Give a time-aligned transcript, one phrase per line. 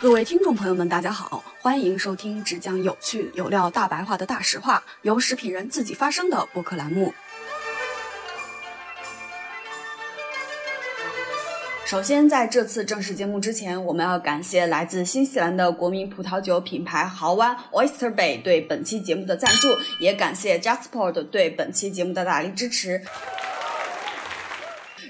[0.00, 7.12] 各位听众朋友们，大家好，欢迎收听只讲有趣有料大白话的大实话，由食品人自己发声的播客栏目。
[11.84, 19.66] 首先，在这次正式节目之前，我们要感谢来自新西兰的国民葡萄酒品牌豪湾 Oyster Bay 对本期节目的赞助，
[19.98, 23.02] 也感谢 Jasper 对本期节目的大力支持。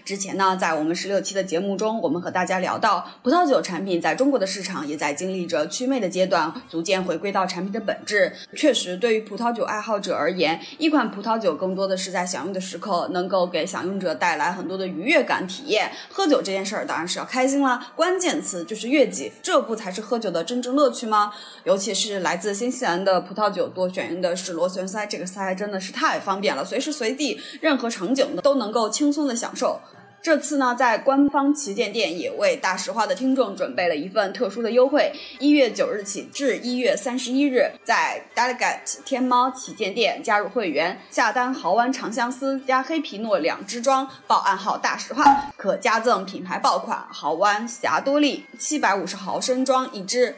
[0.09, 8.33] 之前呢，在我们十六期的节目中，我们和大家聊到，葡萄酒产品在中国的市场也在经历着祛魅的阶段，逐渐回归到产品的本质。
[8.57, 15.93] 确实，对于葡萄酒爱好者而言，一款葡萄酒更多的是在享用的时刻，能够给享用者带来很多的愉悦感体验。
[16.11, 21.35] 喝酒这件事儿当然是要开心啦，关键词就是悦己，这不才是喝酒的真正乐趣吗？
[21.65, 29.79] 尤其是来自新西兰的葡萄酒，多选用的是螺旋塞，这个塞真的是太方便了，随时随地、任何场景都能够轻松的享受。
[30.21, 45.25] 这次呢，在官方旗舰店也为大实话的听众准备了一份特殊的优惠，一月九日起至一月三十一日，在 Delegate 天猫旗舰店加入会员，下单豪湾长相思加黑皮诺两支装，报暗号大实话，
[45.57, 50.35] 可加赠品牌爆款豪湾霞多丽七百五十毫升装一支。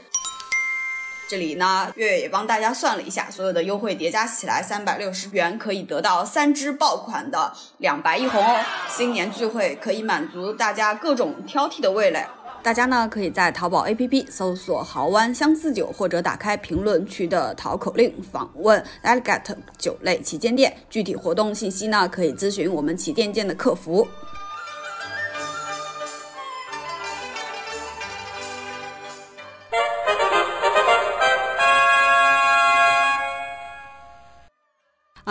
[1.30, 8.58] 这里呢，月月也帮大家算了一下，所有的优惠叠加起来三百六十元，可以得到三支爆款的两白一红哦。
[8.88, 12.26] 新年聚会可以满足大家各种挑剔的味蕾。
[12.64, 20.76] 大家呢可以在淘宝 APP 搜索“豪湾相思酒”，或者打开评论区的淘口令访问 Elegant 酒类旗舰店。
[20.90, 24.04] 具体活动信息呢，可以咨询我们旗舰店的客服。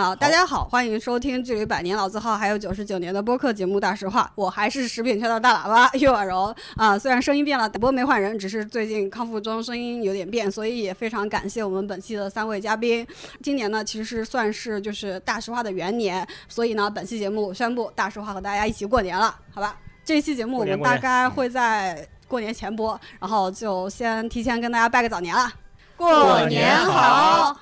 [0.00, 6.98] 好，大家好，欢迎收听距离百年老字号还有九十九年的播客节目《大实话》，我还是食品圈的大喇叭 岳婉柔啊。
[6.98, 13.06] 虽然声音变了，不过没换人，只是最近康复中，声音有点变，所以也非常感谢我们本期的三位嘉宾。
[13.42, 19.76] 今年呢，其实是算是就是大实话的元年，所以呢，本期节目宣布大实话和大家一起过年了，好吧？
[20.02, 25.52] 这期节目我们大概会在过年前播，然后就先提前跟大家拜个早年了，
[25.98, 27.54] 过年好。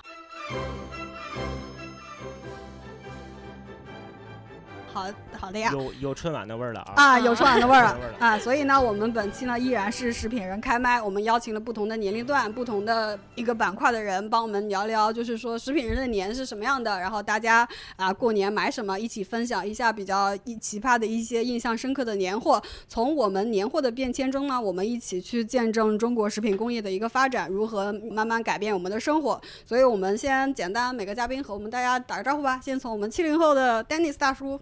[4.99, 6.95] 好好的呀，有有春晚的味儿了啊！
[6.97, 8.39] 啊，有春晚的味儿了啊！
[8.39, 17.67] 所以呢，我们本期呢依然是食品人开麦，我们邀请了不同的年龄段、不同的一个板块的人，帮我们聊聊，就是说食品人的年是什么样的，然后大家
[17.97, 22.61] 啊过年买什么，一起分享一下比较一奇葩的一些印象深刻的年货。
[22.89, 29.41] 从我们年货的变迁中呢，我们一起去见证中国食品工业的一个发展，如何慢慢改变我们的生活。
[29.65, 34.61] 所以我们先简单每个嘉宾和我们大家打个招呼吧，先从我们七零后的 Dennis 大叔。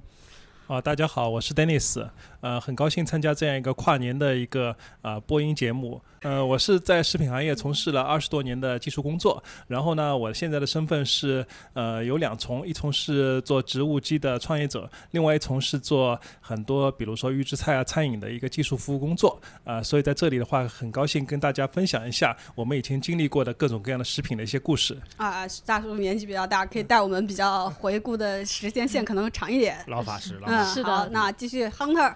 [0.66, 2.04] 啊，大家好，我是 Dennis，
[2.40, 6.02] 呃，很高兴参加这样一个跨年的一个啊播音节目。
[6.22, 19.40] 呃，我是在食品行业从事了二十多年的技术工作，然后呢，我现在的身份是呃有两重，一重是做植物基的创业者，另外一重是做很多比如说预制菜啊、餐饮的一个技术服务工作。
[19.62, 25.00] 啊，所以在这里的话，很高兴跟大家分享一下我们以前经历过的各种各样的食品的一些故事。
[25.16, 29.78] 啊，大叔年纪比较大，可以带我们比较回顾的时间线可能长一点。
[29.86, 30.55] 老法师了。
[30.62, 31.08] 嗯，是的。
[31.12, 32.14] 那继续，Hunter。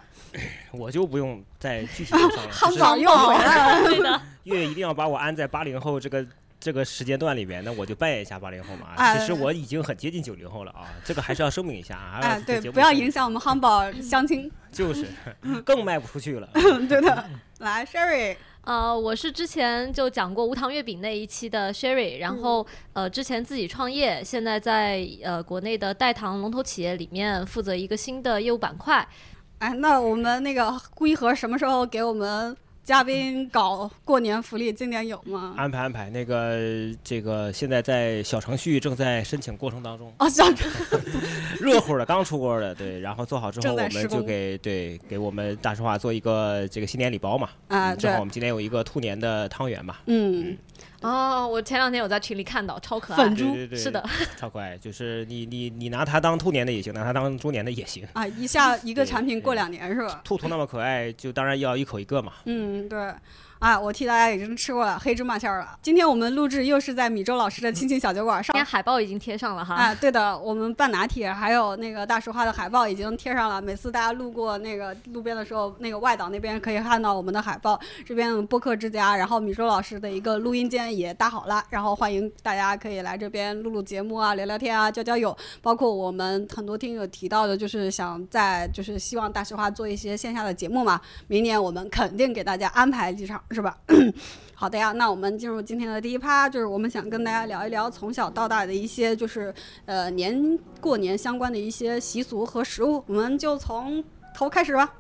[0.70, 2.42] 我就不用再具体说了。
[2.50, 4.20] 汉堡又回来了，对的。
[4.44, 6.24] 月一定要把我安在八零后这个
[6.58, 9.18] 这个时间段里边，那我就扮演一下八零后嘛。
[9.18, 12.20] 其实我已经很接近九零后了啊，这个还是要声明一下啊。
[12.22, 14.50] 哎，对，不要影响我们汉堡相亲。
[14.70, 15.06] 就是，
[15.64, 16.48] 更卖不出去了。
[16.88, 17.24] 对的，
[17.58, 18.36] 来，Sherry。
[18.62, 29.06] 呃，我是之前就讲过无糖月饼那一期的 Sherry，然后呃，之前自己创业，现在在呃国内的代糖龙头企业里面负责一个新的业务板块。
[29.58, 32.56] 哎，那我们那个龟盒什么时候给我们
[32.90, 34.72] 嘉宾搞过年福利？
[34.72, 35.54] 今年有吗？
[35.56, 36.58] 安排安排，那个
[37.04, 40.12] 这个现在在小程序正在申请过程当中。
[40.18, 40.68] 哦，小程
[41.62, 42.98] 热乎的，刚出锅的，对。
[42.98, 47.50] 然后做好之后，我们就给对给我们大实话做一个这个新年礼包嘛。
[47.68, 49.98] 啊，正好我们今年有一个兔年的汤圆嘛。
[50.06, 50.58] 嗯。
[51.00, 54.04] 哦，我前两天有在群里看到，超可爱，粉猪是的，
[54.36, 54.76] 超可爱。
[54.78, 58.26] 就是你你你拿它当兔年的也行，拿它当猪年的也行 啊。
[58.26, 60.20] 一下一个产品过两年是吧？
[60.24, 62.32] 兔兔那么可爱，就当然要一口一个嘛。
[62.44, 62.98] 嗯，对。
[63.60, 65.78] 啊，我替大家已经吃过了黑芝麻馅儿了。
[65.82, 69.74] 今天我们录制又是在米粥老师的亲情小酒馆，上面海报已经贴上了哈。
[69.74, 73.60] 啊，对的，我们半拿铁还有那个大实话的海报已经贴上了。
[73.60, 77.78] 每次大家路过那个路边的时候，那个外岛那边可以看到我们的海报。
[78.06, 85.36] 这边播客之家，然后米粥老师的一个录音间也搭好了，然后欢迎大家可以来这边录录节目啊，聊聊天啊，交交友。
[85.60, 90.98] 包括我们很多听友提到的，就是想在就是希望大实话做一些线下的节目嘛。
[91.26, 93.38] 明年我们肯定给大家安排几场。
[93.50, 93.76] 是吧？
[94.54, 99.52] 好的呀，那我们进入今天的第一趴，就是我们想跟大家聊一聊从小到大的一些，就是
[99.86, 103.02] 呃年过年相关的一些习俗和食物。
[103.06, 104.04] 我们就从
[104.34, 104.94] 头开始吧。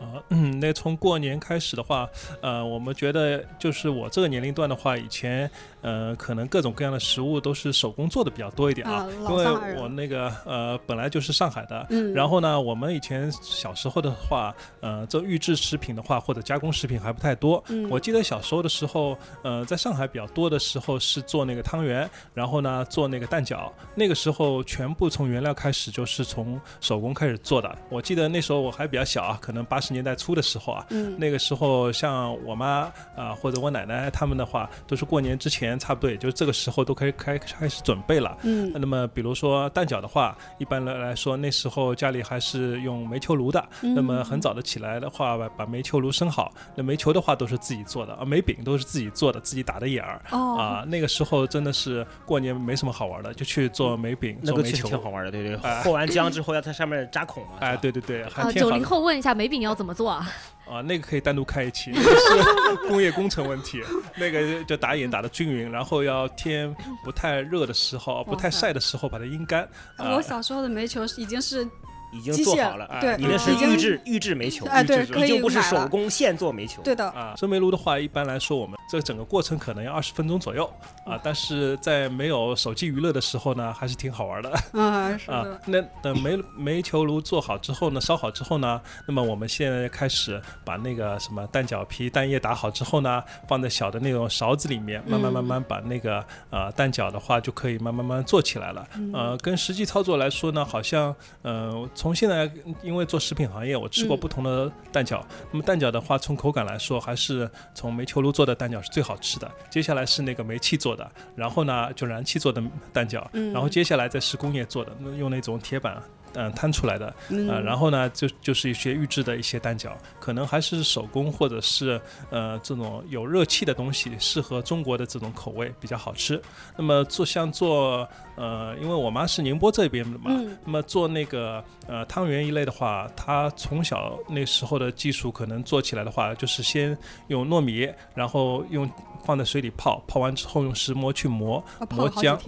[0.00, 2.08] 啊，嗯，那从过年开始的话，
[2.40, 5.50] 呃，我们觉得就是我这个年龄段的话，以前。
[5.82, 9.44] 呃，可能各种各样的食物都是手工做的比较多一点啊，因为
[9.80, 17.62] 我那个呃本来就是上海的，然后呢，我们以前小时候的话，呃，做预制食品的话或者加工食品还不太多。
[17.90, 27.76] 我记得小时候的时候，呃，在上海比较多的时候是做那个汤圆，然后呢做那个蛋饺，那个时候全部从原料开始就是从手工开始做的。
[27.88, 30.86] 我记得那时候我还比较小啊，可能八十年代初的时候啊，
[31.18, 35.71] 那个时候像我妈啊或者我奶奶他们的话，都是过年之前。
[35.78, 38.36] 差不多也就这个时候都可以开开始准备了。
[38.42, 43.64] 嗯，那么比如说蛋饺的话，一般来来说那时候家里还是用煤球炉的。
[43.80, 46.52] 那么很早的起来的话，把把煤球炉生好。
[46.74, 50.20] 那煤球的话都是自己做的啊，煤饼都是自己做的，自己打的眼儿。
[50.30, 50.56] 哦。
[50.56, 55.30] 啊，那个时候真的是过年没什么好玩的，就去做煤饼、做煤球，挺好玩的。
[55.30, 55.56] 对对。
[55.82, 57.52] 和完浆之后要在上面扎孔嘛？
[57.60, 58.22] 哎，对对对。
[58.22, 60.28] 啊，九零后问一下，煤饼要怎么做啊？
[60.68, 63.82] 啊，那个可以单独开一期， 是工业工程问题。
[64.16, 66.74] 那个就打眼打的均匀，然后要天
[67.04, 69.68] 不太热的时候，不太晒的时候把它阴干。
[69.98, 71.68] 我小时候的煤球已经是。
[72.12, 76.82] 已经做好了，对，你那是预制预制煤球，哎，对，已经不是手工现做煤球。
[76.82, 80.70] 对的啊，生煤炉的话，一般来说我们这整个过程可能要二十分钟左右
[81.06, 85.18] 啊，但是在没有手机娱乐的时候呢，还是挺好玩的 啊。
[85.26, 98.86] 啊，那等煤煤球炉做好之后呢，烧好之后呢，那么我们现在开始把那个什么蛋饺皮、蛋液打好之后呢，放在小的那种勺子里面，慢慢慢慢把那个呃蛋饺的话就可以慢慢慢做起来了。
[99.14, 101.88] 呃，跟实际操作来说呢，好像呃。
[102.02, 102.50] 从现在，
[102.82, 105.22] 因为做食品行业，我吃过不同的蛋饺。
[105.52, 109.48] 那么蛋饺的话，从口感来说，还是从煤球炉做的蛋饺是最好吃的。
[109.70, 112.60] 接下来是那个煤气做的，然后呢就燃气做的
[112.92, 116.02] 蛋饺，然后接下来再是工业做的，用那种铁板。
[116.34, 122.00] 嗯，摊出来的，呃，然后呢，就就是一些预制的一些蛋饺，可能还是手工或者是
[122.30, 126.40] 呃这种有热气的东西，适合中国的这种口味比较好吃。
[126.76, 130.30] 那么做像做呃，因为我妈是宁波这边的嘛，
[130.64, 136.96] 那么做那个呃汤圆一类的话，她从小那时候的技术可能做起来的话，就是先
[137.28, 138.90] 用糯米，然后用。
[139.24, 142.38] 放在水里泡，泡完之后用石磨去磨磨浆。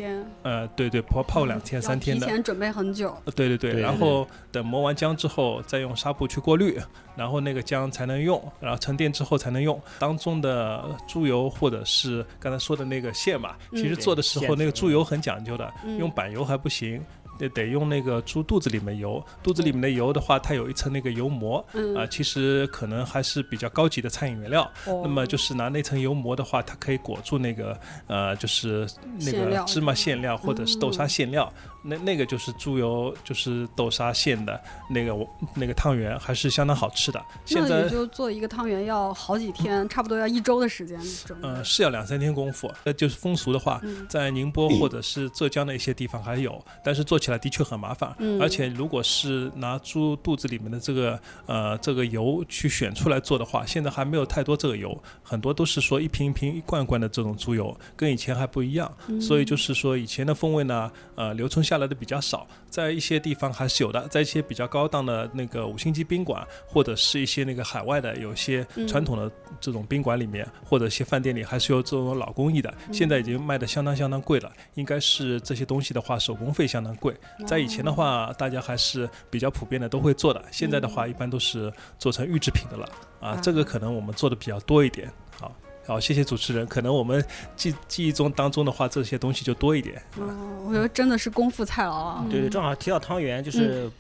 [0.42, 2.26] 呃，对对，泡泡两天三天的。
[2.26, 3.16] 提前准备很久。
[3.34, 6.78] 对对对，然后等磨完浆之后，再用纱布去过滤，
[7.16, 9.80] 然后那个浆才能用，然后沉淀之后才能用。
[9.98, 17.00] 当中的猪油或者是刚才说的那个馅嘛，其实做的时候那个猪油很讲究的，用板油还不行。
[17.38, 21.64] 得得用那个猪肚子里面油，肚子里面的油的话，它有一层那个油膜，
[21.96, 24.70] 啊，其实可能还是比较高级的餐饮原料。
[24.86, 28.86] 那么就是拿那层油膜的话，它可以裹住那个呃，就是
[29.20, 31.52] 那个芝麻馅料或者是豆沙馅料。
[31.86, 34.58] 那那个就是猪油，就是豆沙馅的
[34.88, 37.22] 那个我那个汤圆，还是相当好吃的。
[37.44, 40.98] 现在就做一个汤圆要好几天，差不多要一周的时间。
[41.42, 42.72] 嗯，是要两三天功夫。
[42.84, 43.78] 那就是风俗的话，
[44.08, 48.14] 在宁波或者是浙江的一些地方还有，但是做起来的确很麻烦。
[48.19, 48.40] 嗯。
[48.40, 58.91] 而且如果是拿猪肚子里面的这个呃这个油去选出来做的话，现在还没有太多这个油，很多都是说一瓶一瓶一罐罐的这种猪油，跟以前还不一样。
[59.20, 61.73] 所以就是说以前的风味呢，呃，留存下。
[61.74, 69.28] 下来的比较少，在一些地方还是有的，在一些比较高档的那个五星级宾馆，或者是一些那个海外的有些传统的
[69.60, 72.72] 这种宾馆里面，或者一些饭店里，还是有这种老工艺的。
[72.93, 77.12] 现在已经卖的相当相当贵了，应该是这些东西的话，手工费相当贵。
[77.44, 82.88] 在以前的话，大家还是比较普遍的都会做的，现在的话，一般都是做成预制品的了。
[83.19, 85.10] 啊，这个可能我们做的比较多一点。
[85.40, 85.50] 好。
[85.86, 86.67] 好，谢谢主持人。
[86.67, 87.22] 可能我们
[87.56, 90.03] 记记忆中当中的话，这些东西就多一点。
[90.19, 92.24] 哦，我觉得真的是功夫菜了啊。
[92.31, 93.91] 对对，正好提到汤圆，就是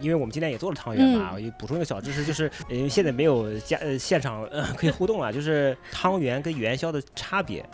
[0.00, 7.64] 因为我们今天也做了汤圆嘛，我补充一个小知识，就是因为现在没有加呃现场可以互动了，就是汤圆跟元宵的差别，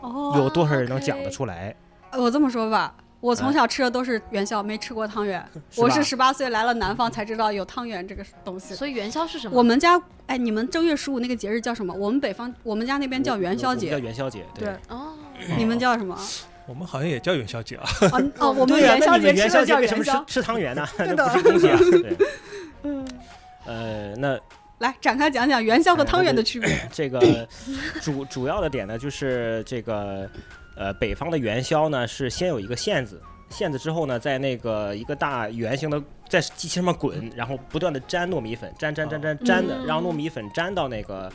[0.00, 1.74] 哦，有多少人能讲得出来？
[2.12, 2.94] 我这么说吧。
[3.22, 5.40] 我从小吃的都是元宵，没吃过汤圆。
[5.78, 8.74] 我是十八岁来了南方才知道有汤圆这个东西。
[8.74, 9.56] 所以元宵是什么？
[9.56, 11.94] 我们家哎，你们正月十五那个节日叫什么？
[11.94, 13.92] 我们北方，我们家那边叫元宵节。
[13.92, 14.44] 叫元宵节。
[14.58, 14.70] 对。
[14.88, 15.14] 哦。
[15.56, 16.18] 你们叫什么？
[16.66, 17.84] 我们好像也叫元宵节啊。
[18.38, 20.24] 哦， 我们元宵节吃的叫元宵。
[20.26, 20.84] 吃汤圆呢？
[20.98, 21.78] 这不是东西啊。
[22.82, 23.06] 嗯。
[23.66, 24.36] 呃，那
[24.78, 26.76] 来展开讲讲元宵和汤圆的区别。
[26.92, 27.48] 这个
[28.02, 30.28] 主主要的点呢，就是这个。
[30.74, 41.30] 呃，北方的元宵呢是先有一个馅子，馅子之后呢，在那个一个大圆形的在机器上面滚，然后不断的粘糯米粉，粘粘粘粘粘的，让糯米粉粘到那个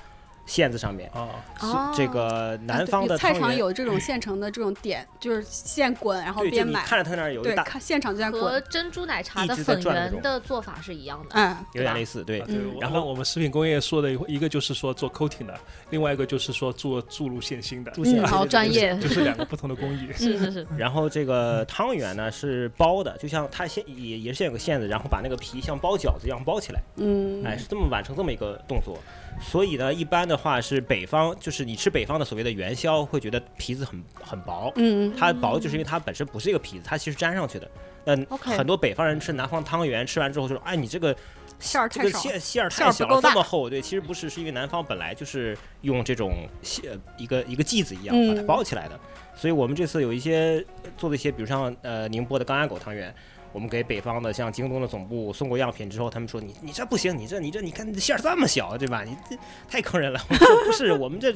[0.48, 1.08] 线子上面。
[1.14, 1.30] 哦，
[1.62, 6.84] 哦这个南方的菜场，有这种现成的这种点，就是现滚，然后边买。
[6.84, 8.60] 看着他那儿有大，看现场就在和。
[8.70, 11.30] 珍珠奶茶的粉圆的做法是一样的。
[11.34, 12.44] 嗯，有点类似，对
[12.80, 15.54] 然后我们食品工业说的一个就是说做 coating 的，
[15.90, 20.08] 另外一个就是说做注入线芯的，注线嗯好专业就是两个不同的工艺。
[20.16, 28.98] 是是是，然后这个汤圆呢是包的，就像它先也也是先有个馅子，然后把那个皮像包饺子一样包起来，嗯，哎，是这么完成这么一个动作。
[29.40, 34.72] 所以呢，一般的话是北方，就是你吃北方的所谓的元宵，会觉得皮子很很薄。
[34.76, 37.70] 嗯，它薄就是因为它本身不是一个皮子，它其实粘上去的。
[38.04, 41.22] 那很多北方人吃南方汤圆，吃完之后就说：“哎，你这个这个
[41.60, 42.20] 馅儿太少。
[42.20, 49.00] 馅馅儿馅太小了，这么厚。”对，其实不是，是因为南方本来就是用这种馅一个一个剂子一样把它嗯包起来的。
[49.36, 50.66] 所以我们这次有一些
[50.98, 53.14] 做的一些，比如像呃宁波的钢鸭狗汤圆。
[53.58, 59.04] 我们给北方的像京东的总部送过样品之后，他们说你你这不行，你这你这你看你馅儿这么小，对吧？
[59.04, 59.36] 你这
[59.68, 60.22] 太坑人了。
[60.30, 61.34] 我说 不是，我们这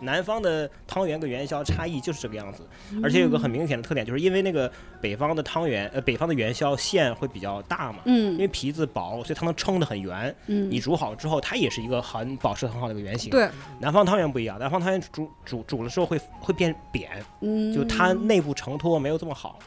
[0.00, 2.66] 南方的汤圆跟元宵差异就是这个样子，
[3.00, 4.68] 而且有个很明显的特点，就是因为那个
[5.00, 10.34] 北方的汤圆，呃，北方的元宵馅会比较大嘛，因嗯为皮子薄，所以它能撑得很圆。
[10.48, 19.60] 嗯，你煮好之后，它也是一个很保持很好的一个圆形。，对，南方汤圆不一样，南方汤圆煮煮煮了之后会会变扁，嗯，就它内部承托没有这么好。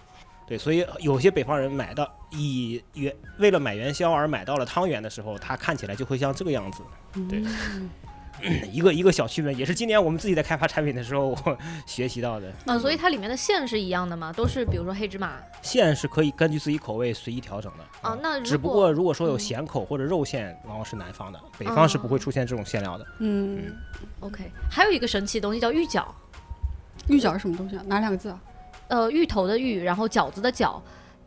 [0.47, 6.83] 对，所以有些北方人买到以元为了买元宵而买到了汤圆的时候，它看起来就会像这个样子。
[7.27, 7.43] 对，
[8.71, 12.51] 一个一个小区别，也是今年我们自己在开发产品的时候我 学习到的。
[12.67, 14.31] 嗯，所以它里面的馅是一样的吗？
[14.33, 15.33] 都是比如说黑芝麻
[15.63, 17.83] 馅是可以根据自己口味随意调整的。
[18.03, 18.15] 哦。
[18.21, 23.07] 那只如果不过如果说有嗯咸口或者肉馅，往往是南方的，北方是不会出现这种馅料的。
[23.19, 23.73] 嗯
[24.19, 26.05] ，OK，还有一个神奇的东西叫玉饺，
[27.07, 27.83] 玉饺是什么东西啊？
[27.87, 28.39] 哪两个字啊？
[28.87, 30.79] 呃，芋头的芋，然后饺子的饺，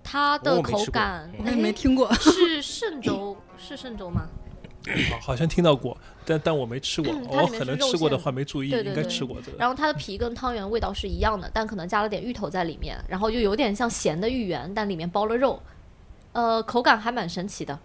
[0.02, 2.12] 它的口感嗯我也没哎听过。
[2.14, 4.28] 是嵊州 是嵊州吗？
[5.10, 9.58] 好好像听到过，但但我没吃过我可能吃过的话没注意，应该吃过这个。
[9.58, 15.60] 然后它的皮跟汤圆味道是一样的，但可能加了点芋头在里面，然后就有点像咸的芋圆，但里面包了肉，
[16.32, 17.78] 呃，口感还蛮神奇的。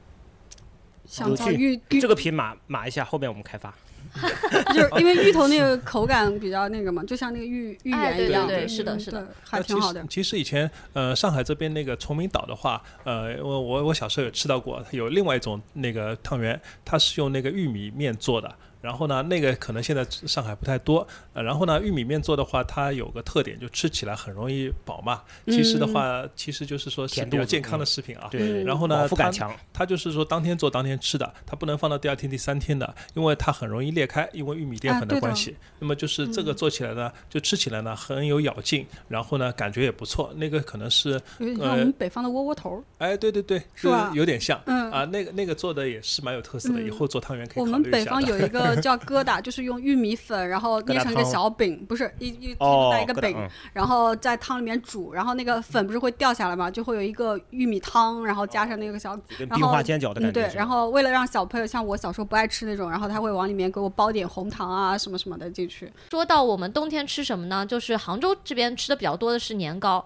[1.05, 3.73] 想有趣到芋芋这个皮码码一下，后面我们开发。
[4.73, 10.23] 就是因为芋头那个口感比较那个嘛，就像那个芋芋圆一样，对对嗯是的是的还挺好的其实。
[10.23, 18.55] 其实以前呃上海这边那个崇明岛的话，呃我我我小时候有吃到过，有另外一种那个汤圆，它是用那个玉米面做的。
[18.83, 21.07] 然后呢，那个可能现在上海不太多。
[21.31, 25.21] 呃，然后呢，玉米面做的话，它有个特点，就吃起来很容易饱嘛。
[25.45, 28.27] 其实的话，其实就是说是比较健康的食品啊。
[28.29, 29.55] 对对，然后呢饱腹感它强。
[29.71, 35.55] 它就是说当天做当天吃的，它不能放到第二天、第三天的，因为它很容易裂开，因为玉米淀粉的关系。
[35.79, 40.33] 那么就是这个做起来呢，就吃起来呢很有咬劲，然后呢感觉也不错。
[40.35, 42.83] 那个可能是，有点像我们北方的窝窝头儿。
[42.97, 44.61] 哎，对对对，是吧有点像。
[44.65, 48.03] 嗯啊，那个那个做的也是蛮有特色的，嗯以后做汤圆可以我们考虑一下的。
[48.03, 53.37] 北方有一个叫疙瘩，就是用玉米粉，然后捏成一个小饼，不是一一哦，带一个饼，
[53.73, 60.49] 然后在汤里面煮，然后那个粉不是会掉下来嘛，就会有一个玉米汤，然后加上那个小然后冰花煎饺的嗯对。
[60.55, 65.91] 然后为了让小朋友像我小时候不爱吃那种，然后他会往里面给我包点红糖啊什么什么的进去。
[66.11, 67.65] 说到我们冬天吃什么呢？
[67.65, 70.03] 就是杭州这边吃的比较多的是年糕。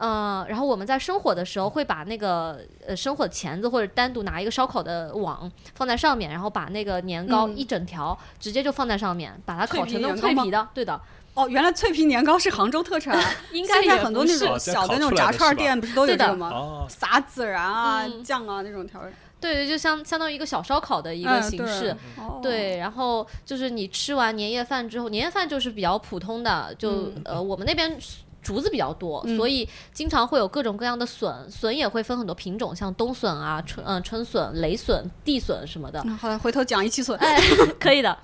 [0.00, 7.54] 呃，然后我们在生火的时候会把那个呃生火钳子或者单独拿一个烧烤的网放在上面，然后把那个年糕嗯。
[7.54, 10.98] 一整条直接就放在上面，把它烤成那种脆皮的，对的，
[11.34, 13.14] 哦，原来脆皮年糕是杭州特产，
[13.52, 16.48] 应该现在很多那种小的那种炸串店不是都有的这个吗？
[16.50, 18.24] 哦，撒孜然啊、嗯。
[18.24, 21.96] 酱啊那种调味对对，就相相当于一个小烧烤的一个嗯对形式。
[22.16, 22.40] 哦。
[22.42, 27.22] 对，然后就是你吃完年夜饭之后，年夜饭就是比较普通的，就、嗯。
[27.24, 27.98] 呃我们那边
[28.42, 36.00] 竹子比较多，嗯所以经常会有各种各样的笋，笋也会分很多品种，像冬笋啊、春嗯、春笋、雷笋、地笋什么的。
[36.04, 37.16] 嗯好的，回头讲一期笋。
[37.18, 37.38] 哎，
[37.78, 38.16] 可以的，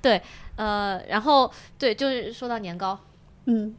[0.00, 0.20] 对，
[0.56, 2.98] 呃，然后对，就是说到年糕，
[3.46, 3.74] 嗯，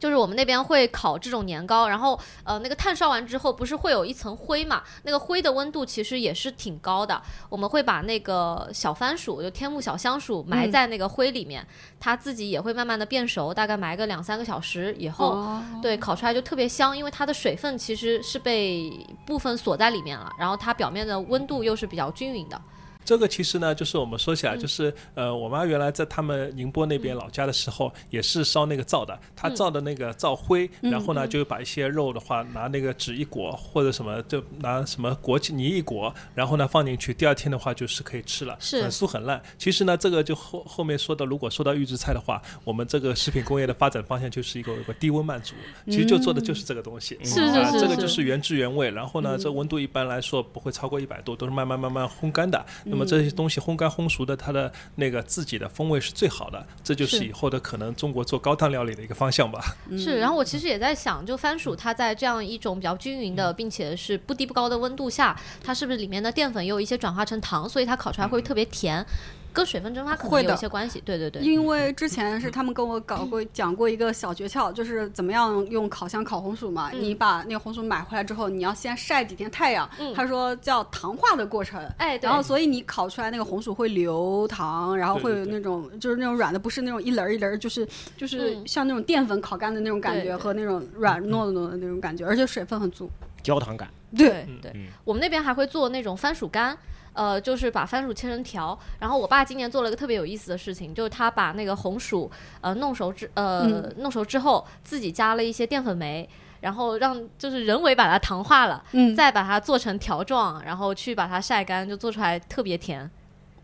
[0.00, 4.82] 就是我们那边会烤这种年糕，然后呃，那个炭烧完之后，不是会有一层灰嘛？
[5.02, 7.20] 那个灰的温度其实也是挺高的。
[7.50, 11.64] 我们会把那个小番薯，就天目小香薯埋嗯在那个灰里面，
[12.00, 15.32] 它自己也会慢慢的变熟，大概埋个两三个小时以后。
[15.32, 22.58] 哦，对，烤出来就特别香，因为它的水分其实是被部分锁在里面了，然后它表面的温度又是比较均匀的。
[23.04, 39.42] 这个其实呢，就是我们说起来，嗯就是呃，我妈原来在他们宁波那边老家的时候，也是烧那个灶的，她嗯灶的那个灶灰，嗯然后呢，就把一些肉的话，拿那个纸一裹，或者什么，就拿什么裹起泥一裹，然后呢放进去，第二天的话就是可以吃了，是很酥很烂。
[39.58, 45.54] 其实呢，这个就后后面说的，如果说到预制菜的话，我们这个食品工业的发展方向就是一个有个低温慢煮，
[45.86, 47.18] 其实就做的就是这个东西。
[47.24, 48.90] 是是啊，是这个就是是原汁原味。
[48.90, 52.64] 然后呢，这温度一般来说不会超过一百度，都是慢慢慢慢烘干的。
[52.90, 57.24] 那么这些东西烘干烘熟的，它的那个自己的风味是最好的，这就是是。
[57.24, 59.76] 以后的可能中国做高档料理的一个方向吧。
[59.96, 63.36] 是，然后我其实也在想，就番薯它在这样一种比较均匀嗯。
[63.36, 69.06] 的，并且是不低不高的温度下，它是不是里面的淀粉也有一些转化成糖，所以它烤出来会特别甜，
[69.52, 71.00] 跟水分蒸发可能有会的一些关系。
[71.04, 76.90] 对对对，因为之前是他们跟我搞过讲过一个小诀窍，就是怎么样用烤箱烤红薯嘛。
[76.92, 79.88] 嗯你把那个红薯买回来之后，你要先晒几天太阳。
[79.98, 81.80] 嗯他说叫糖化的过程。
[81.98, 93.10] 哎，对然后，所以你烤出来那个红薯会流糖，然后会有对对那种就是那种软的，不是那种一棱儿一棱儿，就是就是嗯像那种淀粉烤干的那种感觉和那种软糯糯的那种感觉，而且水分很足。
[93.42, 96.76] 焦糖感，对对嗯，我们那边还会做那种番薯干。
[97.12, 106.28] 呃，就是把番薯切成条，然后我爸今年做了一个特别有意思的事情，就是他把那个红薯呃弄熟之呃、嗯弄熟之后，自己加了一些淀粉酶，
[106.60, 113.10] 然后让就是人为把它糖化了，嗯，再把它做成条状，然后去把它晒干，就做出来特别甜。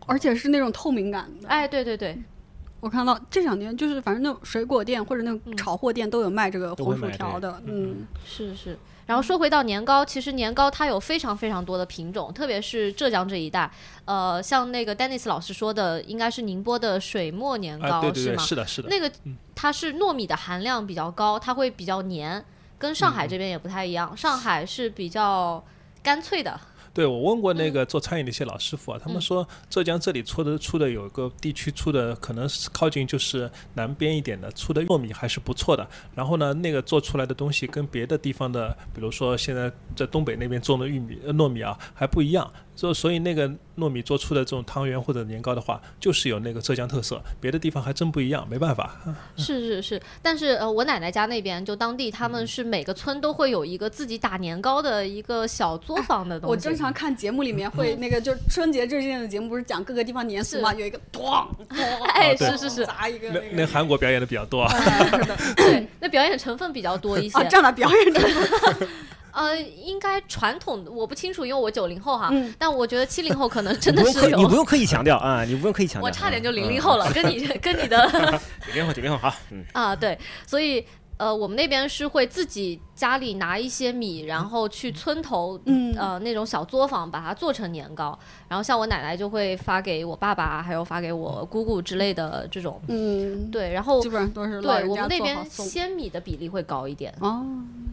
[0.05, 1.49] 而且是那种透明感的。
[1.49, 2.17] 哎，对对对，
[2.79, 8.77] 我看到这两年就是反正那种水果店或者那种嗯炒货店都有卖这个红薯条的，嗯是是。
[9.07, 13.71] 然后说回到年糕，其实年糕它有非常非常多的品种，特别是浙江这一带，
[14.05, 18.43] 呃，像那个 Dennis 老师说的，应该是宁波的水磨年糕、啊，对对对，是吗？
[18.43, 18.89] 是的，是的。
[18.89, 19.11] 那个
[19.55, 22.43] 它是糯米的含量比较高，它会比较黏，
[22.77, 24.15] 跟上海这边也不太一样。
[24.15, 25.63] 上海是比较
[26.03, 26.59] 干脆的，
[26.97, 35.87] 对，我问过嗯那个做餐饮的一些老师傅啊，他们说浙江这里出的出的有一个地区出的可能是靠近就是南边一点的出的糯米还是不错的。
[36.15, 42.51] 然后呢，那个做出来的东西跟别的地方的，比如说现在在东北那边种的玉米、呃糯米啊还不一样。
[42.77, 48.95] 所所以那个糯米做出的这种汤圆或者年糕的话，就是有那个浙江特色，别的地方还真不一样，没办法。
[49.35, 50.01] 是是是。
[50.21, 56.51] 但是呃，我奶奶家那边就当地他们是每个村都会有一个自己打年糕的一个小作坊的东西。
[56.53, 64.71] 我经常看节目里面会 那个，就是春节这件的节目，不是讲各个地方年俗嘛，有一个咣咣，哎是是是砸一个那那那韩国表演的比较多啊。
[65.55, 67.39] 对，那表演成分比较多一些。
[67.39, 68.19] 啊这样的表演者，
[69.37, 74.37] 呃，应该传统我不清楚，因为我九零后哈，嗯但我觉得七零后可能真的是有。
[74.37, 76.07] 你不用刻意强调啊，你不用刻意强调。
[76.07, 78.03] 我差点就嗯零零后了，跟你 跟你的
[78.73, 80.83] 零零后，九零后好，嗯，啊，对，所以
[81.17, 97.43] 呃，我们那边是会自己家里拿一些米，然后去村头，嗯呃，那种小作坊把它做成年糕，然后像我奶奶就会发给我爸爸，还有发给我姑姑之类的这种，嗯，对，然后基本上都是对我们那边鲜米的比例会高一点，哦，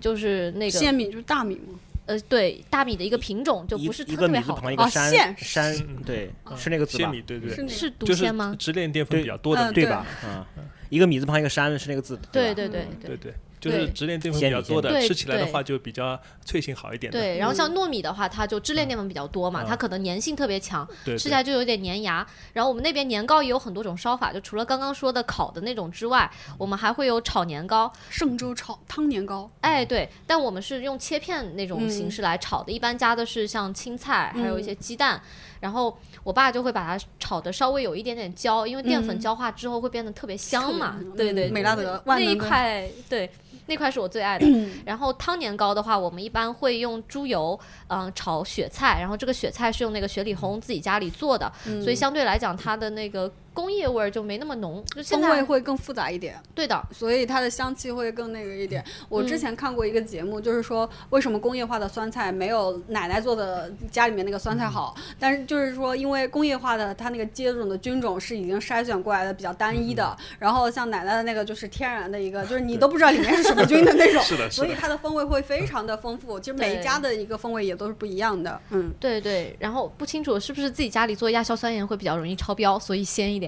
[0.01, 7.05] 就是那个鲜米就是大米嘛，呃，对，大米的一个品种就不是特一个米字别好的，哦旁一个山线山，对，是那个字吧？
[7.05, 8.55] 鲜米，对对对，是那个是独就是鲜吗？
[8.59, 10.07] 直链淀粉比较多的嗯对对吧？
[10.23, 10.47] 啊，
[10.95, 13.17] 一个米字旁一个山是那个字，对对对嗯对。
[13.17, 17.11] 对对，就是直链淀粉比较多的，吃起来的话就比较脆性好一点。
[17.11, 19.67] 对，然后像糯米的话，它就支链淀粉比较多嘛，嗯。
[19.67, 22.27] 它可能粘性特别强，对，吃起来就有点粘牙。
[22.53, 27.91] 然后我们那边年糕也有很多种烧法，就除了刚刚说的烤的那种之外，我们还会有炒年糕。
[28.13, 35.23] 嵊州炒汤年糕，哎，对，但我们是用切片那种形式来炒的，一般加的是像青菜，还有一些鸡蛋。
[35.64, 40.96] 然后我爸就会把它炒的稍微有一点点焦，因为淀粉嗯焦化之后会变得特别香嘛。
[41.00, 43.31] 嗯对对，美拉德那一块对。
[43.66, 44.46] 那块是我最爱的，
[44.85, 51.50] 然后汤年糕的话，我们一般会用猪油，嗯、炒雪菜，然后这个雪菜是用那个雪里红自己家里做的，
[51.83, 56.35] 所以相对来讲它的那个工业味儿就没那么浓，就现风味在会更复杂一点。
[56.55, 58.85] 对的，所以它的香气会更那个一点。
[59.09, 76.38] 我之前看过一个节目，就是说为什么工业化的酸菜没有奶奶做的家里面那个酸菜好，但是就是说因为工业化的它那个接种的菌种是已经筛选过来的比较单一的，然后像奶奶的那个就是天然的一个，就是你都不知道里面是什么菌的那种， 是的所以它的风味会非常的丰富。
[76.40, 78.93] 其实每一家的一个风味也都是不一样的，嗯。
[78.99, 83.44] 对对，然后不清楚是不是自己家里做亚硝酸盐会比较容易超标，所以鲜一点。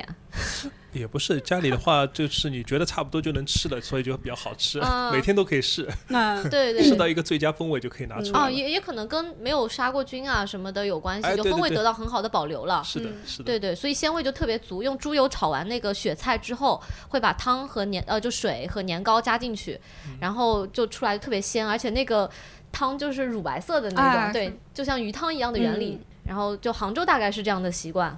[0.92, 6.82] 也不是家里的话，就是你觉得差不多就能吃了，所以就比较好吃，嗯每天都可以试， 那对对对。
[6.84, 12.82] 试到一个最佳风味就可以拿出来哦，也也可能跟没有杀过菌啊什么的有关系，哎对对对就风味得到很好的保留了。
[12.82, 14.82] 是的，是的，对对，所以鲜味就特别足。
[14.82, 22.30] 用猪油炒完那个雪菜之后，会把汤和年呃就水和年糕加进去，嗯然后就出来特别鲜，而且那个
[22.72, 26.00] 汤就是乳白色的那种，哎对，就像鱼汤一样的原理。
[26.26, 28.12] 然后就杭州大概是这样的习惯。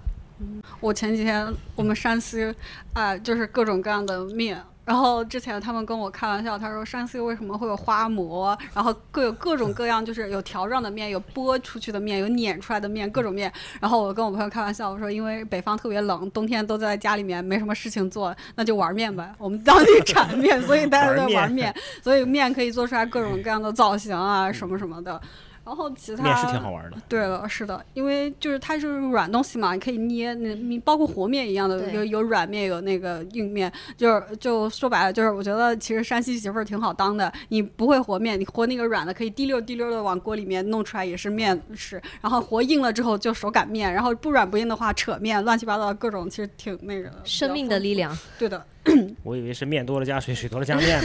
[0.80, 2.54] 我前几天我们山西
[2.92, 4.60] 啊、就是各种各样的面。
[4.84, 13.52] 然后之前他们跟我开玩笑，他说山西为什么会有花馍，然后各有各种各样，就是有条状的面，有剥出去的面，有碾出来的面，各种面。
[13.80, 19.30] 然后我跟我朋友开玩笑，我说因为北方特别冷，冬天都在家里面没什么事情做，那就玩面呗。
[19.36, 25.20] 我们当地 产面，所以大家都在玩面， 所以面可以做出来各种各样的造型啊，什么什么的。
[25.68, 26.96] 然后其他面是挺好玩的。
[27.08, 37.30] 对了，是的，因为就是它是软东西嘛，你可以捏，那你包括和面一样的，有有软面，有那个硬面，就是就说白了，就是我觉得其实山西媳妇儿挺好当的。
[37.48, 42.00] 你不会和面，你和那个软的可以滴溜滴溜的往锅里面弄出来，也是面食。
[42.22, 47.20] 然后和硬了之后就手擀面，然后不软不硬的话扯面，乱七八糟各种，其实挺那个的。
[47.24, 48.64] 生命的力量，对的，
[49.22, 51.00] 我以为是面多了加水，水多了加面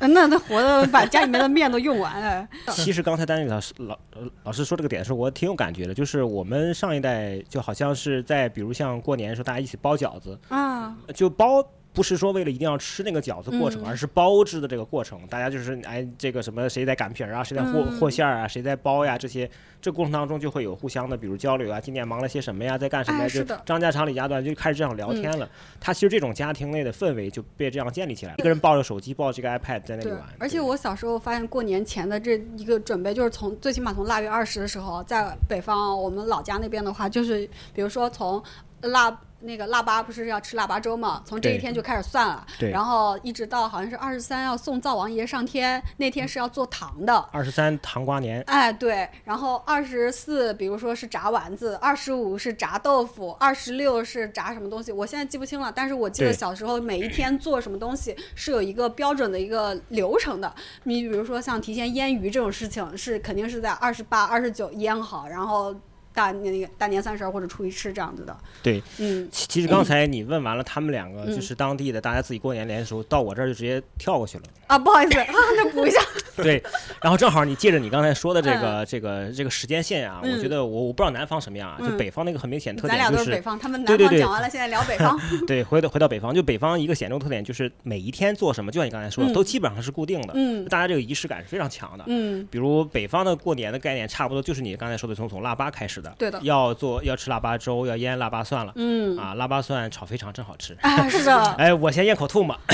[0.00, 2.48] 那他活的把家里面的面都用完了。
[2.72, 11.64] 其实刚才丹尼老师老呃老师说这个点的时候，我挺有感觉的，就是我们上一代就好像是在比如像过年的时候，大家一起包饺子，啊，就包。
[11.92, 15.20] 不是说为了一定要吃那个饺子过程，嗯而是包制的这个过程。
[15.28, 19.48] 大家就是哎，这个什么谁在擀皮儿啊，谁在和嗯和馅儿啊，谁在包呀，这些
[19.80, 25.48] 这过程当中就会有互相的，比如交流啊，今年忙了些什么呀，在干什么呀，就张家长李家短，就开始这样聊天了。
[25.78, 28.38] 他其实这种家庭内的氛围就被这样建立起来了。
[28.38, 38.42] 一个人抱着手机，抱着这个 iPad 在那里玩。，而且我小时候发现过年前的这一个准备，就是从最起码从腊月二十的时候，在北方我们老家那边的话，就是比如说从
[38.82, 39.10] 腊
[39.42, 42.70] 那个腊八不是要吃腊八粥嘛，从这一天就开始算了，对。
[42.70, 47.14] 然后一直到好像是二十三要送灶王爷上天，那天是要做糖的。
[47.32, 55.72] 二十三糖瓜年，哎，对，然后二十四，比如说是炸丸子，二十五是炸豆腐，二十六是炸什么东西，我现在记不清了。
[55.74, 60.52] 但是我记得小时候每一天做什么东西是有一个标准的一个流程的。
[60.84, 65.74] 你比如说像提前腌鱼这种事情，是肯定是在二十八、二十九腌好，然后
[66.14, 68.36] 大年那个大年三十儿或者初一吃这样子的。
[68.62, 74.44] 对，嗯，其其实刚才你问完了他们两个，嗯就是当地的大家自己过年联的时候，到我这儿就直接跳过去了。
[74.66, 76.00] 啊，不好意思啊， 那补一下。
[76.36, 76.62] 对，
[77.02, 85.18] 然后正好你借着你刚才说的这个这个这个时间线啊，嗯我觉得我我不知道南方什么样啊，就嗯北方那个很明显特咱俩点就是，都是北方，他们对对对南方讲完了，现在聊北方。
[85.46, 92.04] 对，回到回到北方，就北方一个显著特点就是每一天做什么，就像你刚才说的，嗯都基本上是固定的，嗯大家这个仪式感是非常强的。
[92.06, 96.38] 嗯，比如北方的过年的概念，差不多就是你刚才说的从从腊八开始的，对的。
[96.42, 99.16] 要做要吃腊八粥，要腌腊八蒜了，嗯。
[99.16, 100.76] 啊，腊八蒜炒肥肠真好吃。
[100.82, 102.54] 啊，是的， 哎，我先咽口吐沫。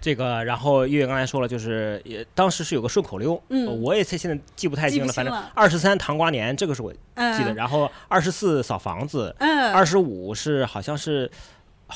[0.00, 3.66] 这个，然后月月刚才说了，就是也当时是有个顺口溜，嗯。
[3.66, 7.54] 呃我也现在记不太清了，反正二十三糖瓜年这个是我记得，嗯。
[7.54, 11.30] 然后二十四扫房子，嗯，二十五是好像是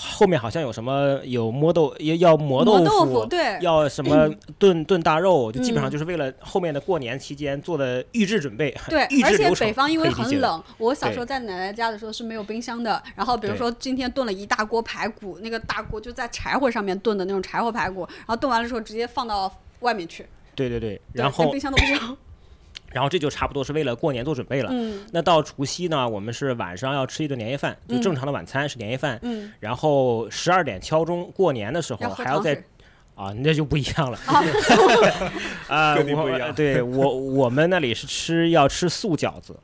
[0.00, 13.02] 后面好像有什么有磨豆要要磨磨豆腐，对，要什么 炖炖大肉，就基本上嗯就是为了后面的过年期间做的预制准备，对预， 而且北方因为很冷，我小时候在奶奶家的时候是没有冰箱的。
[13.16, 22.16] 然后比如说今天炖了一大锅排骨，那个大锅就在柴火上面炖的那种柴火排骨，然后炖完了之后直接放到外面去，对对对，然后冰箱都不需要。
[22.92, 24.70] 然后这就差不多是为了过年做准备了。
[24.72, 32.62] 嗯那到除夕呢，我们是晚上要吃一顿年夜饭，就嗯正常的晚餐是年夜饭，嗯，然后十二点敲钟，过年的时候还要在
[33.14, 34.18] 啊，那就不一样了。
[35.68, 39.58] 啊，我 跟你不一样对我我们那里是吃要吃素饺子。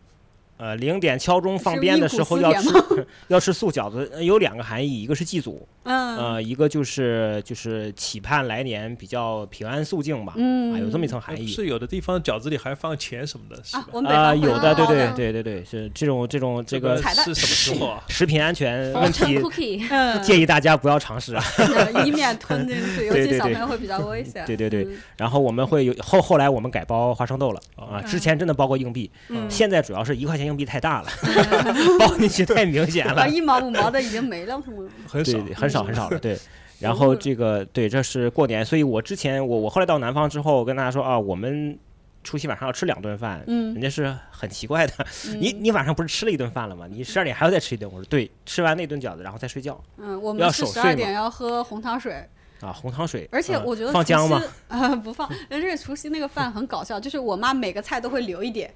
[0.56, 2.68] 呃，零点敲钟放鞭的时候要吃
[3.28, 11.46] 要吃素饺子，呃有两个含义，一个是祭祖，嗯呃，一个就是就是期盼来年比较平安肃静吧，嗯啊，有这么一层含义。
[11.48, 14.14] 是有的地方饺子里还放钱什么的，是啊吧，？
[14.14, 18.02] 啊、有的，对对对对对，是这种这种这个是什么时候啊？
[18.08, 21.42] 食品安全问题， 嗯，建议大家不要尝试啊。
[22.06, 24.44] 以免吞进去，尤其小对对对朋友会比较危险。
[24.46, 31.08] 对对对嗯然后我们会有后后来我们改包花生豆了啊，之前真的包过硬币，嗯现在主要是一块钱硬币太大了，
[31.98, 34.62] 包进去太明显了 啊，，一毛五毛的已经没了？
[35.08, 36.38] 很少对，，很少很少了，对。
[36.80, 41.78] 然后这个对，这是过年，所以我之前我我后来到南方之后，跟大家说啊，我们
[42.22, 44.92] 除夕晚上要吃两顿饭，嗯人家是很奇怪的，
[45.38, 46.86] 你嗯你晚上不是吃了一顿饭了吗？
[46.90, 47.86] 你十二点还要再吃一顿？
[47.90, 52.28] 我说对，吃完那顿饺子然后再睡觉嗯，我要们是十二点要喝红糖水，
[52.60, 54.80] 啊，红糖水，而且嗯我觉得除放姜吗啊？
[54.88, 55.30] 呃，不放。
[55.48, 58.70] 但是除夕那个饭很搞笑，就是我妈每个菜都会留一点，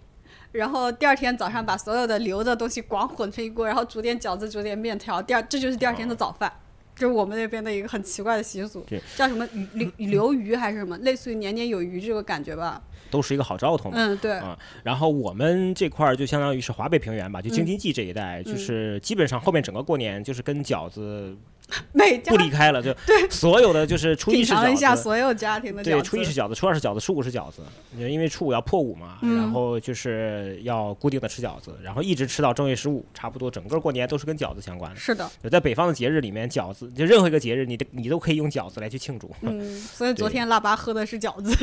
[0.52, 6.52] 然后第二天早上把所有的留的东西光混成一锅，然后煮点饺子，煮点面条，第二这就是第二天的早饭。
[6.96, 8.84] 就是我们那边的一个很奇怪的习俗，
[9.14, 12.82] 叫什么鱼留留鱼还是什么，类似于年年有余这个感觉吧。
[13.08, 13.96] 都是一个好兆头嘛。
[13.96, 21.36] 嗯，对，啊，然后我们这块儿就相当于是华北平原吧，就京津冀这一带，嗯就是基本上后面整个过年就是跟饺子
[21.92, 25.02] 每家不离开了，就对所有的就是初一品是尝一下饺子。
[25.02, 27.62] 所有家庭的对，初一是饺子，初二是饺子，初五是饺子，
[27.96, 34.98] 因为初五要破五嘛，嗯然后就是要固定的吃饺子，然后一直吃到正月十五，差不多整个过年都是跟饺子相关的。
[34.98, 39.30] 是的，就在北方的节日里面，饺子就任何一个节日，你的你都可以用饺子来去庆祝。
[39.42, 41.54] 嗯， 所以昨天腊八喝的是饺子。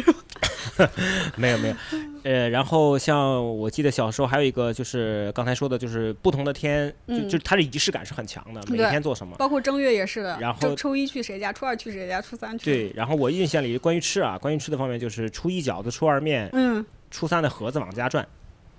[1.37, 1.75] 没有没有，
[2.23, 9.35] 呃，然后像我记得小时候还有一个就是刚才说的，就是不同的天，就嗯就它的仪式感是很强的，每一天做什么。
[9.37, 12.65] 包括正月也是的，然后初一去谁家，初二去谁家，初三去。
[12.65, 18.27] 对，然后我印象里关于吃啊，关于吃的方面，就是初一饺子，初二面，嗯，初三的盒子往家转。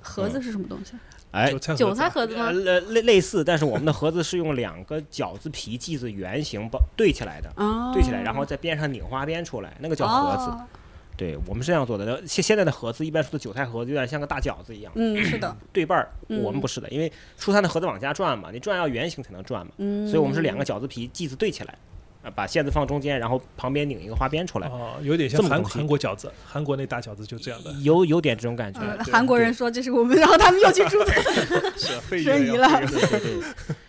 [0.01, 0.93] 盒子是什么东西？
[1.33, 2.47] 哎，韭菜盒子吗？
[2.47, 10.51] 呃类类似，但是我们的盒子是用两个饺子皮剂子圆形包对起来的，哦，对起来，然后在边上拧花边出来，那个叫盒子。
[11.17, 12.23] 哦对我们是这样做的。
[12.27, 16.09] 现现在的盒子一般说的韭菜盒子有点像个大饺子一样，嗯，是的，对半儿。
[16.29, 21.75] 嗯我们不是的，因为初三的盒子往家转嘛，你转要圆形才能转嘛，嗯，所以我们是两个饺子皮剂子对起来，
[22.23, 28.81] 啊，把馅子放中间，然后旁边拧一个花边出来，哦，有点像韩韩国饺子，韩国那大饺子就这样的，有有点这种感觉。
[28.81, 31.13] 呃，韩国人说这是我们，然后他们又去注册，
[31.79, 33.43] 是啊非申遗了对对对，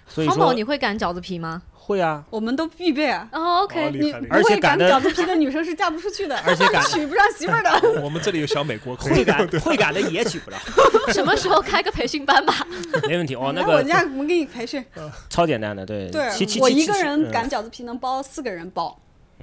[0.08, 1.62] 所以 汤宝，说你会擀饺子皮吗？
[1.88, 3.30] 会啊，我们都必备啊。
[3.32, 7.72] ，OK，你而且会擀饺子皮的女生是嫁不出去的， 而且擀 娶不上媳妇儿的。
[8.04, 10.58] 我们这里有小美国会擀会擀的也娶不了，
[11.14, 12.68] 什么时候开个培训班吧？
[13.08, 13.54] 没问题哦。
[13.56, 14.84] 那个我个家我们给你培训。
[15.30, 16.28] 超简单的，对对
[16.60, 18.88] 我一个人擀饺子皮能包四个人包。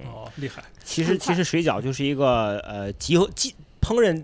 [0.05, 4.23] 哦，厉害，其实其实水饺就是一个呃集合技烹饪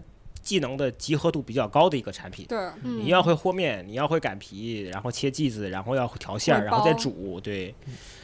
[0.50, 2.44] 技能的集合度比较高的一个产品。
[2.48, 7.72] 对，嗯你要会和面，你要会擀皮，然后切剂子，然后要调馅儿，然后再煮，对，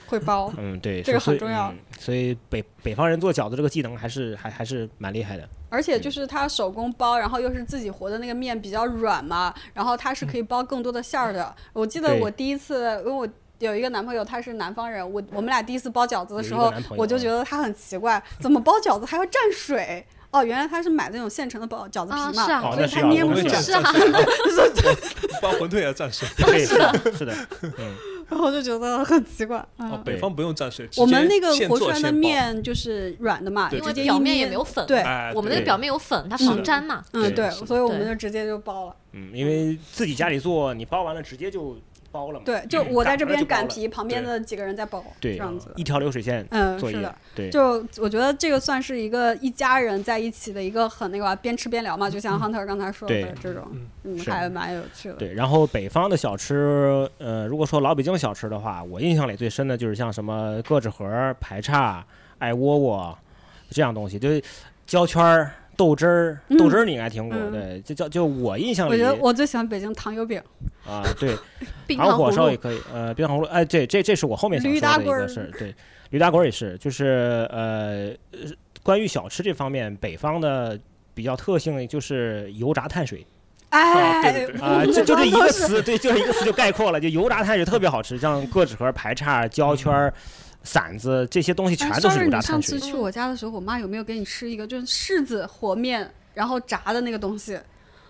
[0.08, 0.52] 会包。
[0.56, 5.48] 嗯，对，这个很重要嗯所以北北方人做饺子这个技能还是还还是蛮厉害的。
[5.68, 11.54] 而且就是他手工包，然后又是自己和的那个面比较软嘛，然后它是可以包更多的馅儿的。
[11.72, 13.28] 我记得我第一次，因为我。
[13.58, 20.04] 有一个男朋友，他是南方人，我我们俩第一次包饺子的时候我就觉得他很奇怪，怎么包饺子还要蘸水？
[20.36, 23.40] 哦，原来他是买那种现成的包饺子皮嘛，啊是啊所以他捏不住。
[23.56, 23.82] 是啊，
[25.40, 26.28] 包馄饨也要蘸水。
[26.36, 27.94] 对，是的，是的，嗯，
[28.28, 29.58] 然后我就觉得很奇怪。
[29.76, 35.02] 哦，嗯，北方不用蘸水，我们那个现和出来的面就是软的嘛，因为表面也没有粉，对，
[35.34, 37.02] 我们那个表面有粉，它防粘嘛。
[37.12, 38.96] 嗯对，所以我们就直接就包了。
[39.12, 41.76] 嗯，因为自己家里做，你包完了直接就
[42.10, 42.44] 包了嘛。
[42.44, 42.92] 对，就嗯。
[42.92, 45.72] 我在这边擀皮，旁边的几个人在包，这样子。
[45.76, 53.66] 一条流水线嗯，是的，，对，就我觉得这个算是一个一家人在一起的一个很那个吧边吃边聊嘛，就像 Hunter 刚才说的这种，
[54.04, 54.18] 嗯。
[54.26, 55.14] 还蛮有趣的。
[55.14, 62.04] 对，然后北方的小吃，呃，如果说老北京小吃的话，我印象里最深的就是像什么咯吱盒、排叉、
[62.38, 63.16] 艾窝窝
[63.70, 64.42] 这样东西，就是
[64.86, 67.52] 焦圈儿、豆汁儿，豆汁儿你应该听过，嗯。
[67.52, 70.40] 对，就叫就我印象里我觉得我最喜欢北京糖油饼，
[70.86, 71.36] 啊，对，
[71.86, 75.74] 冰糖火烧也可以，呃，冰糖葫芦，哎，对，这这是我后面想说的一个事儿，对，
[76.10, 78.50] 驴打滚儿也是，就是呃，呃
[78.82, 80.78] 关于小吃这方面，北方的
[81.14, 83.26] 比较特性就是油炸碳水。
[83.70, 90.14] 哎，对对对啊，我 就就这一个词，对，就是一个词就概括了，就油炸碳水特别好吃，像各纸盒、排叉、焦圈儿、
[90.66, 92.78] 馓子这些东西全哎都是油炸你上碳水。
[92.78, 97.58] 次去我家的时候，我妈有没有给你吃一个就是柿子和面，然后炸的那个东西？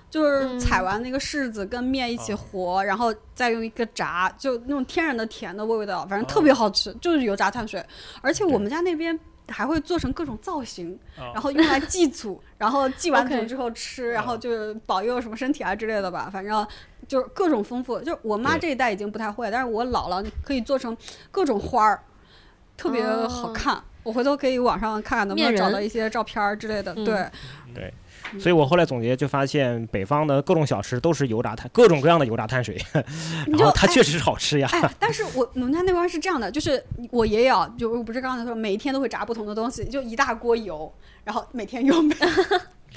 [0.09, 7.85] 就是嗯采完那个柿子跟面一起和，然后再用一个炸，就那种天然的甜的味道，反正特别好吃，就是油炸碳水。
[8.23, 16.67] 而且我们家那边还会做成各种造型，啊然后用来祭祖，然后祭完祖之后吃，然后就是保佑什么身体啊之类的吧，反正
[17.09, 17.99] 就是各种丰富。
[18.01, 20.97] 就是我妈这一代已经不太会，但是我姥姥可以做成
[21.33, 22.01] 各种花儿，
[22.77, 23.83] 特别好哦看。
[24.03, 26.95] 我回头可以网上看看能不能找到一些照片儿之类的。
[26.97, 27.31] 嗯
[27.75, 27.93] 对，
[28.39, 32.81] 所以我后来总结就发现，北方的各种小吃都是油炸碳，各种各样的油炸碳水，
[33.49, 34.69] 然后它哎确实是好吃呀。
[34.73, 40.93] 哎，但是我我们家那边是这样的，就是我爷爷啊，就我不是刚才说每一天都会炸不同的东西，就一大锅油，
[41.25, 42.09] 然后每天用。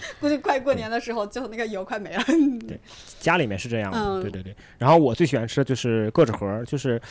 [0.20, 2.24] 估计快过年的时候，最后那个油快没了。
[2.68, 2.80] 对
[3.20, 4.22] 家里面是这样的，嗯。
[4.22, 4.56] 对对对。
[4.78, 7.02] 然后我最喜欢吃的就是咯吱盒，就是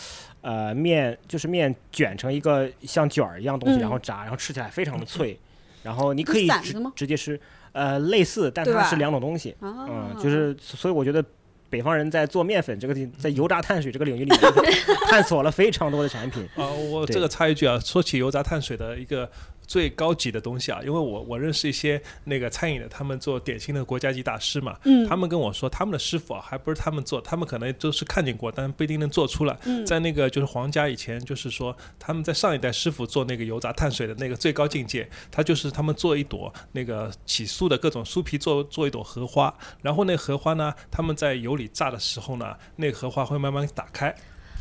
[0.41, 3.81] 呃面，就是面卷成一个像卷儿一样东西，嗯。
[3.81, 5.39] 然后炸，然后吃起来非常的脆，
[5.83, 6.49] 然后你可以
[6.95, 7.41] 直接吃，
[7.73, 9.55] 呃类似，但它是两种东西。
[9.61, 9.87] 啊。
[9.89, 11.25] 嗯，就是所以我觉得
[11.71, 14.41] 北方人在做面粉这个地，在油炸碳水这个领域里面
[15.11, 16.43] 探索了非常多的产品。
[16.57, 19.31] 啊，我这个插一句啊，说起油炸碳水的一个
[19.69, 25.07] 最高级的东西啊，因为我我认识一些那个餐饮的，他们做点心的国家级大师嘛，嗯。
[25.07, 29.57] 他们跟我说，他们的师傅啊，还不是他们做，他们可能都是看见过，但不一定能做出来。
[29.65, 29.85] 嗯。
[29.85, 44.15] 在那个就是皇家以前，就是说他们在上一代师傅做那个油炸碳水的那个最高境界，他就是他们做一朵那个起酥的各种酥皮做做一朵荷花，然后那荷花呢，他们在油里炸的时候呢，那个荷花会慢慢打开，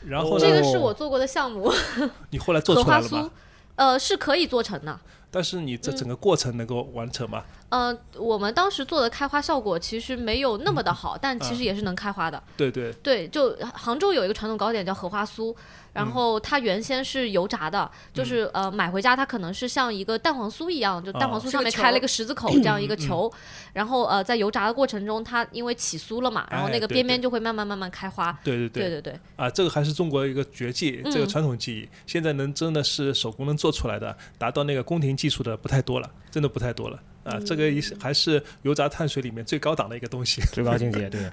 [0.05, 1.71] 然后呢，这个是我做过的项目，
[2.29, 3.29] 你后来做出来了吗酥？，
[3.77, 4.99] 呃，是可以做成的。
[5.31, 5.79] 但是你嗯。
[5.81, 7.43] 这整个过程能够完成吗？
[7.69, 12.41] 呃，我们当时做的开花效果其实没有那么的好，但嗯其实也是能开花的。
[12.55, 15.53] 对对，对，就杭州有一个传统糕点叫荷花酥，
[15.91, 23.29] 然后它原先是油炸的，就是呃买回家它可能是像一个蛋黄酥一样，就蛋黄哦酥上面开了一个十字口这样一个球，
[23.73, 28.31] 然后呃在油炸的过程中，它因为起酥了嘛，然后那个边边就会慢慢慢慢开花。
[28.45, 28.89] 对对对。
[28.89, 37.01] 对对，啊，这个还是中国一个绝技，这个嗯传统技艺，现在能真的是手工能做出来的，达到那个宫廷技术的不太多了，真的不太多了。
[37.23, 40.41] 啊，这个也是还是油炸碳水里面最高档的一个东西。
[40.53, 41.30] 最高境界，对。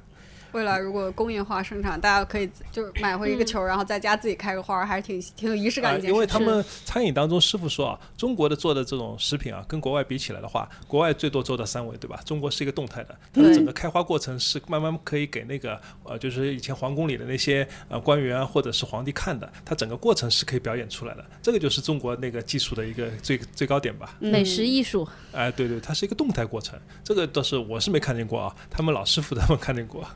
[0.55, 6.15] 未来如果工业化生产，大家可以就是买回一个球，然后在家自己开个花，还是挺挺有仪式感的一件事。
[6.15, 12.21] 因为他们餐饮当中师傅说啊，中国的做的这种食品啊，跟国外比起来的话，国外最多做到三维，对吧？
[12.25, 21.25] 中国是一个动态的，它的整个开花过程是慢慢可以给那个呃，就是以前皇宫里的那些呃官员啊，或者是皇帝看的，它整个过程是可以表演出来的。
[21.43, 24.17] 这个就是中国那个技术的一个最最高点吧。
[24.21, 25.09] 美食艺术。
[25.33, 30.07] 哎，对对，它是一个动态过程，这个倒是我是没看见过啊，他们老师傅他们看见过。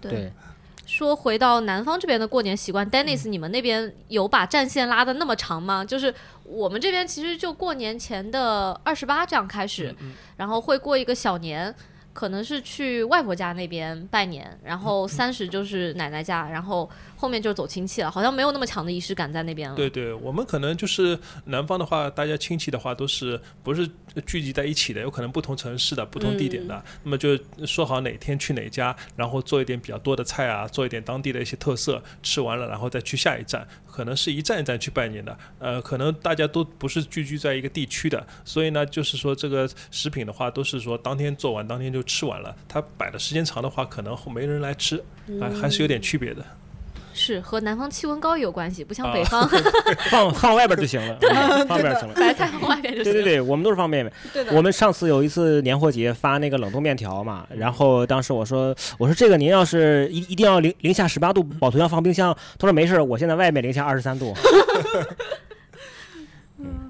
[0.00, 0.32] 对。
[0.86, 5.82] 说回到南方这边的过年习惯，Dennis，你们那边有把战线拉的那么长吗？
[5.82, 9.94] 就是我们这边其实就过年前的二十八这样开始，
[10.36, 11.74] 然后会过一个小年。
[12.14, 19.74] 可能是去外婆家那边拜年，然后三十就是奶奶家，然后后面就走亲戚了，好像没有那么强的仪式感在那边了。
[19.74, 23.86] 对对，我们可能就是南方的话，大家亲戚的话都是不是
[24.24, 35.36] 聚集在一起的，有可能不同城市的、不同地点的，那么就说好哪天去哪家，然后做一点比较多的菜啊，做一点当地的一些特色，吃完了然后再去下一站，可能是一站一站去拜年的。
[35.58, 42.02] 呃，可能大家都不是聚居在一个地区的，所以呢，就是说这个食品的话，都是说当天做完当天就。
[42.06, 45.02] 吃完了，它摆的时间长的话，可能没人来吃，
[45.40, 46.44] 啊还是有点区别的。
[47.14, 49.48] 是和南方气温高有关系，不像北方，
[50.10, 51.16] 放放外边就行了，
[51.66, 52.14] 放外边行了。
[52.14, 53.12] 白菜放外边就行。
[53.12, 54.12] 对对对，我们都是放外面。
[54.52, 64.34] 我们上次有一次年货节发那个冷冻面条嘛，然后当时我说我说这个您要是一一定要零零下十八度保存要放冰箱，他说没事，我现在外面零下二十三度。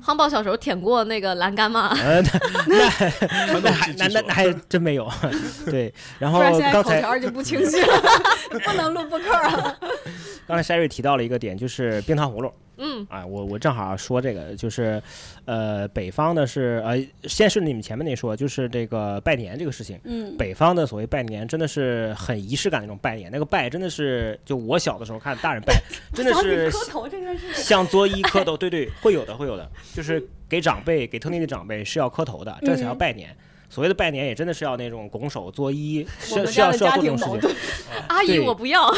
[0.05, 1.97] 夯宝小时候舔过那个栏杆吗？
[2.03, 2.21] 呃，
[2.67, 5.11] 那那还那那那还真没有。
[5.71, 8.03] 对，然后刚才口条就不清晰了，
[8.65, 9.79] 不能录播客了。
[10.47, 12.53] 刚才 Sherry 提到了一个点，就是冰糖葫芦。
[12.87, 15.03] 嗯，啊，我我正好说这个，就是，
[15.47, 19.99] 呃，北方的是呃，先顺着你们前面那说，就是这个拜年这个事情。
[20.05, 23.31] 嗯，北方的所谓拜年，真的是很仪式感那种拜年。
[23.33, 33.35] 那个拜真的是，就我小的时候看大人拜， 真的是磕头这件事，像作揖磕头， 对对，会有的会有的，就是给长辈给特定的长辈是要磕头的，这才叫拜年。
[33.69, 37.51] 所谓的拜年也真的是要那种拱手作揖，是需要需要做这种事情。
[38.09, 38.93] 阿姨，我不要。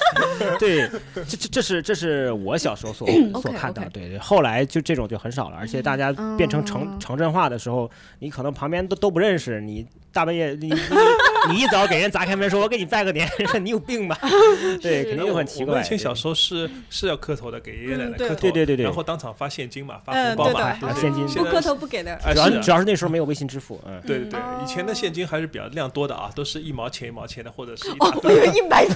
[0.58, 3.08] 对，这这这是这是我小时候所
[3.42, 4.18] 所看到，对对。
[4.18, 9.86] 后来就这种就很少了，而且大家变成城城镇化的时候，你可能旁边都都不认识你。
[10.12, 10.68] 大半夜，你
[11.48, 13.28] 你 你一早给人砸开门说：“我给你拜个年。
[13.62, 14.18] ”你有病吧？
[14.80, 15.80] 对，肯定就很奇怪。
[15.80, 21.26] 以前小时候是是要磕头的，给爷爷奶奶磕头，对对对对，然后当场发现金嘛，发红包嘛，现金。
[21.26, 22.18] 不磕头不给的。
[22.32, 28.86] 主要主要是那时候没有微信支付，嗯，对对对，以前的现金还是比较量多的啊，都是一毛钱一毛钱的，或者是一哦，我有一百，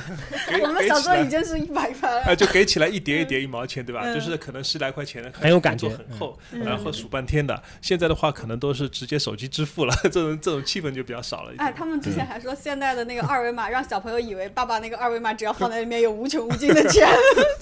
[0.62, 2.20] 我们小时候已经是一百块了。
[2.22, 4.12] 哎，就给起来一叠一叠一毛钱，对吧？
[4.14, 7.60] 就是可能十来块钱的，很有感觉，很厚，然后数半天的。
[7.80, 11.52] 现在的话，可能都是直接手机支付了，这种这种气氛就比较少了。
[11.58, 17.08] 哎，他们之前还说，现在的那个二维码让小朋友以为爸爸那个二维码只要放在里面有无穷无尽的钱。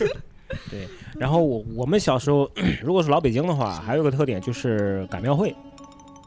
[0.70, 0.86] 对，
[1.18, 2.50] 然后我我们小时候，
[2.82, 5.54] 如果是老北京的话，还有个特点就是赶庙会。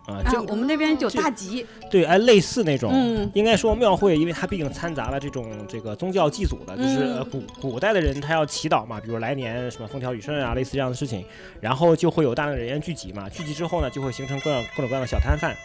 [0.07, 2.91] 啊，就我们那边有大集，对，哎，类似那种，
[3.33, 11.25] 应该说庙会，因为它毕竟掺杂了这种这个宗教祭祖的，就是古古代的人他要祈祷嘛，比如来年什么风调雨顺啊，类似这样的事情，
[11.59, 15.55] 然后就会有大量的人员聚集嘛，聚集之后呢，就会形成各样各种各样的小摊贩。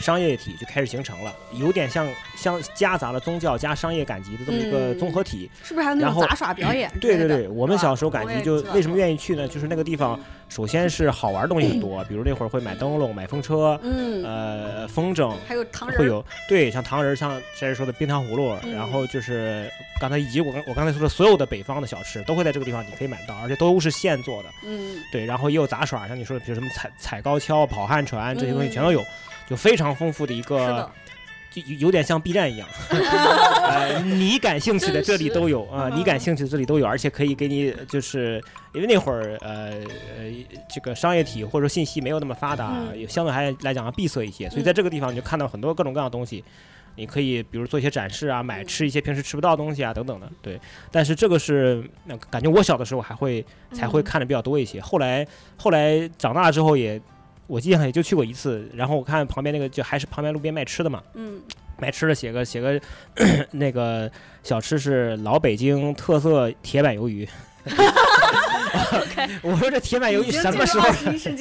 [0.00, 6.90] 商业体就开始形成了，有点像像夹杂了宗教加商业赶集的这么一个综合体，是不是还有那种杂耍表演？
[7.00, 9.46] 对对对，我们小时候赶集就为什么愿意去呢？
[9.48, 19.68] 就是那个地方，首先是好玩的东西很多， 比如那会儿会买灯笼、买风车，嗯，呃，风筝，还有糖人，会有对，像糖人，像先生说的冰糖葫芦，然后就是
[20.00, 29.04] 刚才以及我刚我刚才说的所有的北方的小吃都会在这个地方你可以买到，而且都是现做的，嗯，对，然后也有杂耍，像你说的，比如什么踩踩高跷、跑旱船这些东西全都有。
[29.48, 30.90] 就非常丰富的一个，
[31.50, 38.42] 就有点像 B 站一样， 呃，你感兴趣的这里都有啊，你感兴趣的这里都有，而且可以给你，就是
[38.74, 39.72] 因为那会儿呃
[40.18, 40.30] 呃
[40.68, 42.74] 这个商业体或者说信息没有那么发达，
[43.08, 46.44] 相对还来讲闭塞一些，所以在这个地方你就看到很多各种各样的东西，
[46.96, 50.60] 你可以比如做一些展示啊，买吃一些平时吃不到的东西啊等等的，对。
[50.92, 57.00] 但是这个是那感觉我小的时候还会才会看的比较多一些，后来后来长大之后也。
[57.48, 61.40] 我记得也就去过一次，然后我看旁边那个就还是旁边路边卖吃的嘛，嗯，
[61.78, 62.80] 卖吃的写个写个
[63.50, 64.08] 那个
[64.42, 67.26] 小吃是老北京特色铁板鱿鱼。
[69.42, 70.88] 我说这铁板鱿鱼什么时候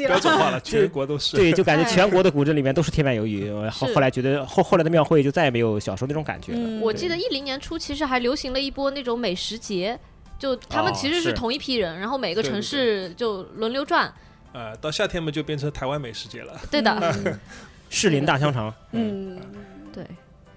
[0.07, 0.59] 标准化了？
[0.61, 1.35] 全国都是。
[1.35, 3.51] 对，就感觉全国的古镇里面都是铁板鱿鱼。
[3.69, 6.79] 后后来觉得后后来的庙会就再也没有小时候那种感觉了。
[6.81, 9.97] 我记得一零年初其实还流行了一波那种美食节，
[10.39, 14.13] 就他们其实是同一批人，然后每个城市就轮流转。
[14.57, 16.59] 呃，到夏天嘛就变成台湾美食节了。
[16.71, 17.39] 对的，
[17.91, 19.39] 士林大香肠，嗯，
[19.93, 20.03] 对。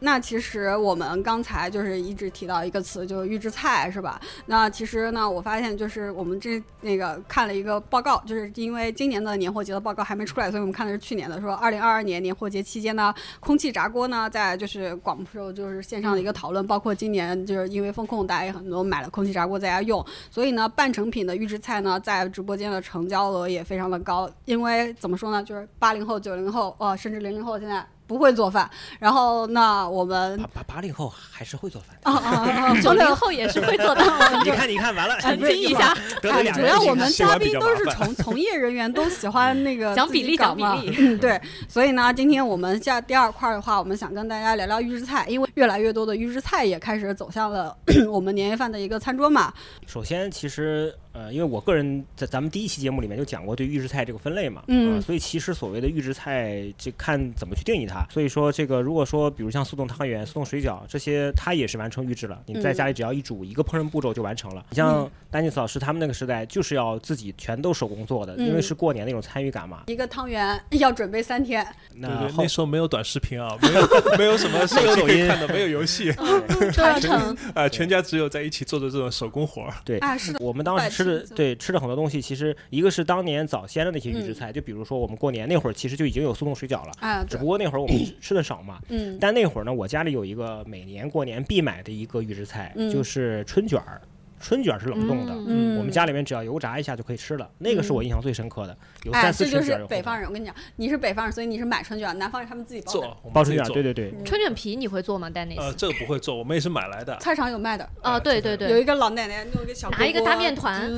[0.01, 4.21] 那其实我们刚才就是一直提到一个词，就是预制菜，是吧？
[4.47, 27.87] 那其实呢，我发现就是我们这那个看了一个报告，就是因为今年的年货节的报告还没出来，所以我们看的是去年的，说二零二二年年货节期间呢，空气炸锅呢在就是广受就是线上的一个讨论，包括今年就是因为风控，大家也很多买了空气炸锅在家用，所以呢，半成品的预制菜呢在直播间的成交额也非常的高，因为怎么说呢，就是八零后、九零后，哦，甚至零零后现在。
[28.11, 32.43] 不会做饭，然后那我们八八八零后还是会做饭啊啊
[32.75, 32.81] 啊！
[32.81, 34.03] 九零后也是会做的。
[34.43, 35.97] 你看，你看，完了，澄清一下。
[36.21, 40.93] 主要我们嘉宾都是从从业人员，都喜欢那个 讲比例，讲比例。
[40.99, 41.41] 嗯，对。
[41.69, 47.77] 所以呢，今天我们下第二块的话，我们想跟大家聊聊预制菜，因为越来越多的预制菜也开始走向了
[48.11, 49.55] 我们年夜饭的一个餐桌嘛。
[49.87, 50.93] 首先，其实。
[51.13, 58.07] 呃，因为我个人在咱们第一期节目里面就讲过对预制菜这个分类嘛，嗯，所以其实所谓的预制菜，就看怎么去定义它。
[58.11, 62.41] 所以说，这个如果说，比如像速冻汤圆、速冻水饺这些，它也是完成预制了。
[62.47, 64.65] 你在家里只要一煮，一个烹饪步骤就完成了。
[64.71, 69.85] 你像丹尼斯老师他们那个时代，就是要自己全都手工做的，因为是过年那种参与感嘛。
[69.87, 71.67] 一个汤圆要准备三天。
[71.95, 76.13] 那那时候没有短视频啊，没有没有什么 手机可以看的，没有游戏，
[76.73, 79.75] 传承啊，全家只有在一起做的这种手工活儿。
[79.85, 81.81] 对啊，是的，我们当时吃的对吃的。
[81.81, 87.25] 很多东西其实一个是当年早先的那些预制菜，就比如说我们过年那会儿，其实就已经有速冻水饺了啊。
[87.25, 88.79] 只不过那会儿我们吃的少嘛。
[88.89, 89.19] 嗯。
[89.21, 94.01] 但那会儿呢，我家里有一个每年过年必买的一个预制菜，就是春卷儿。
[94.41, 95.35] 春卷是冷冻的，
[95.79, 97.49] 我们家里面只要油炸一下就可以吃了。
[97.59, 99.71] 那个是我印象最深刻的，有三四春卷。
[99.71, 103.65] 这就是北方人，我跟你讲，你是北方人，所以你是买春卷，南方人他们自己做包春卷。
[103.67, 104.15] 对对对。
[104.25, 105.61] 春卷皮你会做吗，Dennis？
[105.61, 107.15] 呃，这个不会做，我们也是买来的。
[107.19, 107.87] 菜场有卖的。
[108.01, 108.71] 啊，对对对。
[108.71, 110.91] 有一个老奶奶弄一个小拿一个大面团，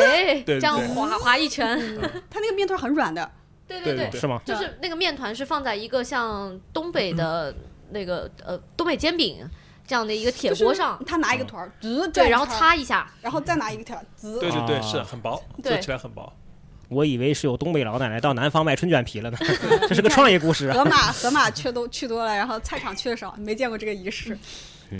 [0.00, 1.78] 哎，这样划划一圈。
[2.28, 3.30] 它那个面团很软的。
[3.68, 4.10] 对对对。
[4.10, 4.42] 是吗？
[4.44, 7.54] 就是那个面团是放在一个像东北的
[7.90, 9.48] 那个呃东北煎饼。
[9.88, 14.04] 这样的一个铁锅上，他拿一个团儿，滋对，然后擦一下，然后再拿一个团儿，
[14.38, 16.30] 对对对，是很薄，做起来很薄。
[16.90, 19.38] 我以为是有东北老奶奶到南方卖春卷皮了呢，
[19.88, 20.70] 这是个创业故事。
[20.72, 24.38] 河马河马去都去多了，然后菜场去的少，没见过这个仪式。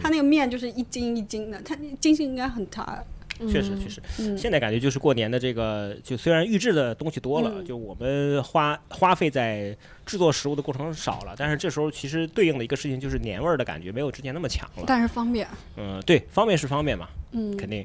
[0.02, 3.04] 他那个面就是一斤一斤的，他筋性应该很大。
[3.46, 4.02] 确实确实，
[4.36, 14.84] 现在感觉就是过年的这个，就虽然预制的东西多了，就我们花花费在制作食物的过程少了，但是这时候其实对应的一个事情就是年味儿的感觉没有之前那么强了。
[14.86, 15.46] 但是方便。
[15.76, 17.84] 嗯，对，方便是方便嘛，嗯，肯定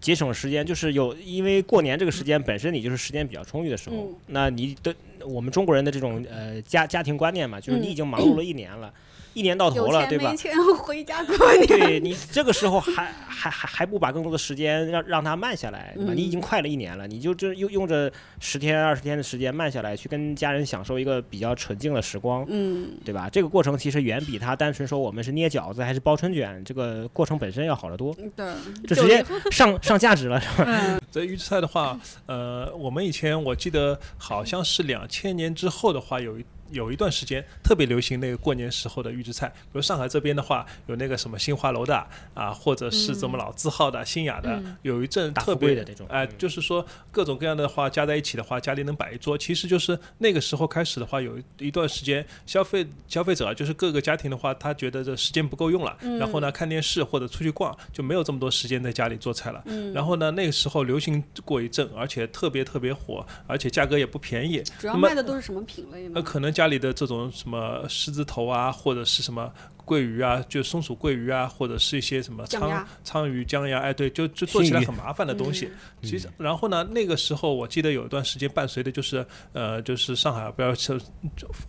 [0.00, 4.94] 节省时间，就是有因为过年这个时间本身你就是时间比较充裕的时候，那你的
[5.24, 8.92] 我们中国人的这种呃家家庭观念嘛，就是你已经忙碌了一年了。
[9.34, 10.30] 一年到头了，对吧？
[10.30, 11.66] 没钱回家过年。
[11.66, 16.12] 对你这个时候还还还还不把更多的时间让让它慢下来，对吧？
[16.14, 18.10] 你已经快了一年了，你就这用用着
[18.40, 23.28] 十天二十天的时间慢下来，去跟家人享受一个比较纯净的时光，嗯，对吧？
[23.28, 28.16] 这个过程其实远比他单纯说我们是捏饺子还是包春卷，这个过程本身要好得多。
[28.36, 28.46] 对，
[28.86, 31.00] 就直接上上价值了，是吧？
[31.10, 36.44] 这预制菜的话，呃，我们以前我记得好像是两千年之后的话有一。
[36.74, 49.38] 有一段时间特别流行那个过年时候的预制菜，比如上海这边的话，有那个什么新华楼的啊，或者是怎么老字号的、新雅的，有一阵特别的这种，哎，就是说各种各样的话加在一起的话，家里能摆一桌。
[49.38, 59.62] 其实就是那个时候开始的话，有一段时间消费消费者就是各个家庭的话，他觉得这时间不够用了，然后呢看电视或者出去逛，就没有这么多时间在家里做菜了。
[59.94, 64.62] 然后呢那个时候流行过一阵，而且特别特别火，而且价格也不便宜。
[64.78, 66.12] 主要卖的都是什么品类呢？
[66.14, 69.52] 那可能家家里的这种什么狮子头啊，或者是什么。
[69.84, 75.68] 桂鱼啊，就松鼠桂鱼啊，或者是一些什么鲳鲳鱼、江鸭，哎，对，就就做起来很麻烦的东西。
[76.02, 80.98] 其实，然后呢，那个时候我记得有一段时间伴随的就是，呃，就是上海不要说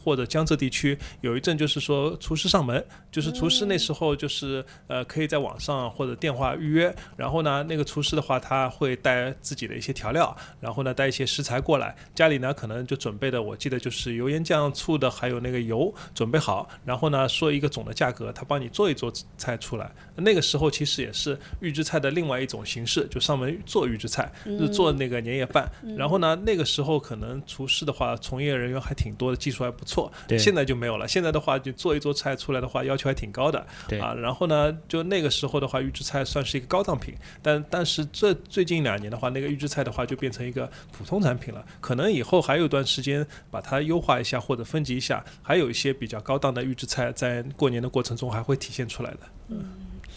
[0.02, 18.05] 或者江浙地区有一阵就是说厨师上门，就是厨师那时候就是呃可以在网上或者电话预约，然后呢，那个厨师的话他会带自己的一些调料，然后呢带一些食材过来，家里呢可能就准备的，我记得就是油盐酱醋的，还有那个油准备好，然后呢说一个总的价。
[18.06, 19.92] 价格，他帮你做一做菜出来。
[20.16, 25.70] 那个时候其实也是预制菜的另外一种形式，就上门做预制菜，就做那个年夜饭。
[25.98, 30.12] 然后呢，那个时候可能厨师的话，从业人员还挺多的，技术还不错。
[30.38, 31.08] 现在就没有了。
[31.08, 33.60] 现在的话，就做一做菜出来的话，要求还挺高的。
[34.00, 37.16] 啊，然后呢，就那个时候的话，预制菜算是一个高档品。
[37.42, 41.66] 但但是这最近两年的话，那个预制菜的话就变成一个普通产品了。
[41.82, 47.90] 可能以后还有一段时间把它优化一下或者分级一下，还有一些比较高档的预制菜在过年的。
[47.96, 49.20] 过程中还会体现出来的。
[49.48, 49.64] 嗯，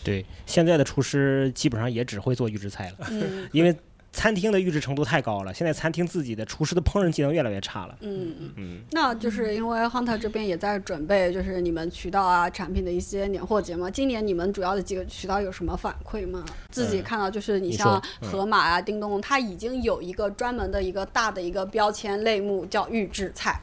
[0.09, 3.09] 对，现在的厨师基本上也只会做预制菜了，
[3.53, 3.77] 因为。
[4.11, 7.95] 餐厅的预制程度太高了，现在餐厅自己的厨师的烹饪技能越来越差了。
[8.01, 8.53] 嗯嗯。
[8.57, 13.89] 嗯，那就是因为 Hunter 这边也在准备，就是你们渠道啊、产品的一些年货节嘛。
[13.91, 16.43] 今年你们主要的几个渠道有什么反馈吗？
[16.71, 23.61] 自己看到就是你你像说嗯盒马啊、叮咚，它已经有一个专门的一个大的一个标签类目叫预制菜。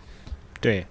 [0.61, 0.85] 对，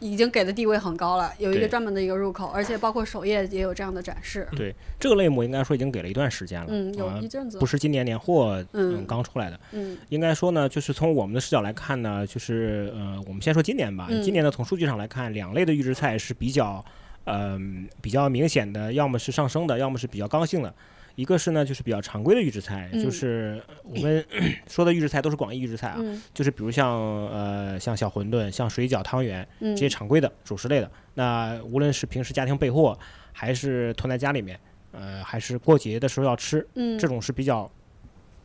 [0.00, 4.46] 已经给的地位很高了，有一个专门的一个入口，而且包括首页也有这样的展示。
[4.56, 7.60] 对，这个类目应该说已经给了一段时间了，嗯，有啊一阵子了。
[7.60, 9.58] 不是今年年货嗯嗯刚出来的。
[9.72, 14.06] 嗯应该说呢，就是从我们的视角来看呢，就是呃，我们先说今年吧。
[14.10, 16.84] 嗯今年呢，从数据上来看，两类的预制菜是比较，
[17.24, 20.74] 嗯、比较明显的，要么是上升的，要么是比较刚性的。
[21.16, 24.24] 一个是呢，就是比较常规的预制菜，嗯就是我们
[24.68, 26.90] 说的预制菜都是广义预制菜啊，嗯就是比如像
[27.28, 30.90] 呃像小馄饨、像水饺、汤圆嗯这些常规的主食类的。
[31.14, 32.98] 那无论是平时家庭备货，
[33.32, 34.58] 还是囤在家里面，
[34.90, 37.70] 呃，还是过节的时候要吃，嗯这种是比较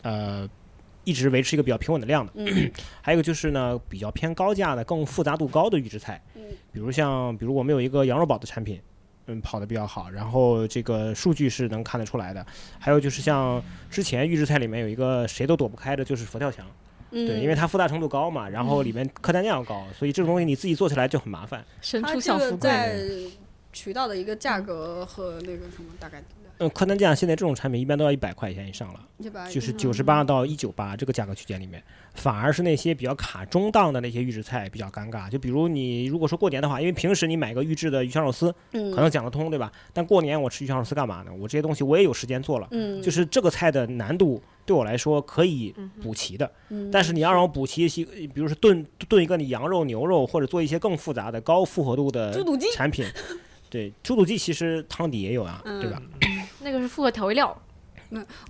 [0.04, 0.48] 呃
[1.04, 2.32] 一直维持一个比较平稳的量的。
[2.36, 6.42] 嗯 还有一个就是呢，比较偏高价的、更复杂度高的预制菜，嗯
[6.72, 8.80] 比如像比如我们有一个羊肉堡的产品。
[9.30, 12.46] 嗯，跑得比较好，然后这个数据是能看得出来的。
[12.80, 16.66] 还有就是像之前预制菜里面有一个谁都躲不开的，就是佛跳墙。
[17.12, 21.64] 嗯，对，因为它复杂程度高嘛，然后里面客单价要高，所以这种东西你自己做起来就很麻烦。
[21.82, 22.70] 神它这个出小富贵。
[22.70, 23.00] 在
[23.72, 26.24] 渠道的一个价格和那个什么大概
[26.60, 29.00] 嗯，客单价现在这种产品一般都要一百块钱以上了，
[29.50, 31.82] 就是九十八到一九八这个价格区间里面，
[32.16, 35.30] 反而是那些比较卡中档的那些预制菜比较尴尬。
[35.30, 39.72] 就比如你如果说过年的话，因为平时你买个预制的鱼香肉丝嗯可能讲得通，对吧？
[39.94, 41.32] 但过年我吃鱼香肉丝干嘛呢？
[41.34, 46.52] 我这些东西我也有时间做了，嗯就是这个菜的难度对我来说可以补齐的。
[46.70, 53.06] 嗯但是你要让我补齐一些，比如说炖炖一个你羊肉、牛肉，或者做一些更复杂的高复合度的猪肚鸡产品，
[53.70, 56.02] 对，猪肚鸡其实汤底也有啊，对吧？
[56.62, 57.56] 那个是复合调味料，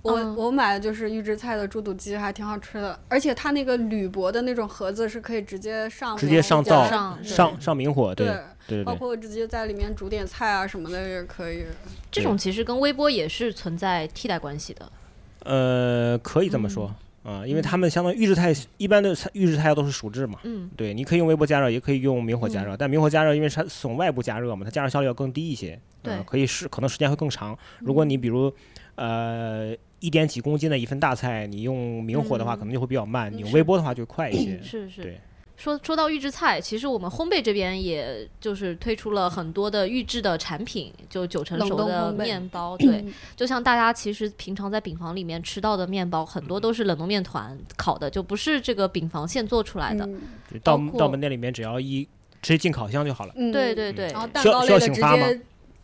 [0.02, 11.64] 我、嗯我买的就是预制菜的猪肚鸡，还挺好吃的，而且它那个铝箔的那种盒子是可以直接上直接上灶上上上明火，对对，对对对，包括直接在里面煮点菜啊什么的也可以。
[12.10, 14.90] 这种其实跟微波也是存在替代关系的。
[15.44, 16.94] 呃，可以这么说
[17.30, 27.56] 啊，因为他们相当于预制菜一般的菜预制菜都是熟制嘛，嗯，对，你可以用微波加热，也可以用明火加热，但明火加热因为它是从外部加热嘛，它加热效率要更低一些，对呃可以是可能时间会更长。
[27.78, 28.52] 如果你比如
[28.96, 34.60] 呃一点几公斤的一份大菜，你用明火的话嗯可能就会比较慢，你用微波的话就会快一些。
[34.62, 35.20] 是是对。
[35.60, 43.04] 说说到预制菜，其实我们烘焙这边也就是推出了很多的预制的产品，就九成熟的面包，对，
[43.36, 50.08] 就像大家其实平常在饼房里面吃到的面包，很多都是冷冻面团烤的，就不是这个饼房现做出来的。
[50.62, 52.04] 到到门店里面只要一
[52.40, 53.32] 直接进烤箱就好了。
[53.36, 55.40] 嗯对对对，然后蛋糕类的直醒发吗接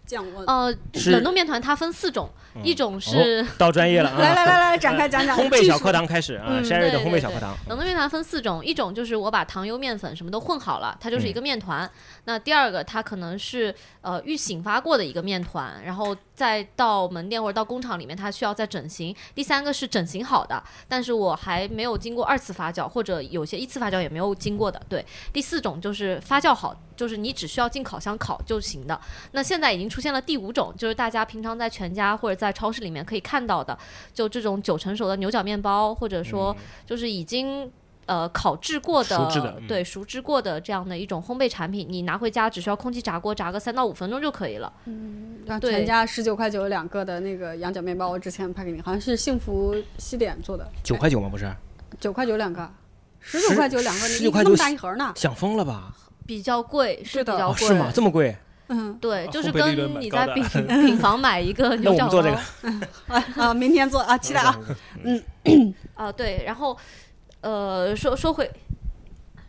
[0.06, 0.46] 降温。
[0.46, 4.18] 呃，是冷冻面团它分四种，嗯一种是、到专业了啊！
[4.22, 7.56] 来来来来，展开讲讲烘焙小课堂开始啊嗯，Sherry 的对对对烘焙小课堂。
[7.68, 11.90] 冷冻面团分四种，一种就是我把糖油、面粉什么都混好了，它嗯就是一个面团。
[12.24, 19.14] 那第二个它可能是呃预醒发过的一个面团，然后再到门店或者到工厂里面，它需要再整形。
[19.34, 24.80] 第三个是整形好的，但是我还没有经过二次发酵，或者有些一次发酵也没有经过的。
[24.88, 28.98] 对，第四种就是发酵好，就是你只需要进烤箱烤就行的。
[29.32, 33.78] 那现在已经出现了第五种，就是大家平常在全家或者在超市里面可以看到的，
[34.12, 37.72] 就这种九成熟的牛角面包，或者说就是已经。
[38.04, 44.72] 呃，烤制过的，熟制的嗯对熟制过的这样的一种烘焙产品，你拿回家只需要空气炸锅炸个三到五分钟就可以了。
[44.84, 51.28] 嗯，对全家十九块九两个的那个羊角面包，我之前拍给你，好像是幸福西点做的，九块九吗？
[51.28, 51.52] 不是，
[51.98, 52.70] 九块九两个，
[53.18, 55.12] 十九块九两个，19你块九那么大一盒呢？
[55.16, 55.92] 想疯了吧？
[56.24, 57.90] 比较贵，是是的哦，比较贵，是吗？
[57.92, 58.36] 这么贵？
[58.68, 58.96] 嗯。
[59.00, 62.38] 对，就是跟你在饼饼 房买一个牛角包个，
[63.42, 64.58] 啊，明天做啊， 期待啊。
[65.02, 65.22] 嗯。
[65.94, 66.76] 啊，对，然后
[67.40, 68.50] 呃，说说回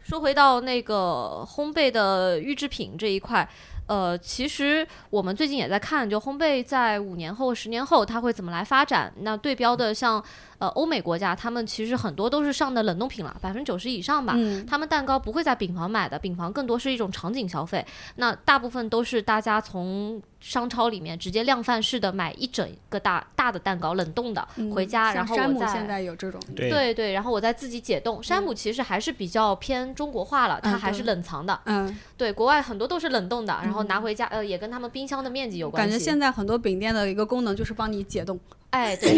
[0.03, 3.47] 说回到那个烘焙的预制品这一块，
[3.87, 9.11] 呃，其实我们最近也在看，就烘焙在五年后、十年后它会怎么来发展。
[9.21, 10.23] 那对标的像
[10.59, 14.33] 呃欧美国家，他们其实很多都是上的冷冻品了，百分之九十以上吧。
[14.35, 17.85] 嗯他们蛋糕不会在饼房买的，饼房更多是一种场景消费。
[18.15, 28.21] 那大部分都是大家从商超里面直接量贩式的买一整个大大的蛋糕，冷冻的、回家，嗯然后我再山姆现在有这种，对对对，然后我再自己解冻。
[28.21, 31.59] 山姆其实还是比较偏中国化了，它嗯还是冷藏的。
[31.65, 35.89] 嗯，对，国外很多都是冷冻的，然后拿回家，呃，也跟他们冰箱的面积有关系。
[35.89, 38.39] 感觉现在很多饼店的一个功能就是帮你解冻，
[38.69, 39.13] 哎，对，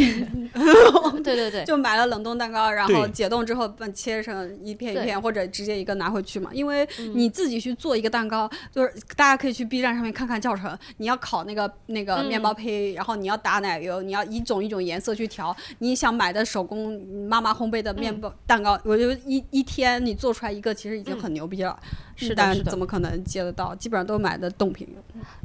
[1.24, 6.52] 对对对，就买了冷冻蛋糕，然后解冻之后把切成一片一片，或者直接一个拿回去嘛。
[6.54, 10.78] 因为嗯你自己去做一个蛋糕，就是大家可以去 B 站上面看看教程。
[10.98, 15.56] 你要烤那个那个嗯面包胚，然后你要打奶油，你要一种一种颜色去调。
[15.80, 21.78] 你想买的手工妈妈烘焙的面包蛋糕，我觉得一一天你做出来一个，其实已经很牛逼了。
[21.82, 21.90] 嗯
[22.20, 23.74] 是的但是的怎么可能接得到？
[23.76, 24.86] 基本上都买的冻品。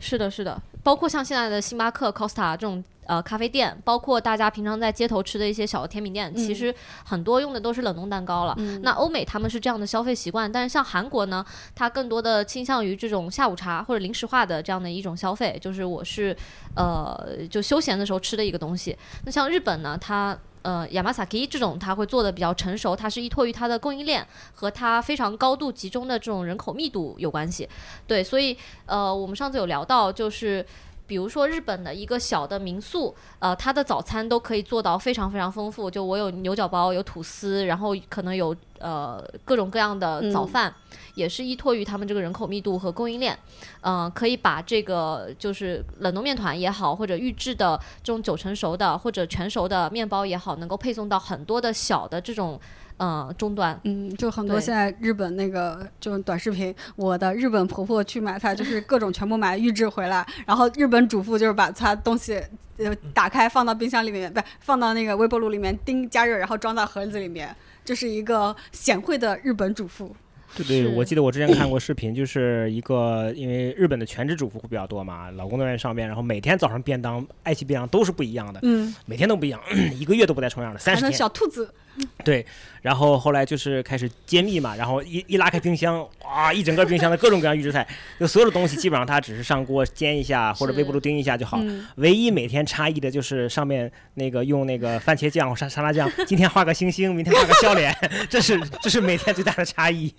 [0.01, 6.73] 是的，是的，包括像现在的星巴克、Costa 这种呃咖啡店，包括大家平常在街头吃的一些小的甜品店，其实
[7.05, 8.55] 很多用的都是冷冻蛋糕了。
[8.83, 16.37] 那欧美他们是这样的消费习惯，但是像韩国呢，它更多的倾向于这种下午茶或者零食化的这样的一种消费，就是我是
[16.77, 17.19] 呃
[17.51, 18.97] 就休闲的时候吃的一个东西。
[19.25, 27.69] 那像日本呢，它呃，Yamasaki 这种它会做的比较成熟，它是依托于它的供应链和它非常高度集中的这种人口密度有关系。
[28.07, 28.57] 对，所以
[28.87, 30.65] 呃，我们上次有聊到，就是
[31.07, 35.91] 比如说日本的一个小的民宿，呃，它的早餐都可以做到非常非常丰富。
[35.91, 40.75] 就我有牛角包，有吐司，然后可能有呃各种各样的早饭，
[41.15, 43.39] 也是依托于他们这个人口密度和供应链。
[43.81, 52.59] 嗯、可以把这个就是冷冻面团也好，或者预制的这种九成熟的或者全熟的面包也好，能够配送到很多的小的这种
[52.99, 53.79] 嗯终端。
[53.85, 62.43] 嗯，就很多现在日本那个就是短视频，我的日本婆婆去买菜，就是各种全部买预制回来，然后日本主妇就是把她东西
[62.79, 67.55] 呃打开放到冰箱里面，不放到那个微波炉里面叮加热，然后装到盒子里面，
[67.85, 70.15] 这是一个贤惠的日本主妇。
[70.57, 79.61] 对对，我记得我之前看过视频，就是一个因为日本的全职主妇会比较多嘛，老公都愿意上班，然后每天早上便当、爱奇便当都是不一样的，嗯，每天都不一样，
[79.99, 81.13] 一个月都不带重样的，三十天。
[81.13, 81.73] 小兔子，
[82.25, 82.45] 对，
[82.83, 87.87] 然后后来就是开始揭秘嘛，然后一一拉开冰箱，哇，一整个冰箱的各种各样预制菜，
[88.19, 97.95] 就所有的东西基本上它只是上锅煎一下或者微波炉叮一下就好，嗯，唯一每天差异的就是上面那个用那个番茄酱、沙沙拉酱，今天画个星星，明天画个笑脸，
[98.29, 100.13] 这是这是每天最大的差异，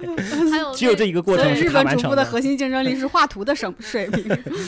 [0.51, 4.23] 还有只有这一个过所以程是日本主妇他完成的核心竞争力 是画图的水水平。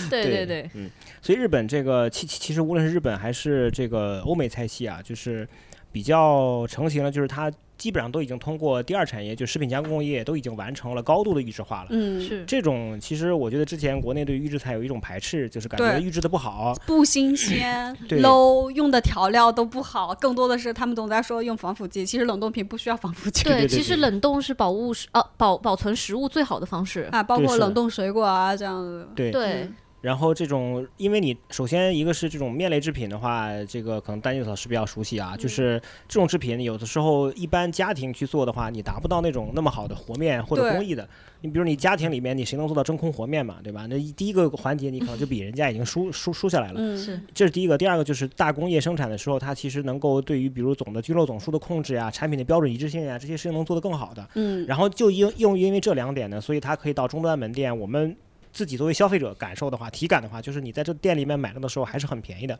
[0.09, 0.89] 对对对对，嗯，
[1.21, 5.47] 所以日本这个其其其实无论是日本还是这个欧美菜系啊，就是
[5.91, 11.87] 比较成型了，就是它基本上都已经通过第二产业，就食品加工工业都已经完成了高度的预制化了。
[11.91, 16.75] 嗯，是这种其实我觉得之前国内对预制菜有一种排斥，就是感觉预制的不好。
[16.87, 23.43] 不新鲜， low，用的调料都不好，更多的是他们总在说用防腐剂，其实冷冻品不需要防腐剂。
[23.43, 27.07] 对对其实冷冻是保物食呃保保存食物最好的方式。
[27.11, 29.07] 啊，包括冷冻水果啊这样子。
[29.15, 29.69] 对，对，
[29.99, 41.07] 然后这种，因为你首先一个是这种面类制品的话，这个可能丹尼斯老师比较熟悉啊，就是这种制品有的时候一般家庭去做的话，你达不到那种那么好的和面或者工艺的。
[41.41, 43.85] 你比如你家庭里面，你谁能做到真空和面嘛，对吧？
[43.87, 46.79] 那一第一个环节你可能就比人家已经输输输下来了。
[46.79, 54.27] 嗯，是这是第一个，第二个就是大工业生产的时候，它其实能够对于比如总的菌落总数的控制呀、产品的标准一致性呀，这些事情能做得更好的。
[54.33, 58.15] 嗯，然后就因又因为这两点呢，所以它可以到终端门店，我们
[58.57, 62.59] 自己作为消费者感受的话，体感的话，就是你在这店里面买到的时候还是很便宜的，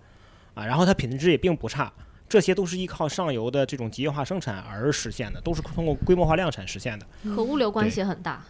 [0.54, 1.92] 啊，然后它品质也并不差，
[2.30, 7.08] 这些都是依靠上游的这种集约化生产而实现的，都是通过规模化量产实现的。
[7.36, 8.46] 和物流关系很大。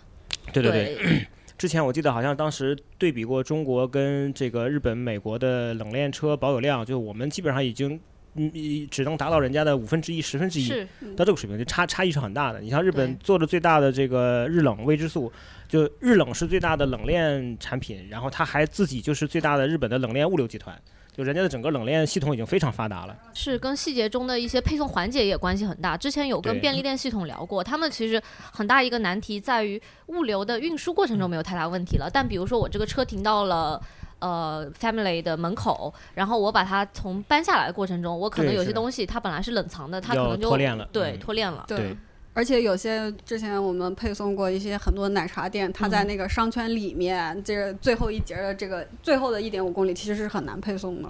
[0.51, 1.27] 对对对。
[1.57, 7.97] 之前我记得好像当时对比过中国跟这个日本、美国的冷链车保有量，就我们基本上已经
[8.35, 8.51] 嗯
[8.91, 10.69] 只能达到人家的五分之一、十分之一。
[11.15, 12.59] 到这个水平，就差差异是很大的。
[12.59, 15.31] 你像日本做的最大的这个日冷未知素，
[15.67, 20.79] 就日冷是最大的冷链产品，然后它还自己就是最大的日本的冷链物流集团，
[21.15, 23.15] 就人家的整个冷链系统已经非常发达了。
[23.33, 25.97] 是跟细节中的一些配送环节也关系很大。
[25.97, 28.21] 之前有跟便利店系统聊过，他们其实
[28.53, 33.81] 很大一个难题在于物流的运输过程中没有太大问题了，但比如说我这个车停到了。
[34.19, 41.63] 呃，family 的门口，然后我把它从搬下来的过程中，我可能有些东西它本来是冷藏的，它可能就脱链了对，嗯脱链了。
[41.67, 41.95] 对
[42.37, 51.09] 而且有些之前我们配送过一些很多奶茶店，它在那个商圈里面，这个最后一节的这个最后的一点五公里，其实是很难配送的。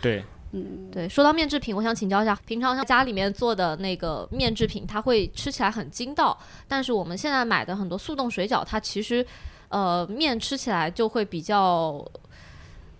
[0.00, 0.22] 对，
[0.52, 9.26] 嗯，对，说到面制品，我想请教一下，平常像家里面做的那个面制品，它会吃起来很筋道，但是我们现在买的很多速冻水饺，它其实
[9.70, 12.06] 呃面吃起来就会比较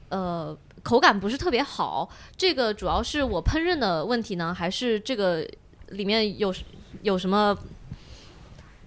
[0.09, 2.11] 呃口感不是特别好。
[2.37, 5.47] 这个主要是我烹饪的问题呢，还是这个
[5.91, 6.53] 里面有
[7.03, 7.57] 有什么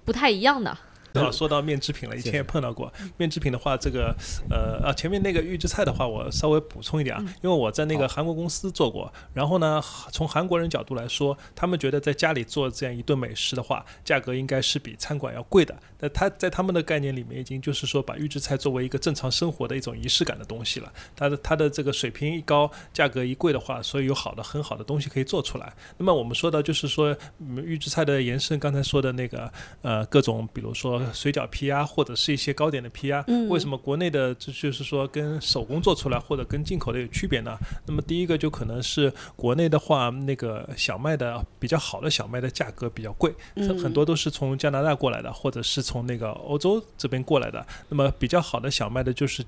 [0.05, 0.77] 不太一样的？
[1.13, 4.15] 正 好说到面制品了，以前也碰到过面制品的话，这个
[4.49, 9.81] 呃啊前面那个预制菜的话，我稍微补充一点啊，因为我在那个韩国公司做过，然后呢，
[10.11, 15.75] 从韩国人角度来说，他们觉得在家里做这样一顿美食的话，价格应该是比餐馆要贵的。
[15.99, 20.91] 那他在他们的概念里面，已经就是说把预制菜作为一个正常生活的一种仪式感的东西了。
[21.15, 25.73] 它的它的这个水平一高，价格一贵的话，所以有好的很好的东西可以做出来。
[25.97, 27.15] 那么我们说到就是说
[27.63, 29.51] 预制菜的延伸，刚才说的那个
[29.81, 37.57] 呃各种，比如说水饺皮啊，或者是一些糕点的皮啊，为什么国内的这就是说跟手工做出来或者跟进口的有区别呢？
[37.85, 43.33] 那么第一个就可能是国内的话，那个小麦的比较好的小麦的价格比较贵，
[43.81, 47.65] 很多都是从加拿大过来的，或者是从那个欧洲这边过来的。
[47.89, 49.43] 那么比较好的小麦的就是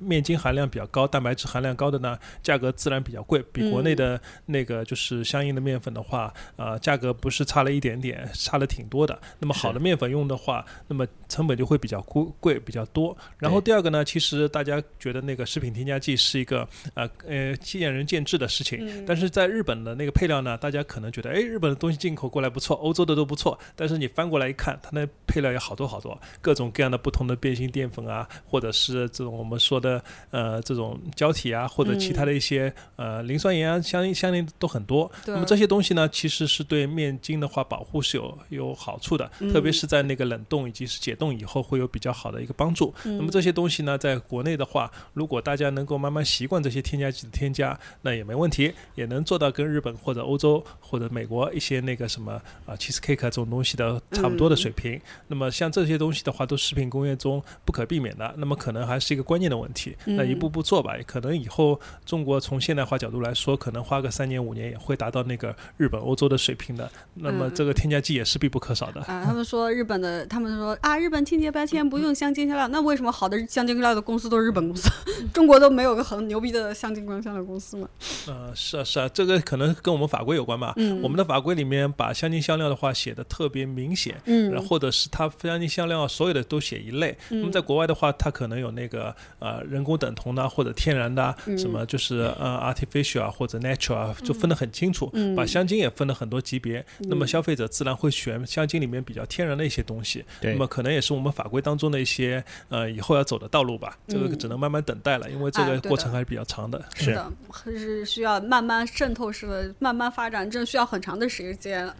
[0.00, 9.18] 面筋含量比较高、蛋白质含量高的呢，价格自然比较贵，比国内的那个就是相应的面粉的话，呃，价格不是差了一点点，差了挺多的。
[9.38, 13.16] 那么好的面粉用的话，那么成本就会比较贵贵比较多。
[13.38, 35.10] 然后第二个呢，其实大家觉得那个食品添加剂是一个呃呃见仁见智的事情，但是在日本的那个配料呢，大家可能觉得哎日本的东西进口过来不错，欧洲的都不错，但是你翻过来一看，它那配料有好多好多，各种各样的不同的变性淀粉啊，或者是这种我们说的呃这种胶体啊，或者其他的一些呃磷酸盐啊，相应相应都很多。
[35.26, 42.92] 那么这些东西呢，其实是对面筋的话保护是有有好处的，特别是在那个冷冻以及是解冻以后会有比较好的一个帮助。
[43.04, 52.32] 那么这些东西呢，在国内的话，如果大家能够慢慢习惯这些添加剂的添加，那也没问题，也能做到跟日本或者欧洲或者美国一些那个什么
[52.66, 55.00] 啊 cheese cake 这种东西的差不多的水平。
[55.28, 58.34] 那么像这些东西的话，都食品工业中不可避免的。
[58.36, 59.96] 那么可能还是一个关键的问题。
[60.04, 66.90] 那一步步做吧，可能以后中国从现代化角度来说，可能花个三年五年也会达到那个日本、欧洲的水平的。
[67.14, 69.00] 那么这个添加剂也是必不可少的。
[69.02, 74.88] 啊，他们说日本的，他们说啊，日本清洁标签不用香精香料，那为什么好的香精香料的公司都是日本公司？
[75.32, 77.88] 中国都没有个很牛逼的香精香料公司吗？
[78.26, 80.72] 呃，是啊是啊，这个可能跟我们法规有关吧。
[80.76, 84.14] 嗯，我们的法规里面把香精香料的话写的特别明显。
[84.26, 87.16] 嗯，或者是它香精香料所有的都写一类。
[87.30, 95.10] 那么在国外的话，它可能有那个呃人工等同的或者天然的，什么就是呃 artificial 啊或者 natural 啊，就分得很清楚。
[95.12, 96.84] 嗯，把香精也分了很多级别。
[97.00, 100.24] 那么消费者自然会选香精里面比较天然的一些东西。
[100.40, 103.96] 对，那么可能也是我们法规当中的一些呃以后要走的道路吧。
[104.08, 106.82] 这个只能慢慢等待了，因为这个过程还是比较长的。
[106.94, 107.32] 是的，
[107.64, 111.92] 是需要慢慢渗透式的慢慢发展，这需要很长的时间。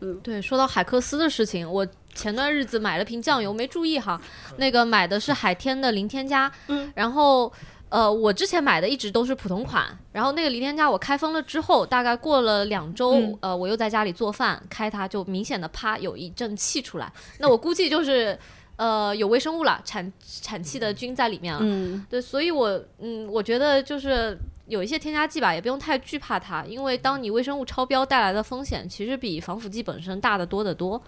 [0.00, 4.20] 嗯，对，说到海克斯的事情，我前段日子买了瓶酱油，没注意哈，
[4.56, 7.52] 那个买的是海天的零添加，嗯，然后
[7.92, 18.36] 呃，我之前买的一直都是普通款，然后那个零添加我开封了之后，大概过了两周，呃，我又在家里做饭，开它就明显的啪有一阵气出来，那我估计就是
[18.76, 24.36] 呃有微生物了，产产气的菌在里面了，嗯，对，所以我嗯，我觉得就是。
[24.68, 31.02] 有一些添加剂吧，也不用太惧怕它，因为当你微生物超标带来的风险，其实比防腐剂本身大得多得多。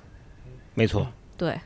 [0.75, 1.07] 没错，
[1.39, 1.59] 对。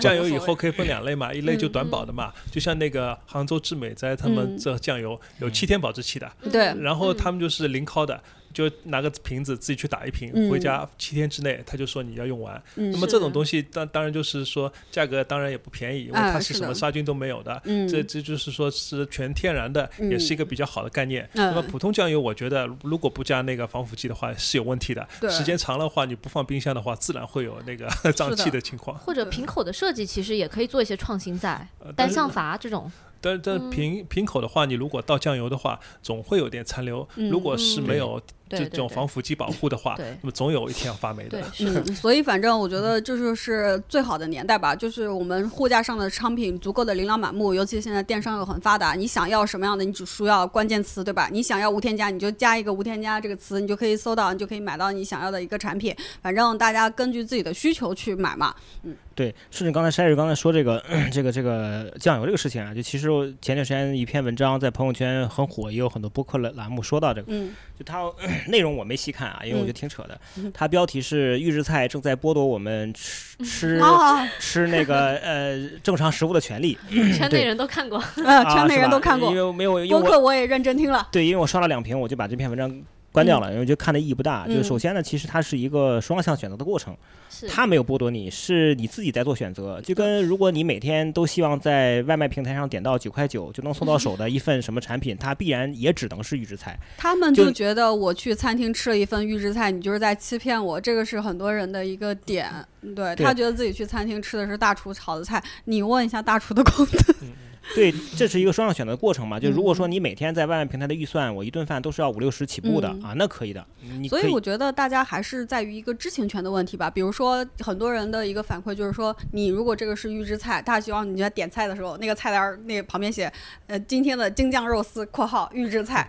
[0.00, 6.74] 酱油以后可以分两类嘛，一类就短保的嘛，就像那个杭州致美斋他们这酱油有七天保质期的，对。
[6.80, 8.22] 然后他们就是零烤的。
[8.52, 12.62] 就拿个瓶子自己去打一瓶，回家七天之内他就说你要用完。
[12.74, 17.60] 那么这种东西当当然就是说价格当然也不便宜，因为它是什么杀菌都没有的。
[17.88, 21.28] 这这就是说是全天然的，也是一个比较好的概念。
[21.32, 25.06] 那么普通酱油，我觉得如果不加那个防腐剂的话是有问题的。
[25.30, 28.96] 时间长的话，你不放冰箱的话，自然会有那个胀气的情况。
[28.98, 32.90] 或者瓶口的设计其实也可以做一些创新，在单向阀这种。
[33.20, 37.08] 但但瓶瓶口的话，你如果倒酱油的话，总会有点残留。
[37.14, 38.20] 如果是没有。
[38.58, 41.42] 这种防腐剂保护的话，那么总有一天要发霉的。
[41.60, 51.28] 嗯， 所以反正我觉得这就是最好的年代吧，就是我们货架上的商品足够的琳琅满目，尤其现在电商又很发达，你想要什么样的，你只需要关键词，对吧？
[51.32, 55.94] 你想要无添加，你就加一个无添加这个词，你就可以搜到，你就可以买到你想要的一个产品。
[56.20, 58.54] 反正大家根据自己的需求去买嘛。
[58.82, 60.82] 嗯，对，顺着刚才筛日刚才说这个
[61.12, 63.08] 这个这个酱油这个事情啊，就其实
[63.40, 68.02] 前段时间一篇文章在朋友圈很火，也有很多播客栏栏目说到这个，嗯，就他。
[68.46, 70.20] 内容我没细看啊，因为我觉得挺扯的。
[70.52, 73.80] 它标题是“预制菜正在剥夺我们吃吃
[74.40, 76.76] 吃那个呃正常食物的权利”。
[77.16, 79.30] 圈内人都看过， 圈内人都看过。
[79.30, 81.08] 因为没有播客，我也认真听了。
[81.12, 82.70] 对，因为我刷了两屏，我就把这篇文章
[83.12, 84.46] 关掉了，因为就看的意义不大。
[84.46, 86.96] 就是嗯首先呢，其实它是一个双向选择的过程，
[87.28, 89.80] 是它没有剥夺你，是你自己在做选择。
[89.82, 96.78] 就跟如果你每天都希望在外卖平台上点到九块九就能送到手的一份什么产品，它必然也只能是预制菜。
[96.96, 102.50] 他们就就觉得我去餐厅吃了一份预制菜，你就是在欺骗我，这个是很多人的一个点。
[102.80, 107.28] 对对他觉得自己去餐厅吃的是大厨炒的菜，你问一下大厨的功能。
[107.74, 109.38] 对，这是一个双向选择的过程嘛。
[109.38, 113.64] 就如果说嗯你每天在外卖平台的预算，我一顿饭都是要五六十起步的、嗯啊，那可以的。
[114.08, 116.90] 所以我觉得大家还是在于一个知情权的问题吧。
[116.90, 123.32] 比如说，很多人的一个反馈就是说，你如果这个是预制菜，大家希望你在点菜的时候，那个菜单儿那个旁边写，
[123.68, 126.08] 呃，今天的京酱肉丝（括号预制菜）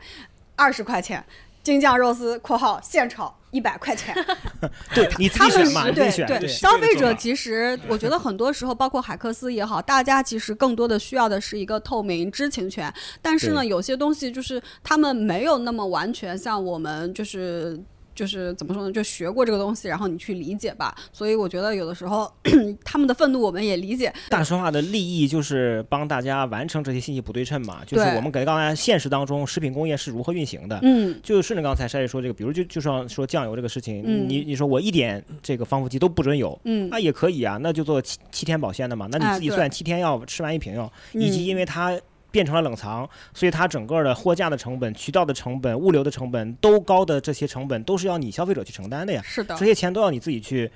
[0.56, 1.24] 二十块钱，
[1.64, 4.14] 京酱肉丝（括号现炒）一百块钱。
[4.94, 5.94] 对 你自他们己选嘛，是
[6.26, 6.40] 对。
[6.40, 12.94] 对，消费者其实我觉得很多时候，包括海克斯也好，大家其实更多的需要的是一个透明知情权。
[13.22, 17.82] 但是呢，有些东西就是他们没有那么完全像我们就是。
[18.16, 18.92] 就是怎么说呢？
[18.92, 20.96] 就学过这个东西，然后你去理解吧。
[21.12, 22.32] 所以我觉得有的时候
[22.84, 24.14] 他们的愤怒我们也理解。
[24.30, 30.80] 大实话的利益就是帮大家完成这些信息不对称嘛，就是我们给刚才现实当中食品工业是如何运行的。
[30.84, 42.00] 嗯，就顺着刚才筛姐说这个，比如就就像说酱油这个事情，嗯你你说我一点这个防腐剂都不准有，嗯那也可以啊，那就做七七天保鲜的嘛，那你自己算七天要吃完一瓶药，以及嗯因为它
[42.34, 50.70] 变成了冷藏，所以它整个的货架的成本、渠道的成本、物流的成本都高的这些成本都是要你消费者去承担的呀，是的这，些钱都要你自己去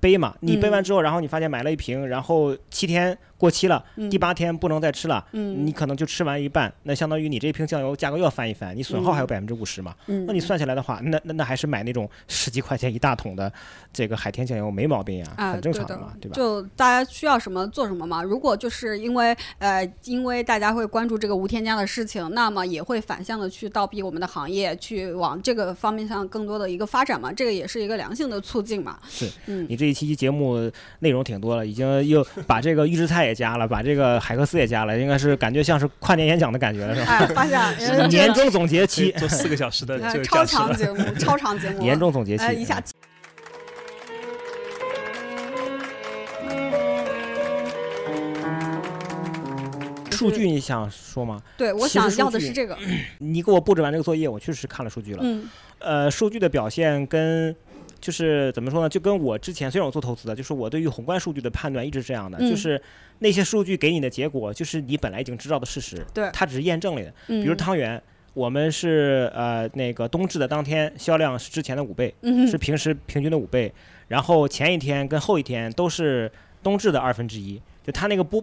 [0.00, 0.34] 背嘛。
[0.40, 9.94] 你背完嗯之后，然后你发现买了一瓶，然后七天过期了，嗯第八天不能再吃了，嗯你可能就吃完一半，那相当于你这瓶酱油价格又要翻一番，你损耗还有百分之五十嘛。
[10.06, 13.52] 嗯那你算下来的话，那那那还是买那种十几块钱一大桶的
[13.92, 16.34] 这个海天酱油没毛病呀，啊，很正常的常嘛，对吧？
[16.34, 18.22] 就大家需要什么做什么嘛。
[18.22, 27.32] 如果就是因为呃，因为大家会关注这个无添加的事情，那么也会反向的去倒逼我们的行业去往这个方面上更多的一个发展嘛。
[27.32, 28.98] 这个也是一个良性的促进嘛。
[29.08, 30.70] 是，嗯，你这一期节目
[31.00, 37.06] 内容挺多了，已经又把这个预制菜也加了，把这个海克斯也加了，应该是感觉像是跨年演讲的感觉了，是吧？
[37.18, 40.44] 哎，发现呃 年终总结期，做四个小时的这个呃超。
[40.44, 42.82] 长节目， 超长节目，年终总结期，呃一下
[50.10, 51.42] 数据你想说吗？
[51.58, 52.76] 对我想要的是这个，
[53.18, 55.20] 你给我布置完这个作业，我确实看了数据了。
[55.22, 55.48] 嗯
[55.78, 57.54] 呃，数据的表现跟
[58.06, 58.88] 就是怎么说呢？
[58.88, 62.80] 就跟我之前虽然我做投资的，就是我对于宏观数据的判断一直是这样的，嗯就是
[63.18, 67.12] 那些数据给你的结果，就是你本来已经知道的事实，对它只是验证了的。
[67.26, 68.00] 嗯，比如汤圆，
[68.32, 73.72] 我们是呃那个冬至的当天销量是之前的五倍，嗯是平时平均的五倍，
[74.06, 76.30] 然后前一天跟后一天都是
[76.62, 78.40] 冬至的二分之一，就它那个波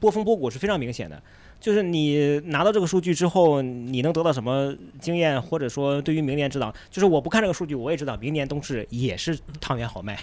[0.00, 1.22] 波峰波谷是非常明显的。
[1.60, 10.18] 就是你拿到这个数据之后，你能得到什么经验，或者说对于明年知道，就是我不看这个数据，我也知道明年冬至也是汤圆好卖，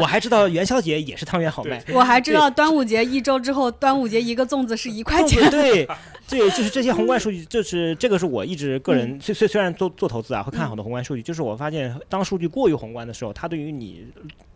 [0.00, 0.06] 我。
[0.06, 5.50] 还知道元宵 节也是汤圆好卖，我还知道端午节一周之后，端午节一个粽子是一块钱。
[5.50, 5.86] 对
[6.28, 14.06] 对，就是这些宏观数据，就是这个是我一直个人虽虽虽然做做投资啊，会看好多宏观数据，就是我发现当数据过于宏观的时候，它对于你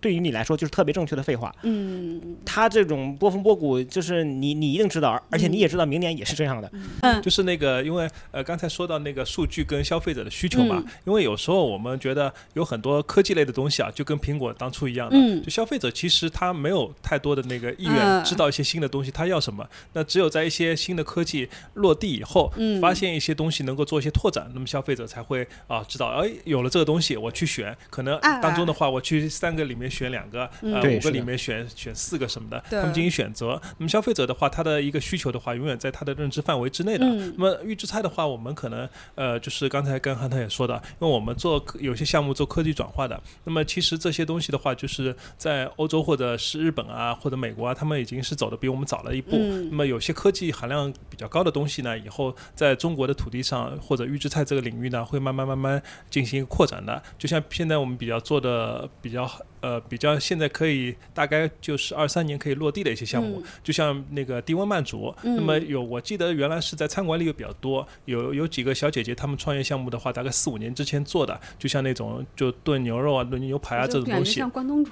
[0.01, 1.55] 对于你来说就是特别正确的废话。
[1.62, 2.20] 嗯。
[2.44, 6.70] 他这种波峰波谷，就是你你一定知道，而且你也知道明年也是这样的。
[7.03, 7.20] 嗯。
[7.22, 10.92] 就是那个，因为呃，刚才说到那个数据跟消费者的需求嘛，嗯。
[11.05, 15.42] 因为有时候我们觉得有很多科技类的东西啊，就跟苹果当初一样的，嗯。
[15.42, 18.24] 就消费者其实他没有太多的那个意愿嗯。
[18.24, 22.80] 知道一些新的东西，他要什么，那只有在一些新的科技落地以后，嗯。
[22.80, 33.61] 发现一些东西能够做一些拓展，那么消费者才会啊知道，哎，有了这个东西我去选，可能哎当中的话我去三个里面选两个，嗯呃，对是的五个里面选选四个什么的，他们进行选择。
[33.78, 37.05] 那么消费者的话，他的一个需求的话，永远在他的认知范围之内的。
[37.05, 49.36] 嗯那么预制菜的话，我们可能呃，就是刚才跟韩特也说的，因为我们做有些项目做科技转化的，那么其实这些东西的话，就是在欧洲或者是日本啊或者美国啊，他们已经是走的比我们早了一步。
[49.36, 57.03] 嗯那么有些科技含量比较高的东西呢，以后在中国的土地上或者预制菜这个领域呢，会慢慢慢慢进行扩展的。
[57.18, 59.30] 就像现在我们比较做的比较
[59.61, 74.51] 呃比较现在可以大概就是二三年可以落地的一些项目，嗯就像那个低温慢煮，嗯那么有我记得原来是在餐馆里有比较多，有有几个小姐姐她们创业项目的话，大概四五年之前做的，就像那种就炖牛肉啊、炖牛排啊这种东西感觉像。
[74.51, 74.91] 关东煮。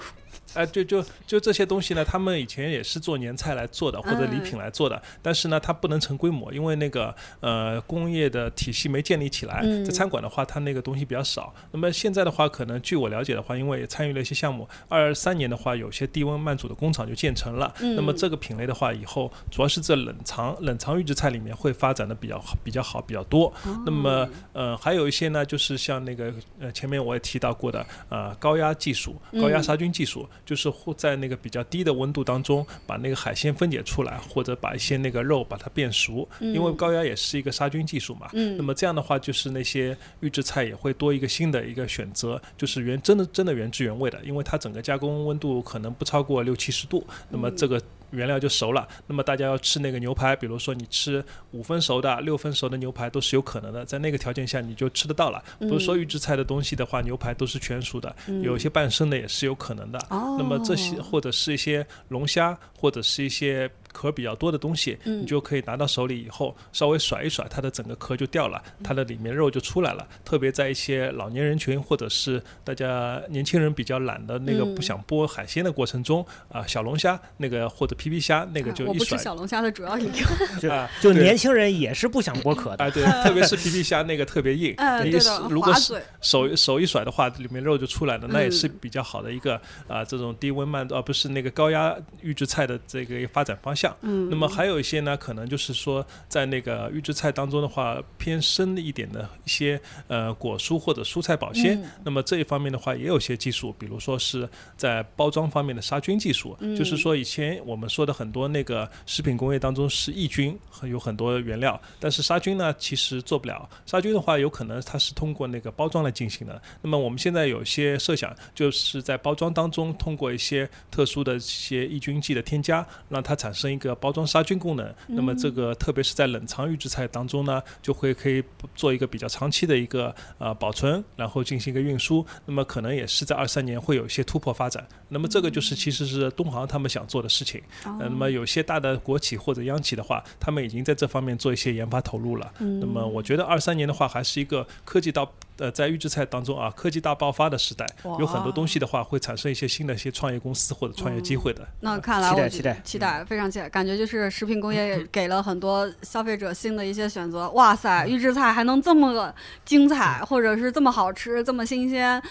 [0.55, 9.62] 哎，就就就这些东西呢，他们以前也是做年菜来做的，或者礼品来做的，但是呢，它不能成规模，因为那个呃工业的体系没建立起来。
[9.85, 11.55] 在餐馆的话，它那个东西比较少。
[11.70, 17.72] 那么现在的话，可能据我了解的话，因为参与了一些项目，二三年的话，有些低温慢煮的工厂就建成了。
[17.79, 23.53] 那么这个品类的话，以后主要是在冷藏冷藏预制菜里面会发展的比较比较好比较多。
[23.85, 30.26] 那么呃还有一些呢，就是像那个呃前面我也提到过的呃高压技术、高压杀菌技术。
[30.45, 38.29] 就是在那个比较低的温度当中，把那个海鲜分解出来，或者把一些那个肉把它变熟，因为高压也是一个杀菌技术嘛。
[38.33, 47.81] 那么这样的话，就是那些预制菜也会多一个新的一个选择，就是原真的真的原汁原味的，因为它整个加工温度可能不超过六七十度，那么这个。
[48.11, 55.42] 原料就熟了，那么大家要吃那个牛排，比如说你吃五分熟的、六分熟的牛排都是有可能的，在那个条件下你就吃得到了。
[55.61, 59.98] 不是说预制菜的东西的话，牛排都是全熟的，有一些半生的也是有可能的。
[60.11, 63.70] 那么这些或者是一些龙虾，或者是一些。
[63.93, 70.07] 壳比较多的东西，你就可以拿到手里以后，稍微甩一甩，它的整个壳就掉了，它的里面肉就出来了。
[70.24, 79.16] 特别在一些老年人群或者是大家年轻人比较懒的那个不想剥海鲜的过程中，啊，小龙虾那个或者皮皮虾那个就一甩。
[79.18, 80.12] 小龙虾的主要理由。
[80.61, 80.70] 就
[81.01, 82.84] 就年轻人也是不想剥壳的。
[82.84, 84.74] 啊，对， 特别是皮皮虾那个特别硬，
[85.05, 85.11] 你
[85.49, 85.72] 如果
[86.20, 93.78] 手手一甩的话，里面肉就出来了，那也是比较好的一个啊，这种低温慢而不是那个高压预制菜的这个发展方向。
[94.01, 101.83] 嗯，那么还有一些呢，可能就是说，在那个预制菜当中的话，偏深一点的一些呃果蔬或者蔬菜保鲜。
[102.03, 106.57] 那么这一方面的话，也有些技术，比如说是在包装方面的杀菌技术。
[106.76, 113.68] 就是说，以前我们说的很多那个食品工业当中是抑菌，有很多原料，但是杀菌呢，其实做不了。
[113.85, 116.61] 杀菌的话，有可能它是通过那个包装来进行的。
[116.83, 128.43] 那么我们现在有些设想，就是在包装当中通过一些特殊的一些抑菌剂的添加，让它产生一个包装杀菌功能，那么这个特别是在冷藏预制菜当中呢，就会可以
[128.75, 134.87] 做一个比较长期的一个呃保存，然后进行一个运输，那么可能也是在二三年会有一些突破发展。
[135.09, 137.62] 那么这个就是其实是东航他们想做的事情。
[137.99, 142.53] 那么有些大的国企或者央企的话，他们已经在这方面做一些研发投入了。
[142.59, 145.33] 那么我觉得二三年的话，还是一个科技到。
[145.59, 147.86] 呃，在预制菜当中啊，科技大爆发的时代，
[148.18, 151.66] 有很多东西的话，会产生一些新的一些创业公司或者创业机会的。
[151.80, 157.50] 那看来，期待期待期待，非常期待，感觉就是食品工业给了很多消费者新的一些选择。
[157.50, 159.34] 哇塞，预制菜还能这么
[159.64, 162.22] 精彩，或者是这么好吃，这么新鲜，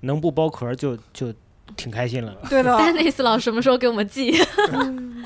[0.00, 1.32] 能不剥壳就就。
[1.76, 2.76] 挺开心了， 对的。
[2.92, 4.32] 内斯老师什么时候给我们寄？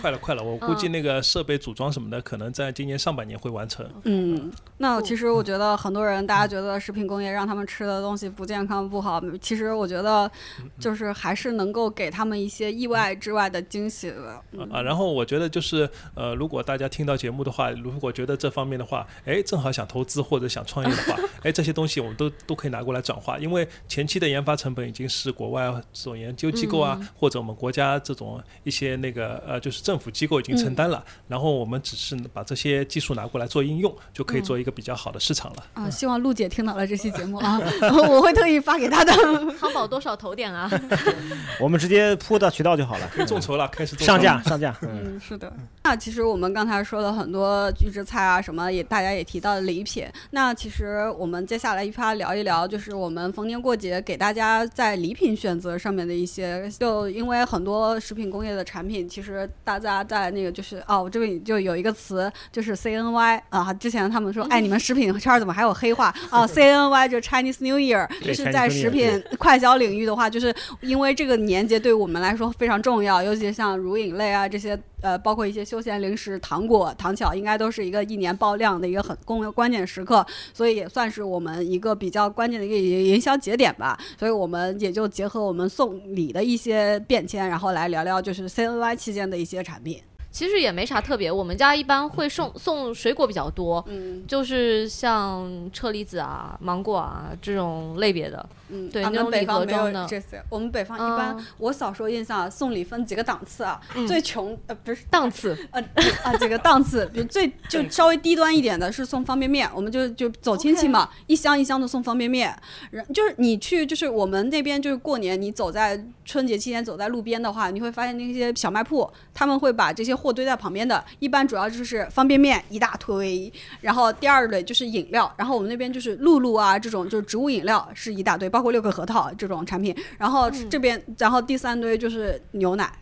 [0.00, 0.42] 快了，快了！
[0.42, 3.86] 我估计那个设备组装什么的，可能在今年上半年会完成。
[4.04, 10.30] 嗯，那其实我觉得很多人，大家觉得食品工业让他们吃的东西不健康不好，其实我觉得
[10.78, 14.42] 就是还是能够给他们一些意外之外的惊喜的。
[14.70, 26.34] 啊，然后我觉得就是呃，如果大家听到节目的话，如果觉得这方面的话，哎，正好想投资或者想创业的话， 哎，这些东西我们都都可以拿过来转化，因为前期的研发成本已经是国外所研。
[26.40, 35.64] 究机构啊，或者我们国家这种一些那个呃，就是政府机构已经承担了，然后我们只是把这些技术拿过来做应用，就可以做一个比较好的市场了。
[35.74, 37.60] 啊，希望陆姐听到了这期节目啊，
[38.08, 39.12] 我会特意发给她的。
[39.60, 40.70] 淘宝多少投点啊？
[41.60, 43.06] 我们直接铺到渠道就好了。
[43.12, 44.74] 可以众筹了，开始上架上架。
[44.80, 45.52] 嗯，是的。
[45.82, 50.06] 那其实我们刚才说了很多预制菜啊，什么也大家也提到了礼品。
[50.30, 56.29] 那其实我们接下来一趴聊一聊，就是我们逢年过节给大家在礼品选择上面的一。
[56.30, 63.72] 些就因为很多食品工业的产品，其实大家在那个就是哦，我这边就有一个词，就是 CNY 啊。
[63.74, 74.78] 之前他们说，哎，你们食品圈怎么还有黑话 啊？CNY 就 Chinese New Year，就是在食品快消领域的话，就是因为这个年节对我们来说非常重要，尤其像乳饮类啊这些。
[75.02, 80.22] 呃，包括一些休闲零食、糖果、糖巧，应该都是一个一年爆量的一个很关关键时刻，
[80.52, 83.98] 所以也算是我们一个比较关键的一个营销节点吧。
[84.18, 90.02] 所以我们也就结合我们送礼你的一些变迁，然后来聊聊就是 CNY 期间的一些产品。
[90.32, 100.06] 其实也没啥特别，我们家一般会送送水果比较多，嗯，就是像车厘子啊、芒果啊这种类别的，嗯，对，那种礼盒装的。
[100.08, 105.82] 这些我们北方一般，我小时候印象送礼分几个档次啊，最穷呃不是档次，呃
[106.22, 112.56] 啊几个档次，比如最就稍微低端一点的是送方便面，我们就就走亲戚嘛，一箱一箱的送方便面，
[112.92, 120.19] 然就是你去就是我们那边就是过年，你走在春节期间走在路边的话，你会发现那些小卖铺他们会把这些。
[120.20, 132.92] 货堆在旁边的，一般主要就是方便面一大堆，然后第二类就是饮料，然后我们那边就是露露啊这种就是植物饮料是一大堆，包括六个核桃这种产品，然后这边然后第三堆就是牛奶。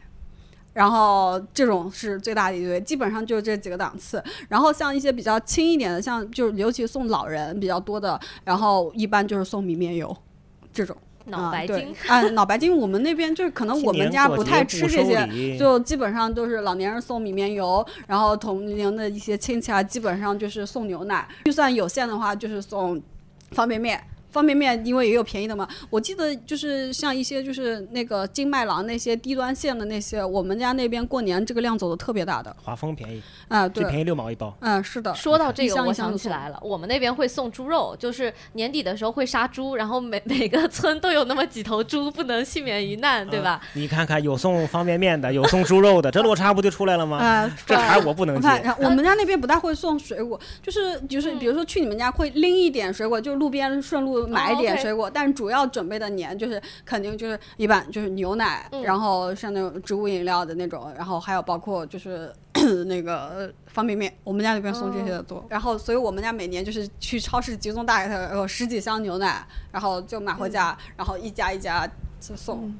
[0.74, 4.22] 然后这种是最大的一堆，基本上就这几个档次。
[4.48, 10.16] 然后像一些比较轻一点的，像就是尤其送老人比较多的，然后一般就是送米面油，
[10.72, 10.96] 这种。
[11.28, 21.26] 脑白金啊，脑白金，我们那边就是可能我们家不太吃这些，就基本上都是老年人送米面油，然后同龄的一些亲戚啊，基本上就是送牛奶。
[21.44, 23.00] 预算有限的话，就是送
[23.52, 24.02] 方便面。
[24.30, 32.54] 方便面因为也有便宜的嘛，我记得就是像一些就是那个金麦郎那些低端线的那些，我们家那边过年这个量走的特别大的。
[32.62, 34.56] 华丰便宜啊，最便宜六毛一包。
[34.60, 35.14] 嗯，是的。
[35.14, 43.60] 说到这个，我想起来了，我们那边会送猪肉，就是年底的时候会杀猪，然后每每个村都有那么几头猪，不能幸免于难，对吧？
[43.74, 47.18] 你看看，有送方便面的，有送猪肉的，这落差不就出来了吗？
[47.18, 48.48] 啊，这茬我不能接。
[48.78, 55.08] 我们家那边不大会送水果，就是就是比如说去你们家会拎一点水果，就路边顺路买一点水果。
[55.08, 62.32] 但主要准备的年就是肯定就是一般就是牛奶，然后像那种植物饮料的那种，然后还有包括就是
[62.86, 65.44] 那个方便面，我们家里边送这些的多。
[65.48, 71.86] 然后所以我们家每年就是去超市集中大概有十几箱牛奶，然后就买回家，然后一家一家
[72.20, 72.74] 就送。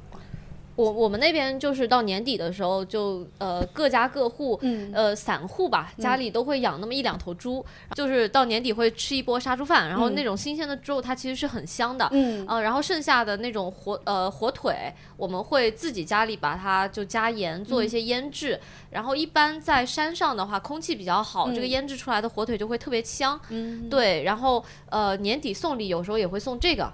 [0.79, 4.61] 我我们那边就是到年底的时候，就呃各家各户，
[4.93, 7.67] 呃散户吧，家里都会养那么一两头猪，
[7.97, 18.57] 就是到年底会吃一波杀猪饭，然后那种新鲜的猪肉它其实是很香的，嗯，然后剩下的那种火呃火腿，我们会自己家里把它就加盐做一些腌制，
[18.91, 26.89] 然后一般在山上的话空气比较好，这个腌制出来的火腿就会特别香，嗯，对，然后呃年底送礼有时候也会送这个。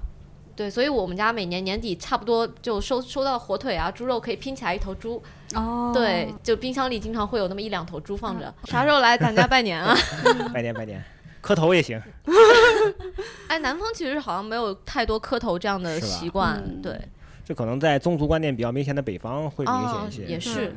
[0.56, 5.22] 对，所以我们家每年年底差不多就收收到火腿啊、猪肉，可以拼起来一头猪。
[5.54, 5.90] 哦。
[5.94, 8.52] 对，就冰箱里经常会有那么一两头猪放着。
[8.64, 9.94] 啥时候来咱家拜年啊？
[10.54, 11.02] 拜年拜年，
[11.40, 12.00] 磕头也行。
[13.48, 16.80] 哎，南方其实好像没有太多磕头这样的习惯。
[16.80, 17.00] 对。
[17.46, 20.32] 这可能在宗族观念比较明显的北方会明显一些。
[20.32, 20.74] 也是。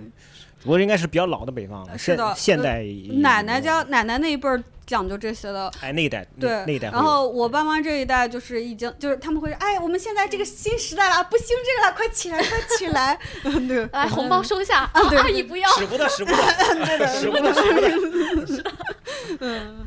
[0.67, 1.97] 不过应该是比较老的北方了。
[1.97, 2.33] 是的。
[2.35, 2.83] 现代。
[3.21, 4.61] 奶奶家奶奶那一辈儿。
[4.87, 6.89] 讲究这些的，哎，那一代，对，那一代。
[6.91, 13.19] 然后我爸妈这一代就是已经，就是他们会说，哎，我们现在这个新时代了，不兴这个了，快起来，快起来。
[13.67, 15.69] 对，来红包收下，阿姨不要。
[15.71, 18.71] 使不得，使不得，使不得，使不得。
[19.43, 19.85] 嗯。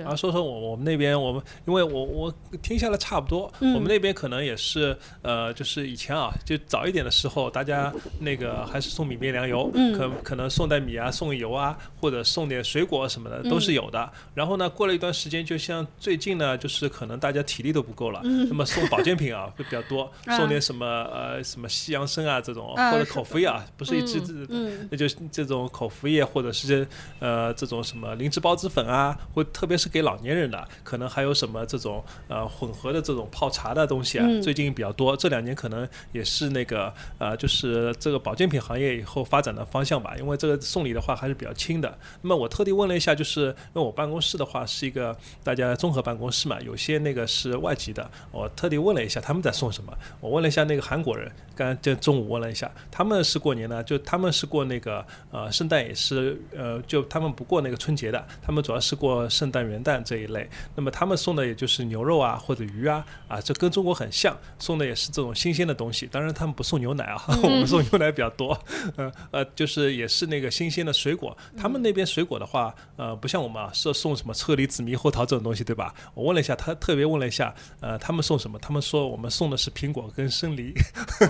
[0.00, 14.10] 然后说说我我们那边，我们因为我我听下来差不多，我们那边可能也是呃，就是以前啊，就早一点的时候，大家那个还是送米面粮油，可可能送袋米啊，送油啊，或者送点水果什么的都是有的。
[14.34, 24.46] 然后呢，过了一段时间，就像最近呢，就是可能大家体力都不够了，那么送保健品啊会比较多， 送点什么呃什么西洋参啊这种，或者口服液啊，不是一支支，
[24.90, 26.86] 那就这种口服液或者是
[27.18, 29.92] 呃这种什么灵芝孢子粉啊，或特别是。
[29.92, 35.14] 给老年人的，可能还有什么这种呃混合的这种泡茶的东西啊，最近比较多。
[35.14, 40.14] 这两年可能也是那个呃，就是这个保健品行业以后发展的方向吧。
[40.18, 41.98] 因为这个送礼的话还是比较轻的。
[42.22, 45.14] 那么我特地问了一下，就是因为我办公室的话是一个
[45.44, 49.92] 大家综合办公室嘛，有些那个是外籍的，我特地问了一下他们在送什么。
[50.20, 59.62] 我问了一下那个韩国人，刚就中午问了一下，他们是过年呢，就他们是过那个呃圣诞也是呃，就他们不过那个春节的，他们主要是过圣诞。
[59.72, 66.06] 元旦这一类，那么他们送的也就是牛肉啊或者鱼啊啊，这跟中国很像，送的也是这种新鲜的东西。
[66.06, 68.56] 当然他们不送牛奶啊，我们送牛奶比较多。
[68.96, 71.36] 呃呃，就是也是那个新鲜的水果。
[71.56, 75.94] 他们那边水果的话，呃，不像我们啊，是送什么车厘子、猕猴桃这种东西，对吧？
[76.14, 78.58] 我问了一下，他特别问了一下，呃，他们送什么？
[78.58, 80.74] 他们说我们送的是苹果跟生梨。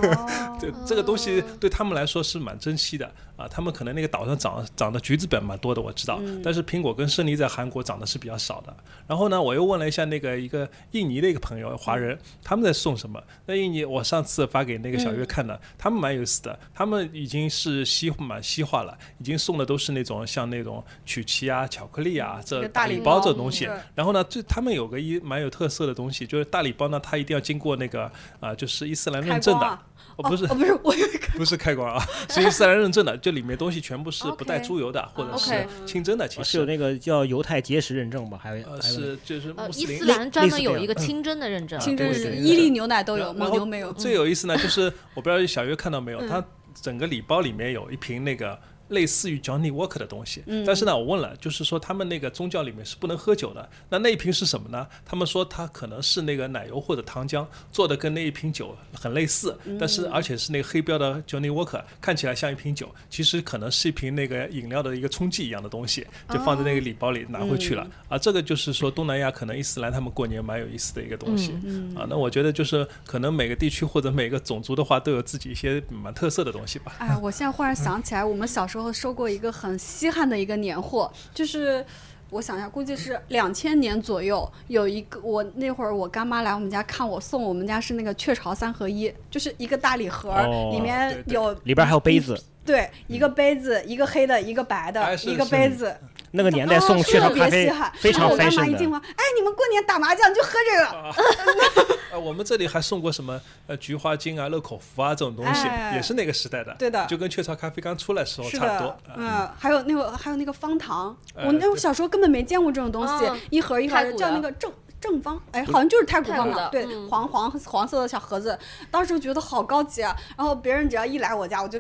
[0.61, 3.49] 这这个东西对他们来说是蛮珍惜的啊。
[3.49, 6.21] 他们可能那个岛上长长的橘子本蛮多的，我知道。
[6.45, 8.37] 但是苹果跟生梨在韩国长的是比较。
[8.43, 8.77] 少的，
[9.07, 13.23] 然后呢，我又问了一下那个一个印尼的一个朋友，华人，他们在送什么？
[13.47, 23.69] 那印尼，我上次发给那个小月看的，他们蛮有意思的，他们已经是西蛮西化了，已经送的都是那种像那种曲奇啊、巧克力啊这大礼包这东西。
[23.95, 28.11] 然后呢，最他们有个一蛮有特色的东西，就是大礼包呢，它一定要经过那个
[28.41, 29.79] 啊，就是伊斯兰认证的。
[30.17, 30.95] 哦，不是，不是，我
[31.37, 43.93] 不是开关啊， 是伊斯兰认证的，就里面东西全部是不带猪油的，或者是清真的，其实是有那个叫犹太结石认证吧，还有是就是伊斯兰专门有一个清真的认证，清真是伊利牛奶都有，蒙牛没有。
[43.93, 46.45] 最有意思呢，就是我不知道小月看到没有，它
[46.81, 48.59] 整个礼包里面有一瓶那个
[48.89, 54.87] 类似于 Johnny Walker 的东西，但是呢，我问了，就是说他们那个宗教里面是不能喝酒的，那那一瓶是什么呢？
[55.05, 67.87] 他们说它可能是那个奶油或者糖浆做的，跟那一瓶酒很类似，但是而且是那个黑标的 Johnny Walker，看起来像一瓶酒，其实可能是一瓶那个饮料的一个冲剂一样的东西，就放在那个礼包里拿回去了。
[68.09, 71.53] 啊，这个就是说东南亚可能伊斯兰他们过年蛮有意思的一个东西。
[71.97, 76.97] 啊，那我觉得就是可能每个地区或者每个种族的话都有自己一些蛮特色的东西吧。
[76.99, 81.85] 哎，我现在忽然想起来，我们小时候收过一个很稀罕的一个年货，就是
[82.31, 91.35] 我想一下，估计是两千年左右，有一个我那会儿我干妈来我们家看我送我们家是那个雀巢三合一，就是一个大礼盒，哦里面对对。
[91.35, 95.95] 有里边还有杯子，对一个杯子，一个黑的，一个白的，一个杯子，
[96.33, 97.73] 那个年代送雀巢咖啡。
[97.95, 98.73] 非常然后我干妈 fashion 的。
[98.73, 114.73] 一进房，哎，你们过年打麻将就喝这个， 呃，我们这里还送过什么呃菊花精啊、乐口福啊这种东西，哎也是那个时代的，对的就跟雀巢咖啡刚出来时候差不多嗯，还有那个还有那个方糖，哎我那我小时候根本没见过这种东西嗯，一盒一盒的叫那个正。
[115.01, 118.57] 正方，哎，好像就是太古方的对，嗯黄黄黄色的小盒子，
[118.89, 120.15] 当时觉得好高级啊。
[120.37, 121.77] 然后别人只要一来我家，我就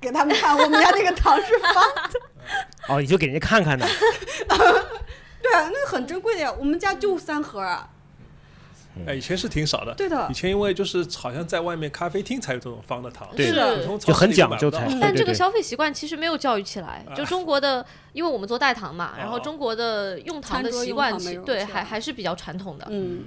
[0.00, 1.74] 给他们看我们家那个糖是方
[2.12, 2.20] 的，
[2.88, 3.86] 哦，你就给人家看看呢。
[5.42, 6.52] 对啊，那个很珍贵的呀。
[6.58, 7.88] 我们家就三盒啊，
[9.06, 9.94] 哎，以前是挺少的。
[9.94, 13.50] 对的以前因为就是好像在外面咖啡厅才有这种方的糖，对
[13.98, 22.86] 就很讲究才但这个消费习惯其实没有教育起来，就中国的，因为我们做代糖嘛，然后哦中国的用糖的习惯对还还是比较传统的。
[22.90, 23.24] 嗯，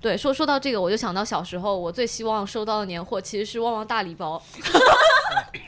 [0.00, 4.40] 对，说说到这个，我就想到小时候我最希望收到的年货其实是旺旺大礼包。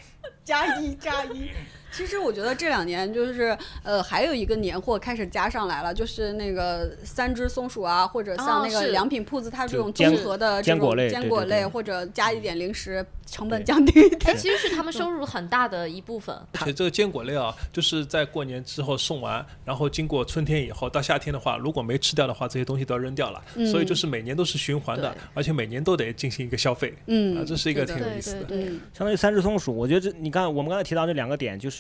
[0.51, 1.49] 加一加一。
[1.93, 14.37] 其实我觉得这两年就是呃，还有一个年货开始加上来了，就是那个三只松鼠啊，或者像那个良品铺子，它这种综合的这坚果种类坚果类，或者加一点零食，成本降低一点。
[14.37, 16.35] 其实是他们收入很大的一部分。
[16.61, 23.43] 而且这个坚果类啊，就是在过年之后送完，然后经过春天以后，到夏天的话，如果没吃掉的话，这些东西都要扔掉了。
[23.55, 26.93] 嗯所以就是每年都是循环的，而且每年都得进行一个消费。
[27.07, 28.45] 嗯啊，这是一个挺有意思的。
[28.45, 31.80] 对对相当于三只松鼠，我觉得这你看我们刚才提到这两个点，就是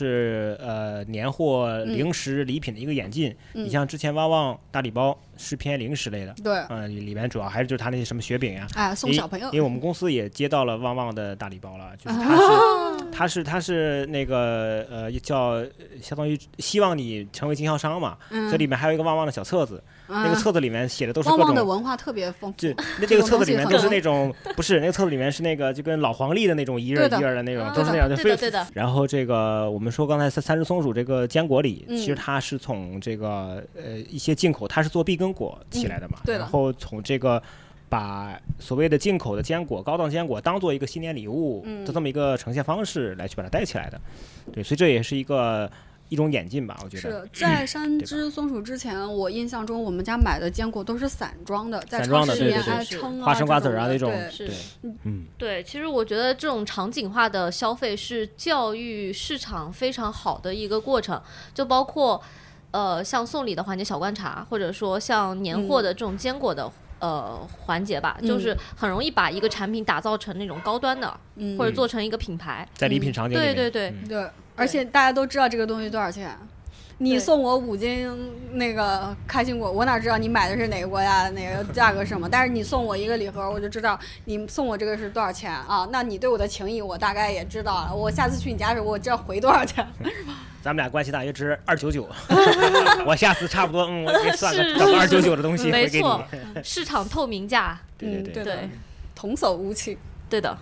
[0.60, 3.34] 呃年货、零食、礼品的一个演进。
[3.54, 3.64] 嗯。
[3.64, 15.66] 你像之前旺旺大礼包是偏零食类的，对，嗯、里面主要还是就是它那些什么雪饼呀、哎，送因小朋友因为我们公司也接到了旺旺的大礼包了，就是它啊 是它是他是那个呃叫呃
[16.00, 18.50] 相当于希望你成为经销商嘛，嗯。
[18.50, 21.68] 这里面还有一个旺旺的小册子，那个啊册子里面写的都是各旺旺的种。
[21.68, 22.68] 文化特别丰富就，
[23.00, 28.66] 那这个册子里面都是那种，不是那个册子里面是那个就跟老黄历的那种一页一页的那种，啊都是那样的，非对的对的。
[28.74, 37.42] 然后这个我们说刚才三三只松鼠这个坚果里，嗯其实它是从这个呃一些进口，它是做碧根果起来的嘛，嗯对的然后从这个
[37.88, 44.00] 把所谓的进口的坚果、高档坚果当做一个新年礼物嗯的这么一个呈现方式来去把它带起来的，
[44.52, 45.70] 对，所以这也是一个
[46.10, 47.00] 一种演进吧，我觉得。
[47.00, 47.26] 是得。
[47.32, 54.30] 在三只松鼠之前，我印象中我们家买的坚果都是散装的，在超散装的市里面对对对是哎称啊、花生瓜子啊那种，对。
[54.30, 54.54] 是对，
[55.04, 61.18] 嗯，对，其实我觉得这种场景化的消费是教育市场非常好的一个过程，
[61.54, 62.20] 就包括
[62.72, 66.70] 呃像送礼的环节小观察，或者说像年货的这种坚果的。
[67.00, 71.56] 呃，环节吧，就是很容易把一个产品打造成那种高端的，嗯。
[71.56, 72.68] 或者做成一个品牌。
[72.74, 74.06] 在礼品场景对对对，嗯。
[74.06, 74.30] 对，
[74.60, 76.36] 而且大家都知道这个东西多少钱。
[77.02, 82.28] 你送我五斤那个开心果，我哪知道你买的是哪个国家的，哪个价格什么？
[82.28, 85.88] 但是你送我一个礼盒，我就知道你送我这个是多少钱啊？
[85.90, 87.94] 那你对我的情谊，我大概也知道了。
[87.94, 89.86] 我下次去你家的时候，我知道回多少钱。
[90.62, 92.06] 咱们俩关系大约值二九九，
[93.06, 96.04] 我下次差不多，嗯，我给你算个整个二九九的东西没回给你。
[96.04, 96.22] 错，
[96.62, 98.70] 市场透明价，嗯，对对对对，
[99.14, 99.96] 童叟无欺。
[100.28, 100.54] 对的，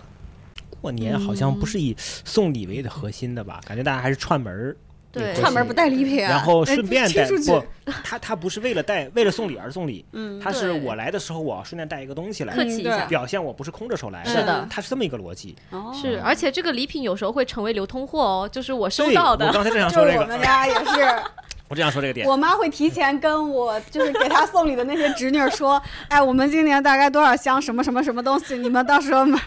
[0.81, 3.59] 过年好像不是以送礼为的核心的吧？
[3.65, 4.75] 感觉大家还是串门儿，
[5.11, 7.63] 对串门不带礼品啊，然后哎顺便带不，
[8.03, 13.05] 他他不是为了带为了送礼而送礼，嗯他是我来的时候我要顺便带一个东西来客，气一下。
[13.05, 15.55] 表现我不是空着手来是的他是这么一个逻辑。
[15.71, 19.51] 哦是，而且这个礼品有时候会成为流通货哦，就是我收到的我。
[19.51, 21.21] 刚才正想就是我说这个，们家也是。
[21.69, 22.27] 我正想说这个点。
[22.27, 25.79] 我妈会提前跟我，就是给她送礼的那些侄女儿说，
[26.09, 29.39] 哎，我们今年大概多少箱什么什么什么东西，你们到时候买。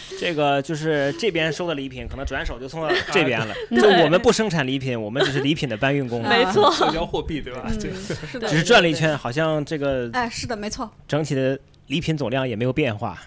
[0.18, 3.54] 这个就是这边收的礼品，可能转手就送到 这边了。
[3.70, 7.70] 就我们不生产礼品，我们只是礼品的搬运工，没错，社 交货币对吧？
[7.78, 7.94] 这个
[8.26, 10.90] 是的只是转了一圈，好像这个哎，是的，没错。
[11.06, 11.58] 整体的
[11.88, 13.18] 礼品总量也没有变化。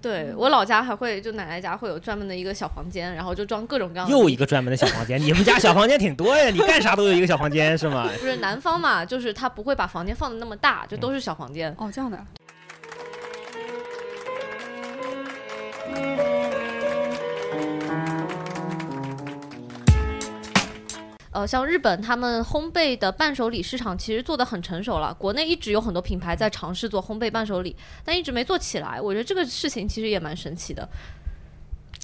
[0.00, 4.12] 对我老家还会，就奶奶家会有专门的一个小房间，然后就装各种各样的。
[4.12, 8.08] 又一个专门的小房间，你们家小房间挺多呀，你干啥都有一个小房间是吗？
[8.20, 11.74] 不是南方嘛，就是他不会把房间放的那么大，就都是小房间。
[11.78, 12.16] 哦，这样的。
[21.30, 29.00] 呃，像日本他们烘焙的伴手礼市场其实做的很成熟了，国内一直有很多品牌在尝试做烘焙伴手礼，但一直没做起来。
[29.00, 30.88] 我觉得这个事情其实也蛮神奇的，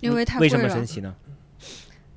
[0.01, 0.49] 因为太了。
[0.49, 1.13] 什么神奇呢？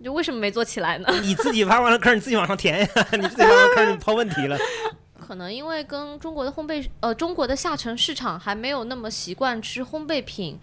[0.03, 1.07] 就为什么没做起来呢？
[1.23, 2.88] 你自己挖完了坑，你自己往上填呀！
[3.19, 4.56] 你自己挖完坑，你抛问题了。
[5.19, 10.60] 可能因为跟中国的烘焙呃中国的下沉市场还没有那么习惯吃烘焙品，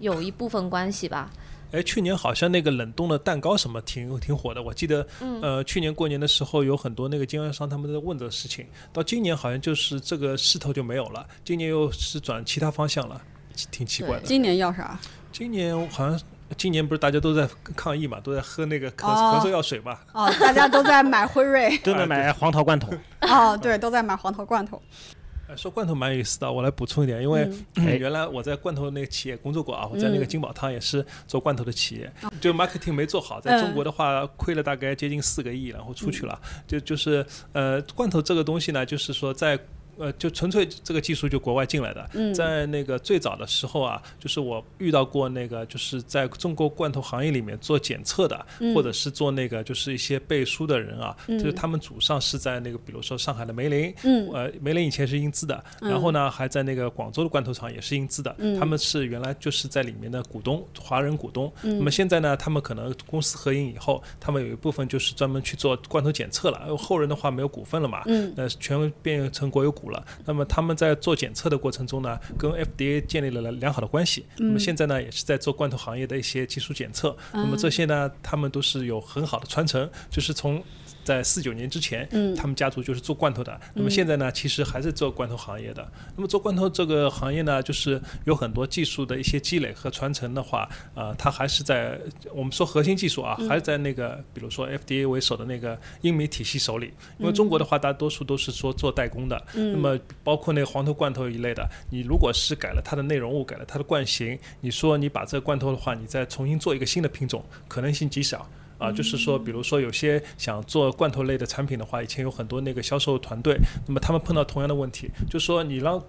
[0.00, 1.30] 有一部分关系吧。
[1.70, 13.20] 哎，去年好像那个冷冻的蛋糕什么挺挺火的，我记得，嗯呃，去年过年的时候有很多那个经销商他们在问这个事情，到今年好像就是这个势头就没有了，今年又是转其他方向了，
[13.70, 14.22] 挺奇怪的。
[14.22, 14.98] 今年要啥？
[15.30, 16.18] 今年好像
[16.56, 17.46] 今年不是大家都在
[17.76, 21.76] 抗议嘛，都在喝那个咳哦咳嗽药水嘛，哦，大家都在买辉瑞。
[21.84, 24.80] 都在买黄桃罐头，哦，对，都在买黄桃罐头。
[25.48, 27.96] 哎说罐头蛮有意思的，我来补充一点，因为、 哎。
[27.96, 30.28] 原来我在罐头那个企业工作过啊，我在那个嗯。
[30.28, 39.58] 金宝汤也是做罐头的企业，就 marketing 没做好，在中国的话亏了大概接近四个亿，然后出去了，就就是呃罐头这个东西呢，就是说在。
[39.98, 42.32] 呃，就纯粹这个技术就国外进来的，嗯。
[42.32, 51.38] 在那个最早的时候啊，就是我遇到过那个就是在中国罐头行业里面做检测的，嗯或者是做那个就是一些背书的人啊，嗯。
[51.38, 54.28] 就是他们祖上是在那个比如说上海的梅林，嗯。
[54.32, 55.90] 呃，梅林以前是英资的，嗯。
[55.90, 58.58] 然后呢，还在那个广州的罐头厂也是英资的，嗯。
[58.58, 61.52] 他们是原来就是在里面的股东，华人股东。
[61.62, 61.78] 嗯。
[61.78, 68.32] 那么现在呢，他们可能公司合营以后，他们有一部分就是专门去做罐头检测了，后人的话没有股份了嘛，嗯。
[68.36, 70.04] 呃，全变成国有股了。
[70.24, 74.24] 那么他们在做检测的过程中呢，跟 FDA 建立了良好的关系。
[74.38, 77.16] 那么现在呢，也是在做罐头行业的一些技术检测。
[77.32, 80.62] 那么这些呢，他们都是有很好的传承，就是从。
[81.08, 83.58] 在四九年之前，嗯他们家族就是做罐头的。
[83.72, 85.90] 那么现在呢，其实还是做罐头行业的。
[86.14, 91.98] 那么做罐头这个行业呢，就是有很多技术的一些积累和传承的话，呃，它还是在
[92.34, 96.92] 我们说核心技术啊，还是在那个比如说 FDA 为首的那个英美体系手里。
[97.18, 99.42] 因为中国的话，大多数都是说做代工的。
[99.54, 108.46] 那么包括那个黄头罐头一类的，你如果是改了它的内容物，改了它的罐型，你说你把这个罐头的话，你再重新做一个新的品种，可能性极小。
[108.78, 116.02] 啊，就是说，比如说有些想做罐头类的产品的话，以前有很多那个销售团队，那么他们碰到同样的问题，就是说你让呃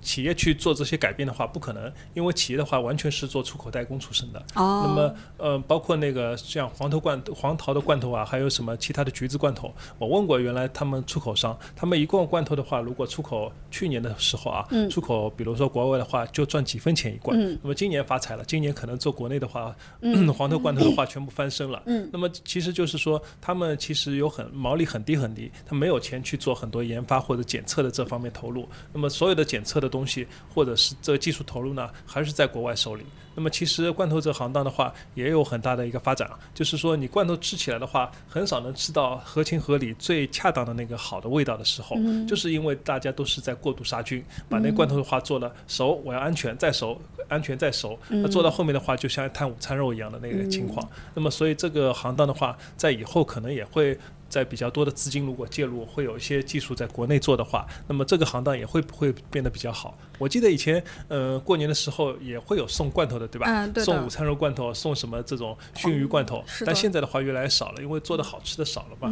[0.00, 4.40] 企业去做这些改变的话，不可能，因为企业的话完全是做出口代工出身的。
[4.54, 17.38] 哦，那么呃，包括那个像黄头罐、黄桃的罐头啊，还有什么其他的橘子罐头，我问过原来他们出口商，他们一罐罐头的话，如果出口去年的时候啊，嗯出口比如说国外的话，就赚几分钱一罐。
[17.38, 21.82] 嗯那么今年发财了，今年可能做国内的话，嗯 黄头罐头的话全部翻身了。
[21.86, 28.68] 嗯那么其实就是说，他们其实有很毛利很低很低，他没有钱去做很多研发或者检测的这方面投入。
[28.92, 33.04] 那么所有的检测的东西或者是这个技术投入呢，还是在国外手里。
[33.34, 41.94] 那么其实罐头这行当的话，也有很大的一个发展，就是说你罐头吃起来的话，很少能吃到合情合理、最恰当的那个好的味道的时候，
[42.26, 50.84] 就是因为大家都是在过度杀菌，把那罐头的话做了熟，我要安全再熟，安全再熟，那做到后面的话，就像一摊午餐肉一样的那个情况。
[51.14, 53.96] 那么所以这个行当的话，在以后可能也会。
[54.28, 59.96] 在比较多的资金如果介入，会有一些技术在国内做的话，那么这个行当也会不会变得比较好。
[60.18, 63.46] 我记得以前，呃，过年的时候也会有送罐头的，对吧？
[63.48, 63.84] 嗯对的。
[63.84, 66.66] 送午餐肉罐头，送什么这种熏鱼罐头，是的。
[66.66, 69.08] 但现在的话越来越少了，因为做的好吃的少了嘛。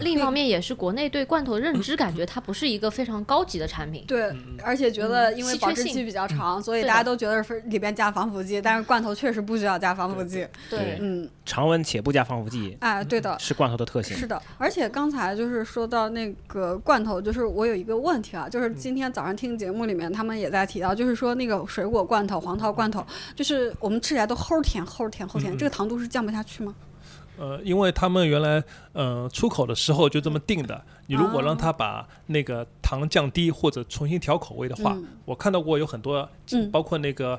[0.00, 4.04] 另一方面也是国内对罐头的认知，感觉它不是一个非常高级的产品。
[4.06, 4.32] 对，
[4.62, 10.46] 而且觉得因为保质期比较长，所以大家都觉得是里边加防腐剂，但是罐头确实不需要加防腐剂。
[10.68, 13.36] 对，嗯，常温且不加防腐剂哎，对的。
[13.38, 14.16] 是罐头的特性。
[14.16, 23.04] 是的，而且刚才就是说到那个罐头，就是我有一个问题啊，嗯就是今天早上听节目里面他们也在提到，就是说那个水果罐头、黄桃罐头，
[23.36, 26.74] 就是我们吃起来都齁甜、齁甜、齁甜，嗯这个糖度是降不下去吗？
[27.38, 28.62] 呃，因为他们原来
[28.92, 37.38] 呃出口的时候就这么定的，你如果让他把那个糖降低或者重新调口味的话，嗯我看到过有很多，嗯包括那个。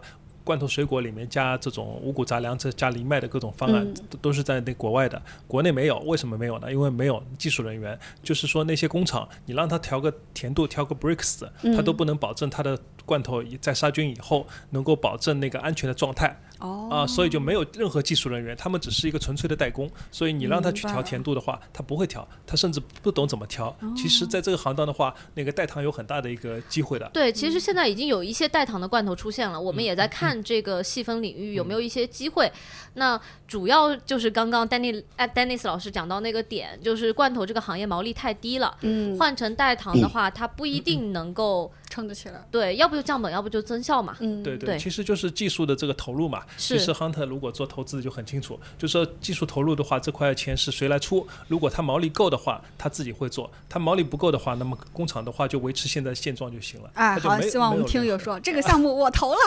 [0.52, 5.98] 罐头水果里面加这种五谷杂粮、这加藜麦的各种方案，嗯都都是在那国外的，国内没有。
[6.00, 6.70] 为什么没有呢？
[6.70, 7.98] 因为没有技术人员。
[8.22, 12.78] 就是说那些工厂，你让他调个甜度、调个 bricks，嗯他都不能保证它的
[13.12, 16.34] 罐头在杀菌以后能够保证那个安全的状态。
[16.60, 19.90] 哦，啊，所以就没有任何技术人员，他们只是一个纯粹的代工。
[20.12, 23.76] 所以你让他去调甜度的话，他不会调，他甚至不懂怎么调。
[23.98, 27.10] 其实，在这个行当的话，那个代糖有很大的一个机会的。
[27.12, 32.50] 对，其实现在已经有一些代糖的罐头出现了，我们也在看这个细分领域有没有一些机会。
[32.94, 42.44] 那主要就是刚刚 Danny 哎 Dennis 老师讲到那个点，就是罐头这个行业毛利太低了，嗯，换成代糖的话，它不一定能够撑得起来。
[42.50, 44.16] 对，要不就降本，要不就增效嘛。
[44.22, 46.42] 嗯，对对其实就是技术的这个投入嘛。
[46.58, 51.28] 其实 Hunter 如果做投资就很清楚，就是说技术投入的话，这块钱是谁来出？
[51.50, 56.90] 如果他毛利够的话，他自己会做；他毛利不够的话，那么工厂的话就维持现在现状就行了。
[56.94, 59.40] 哎，好，希望我们听友说这个项目我投了。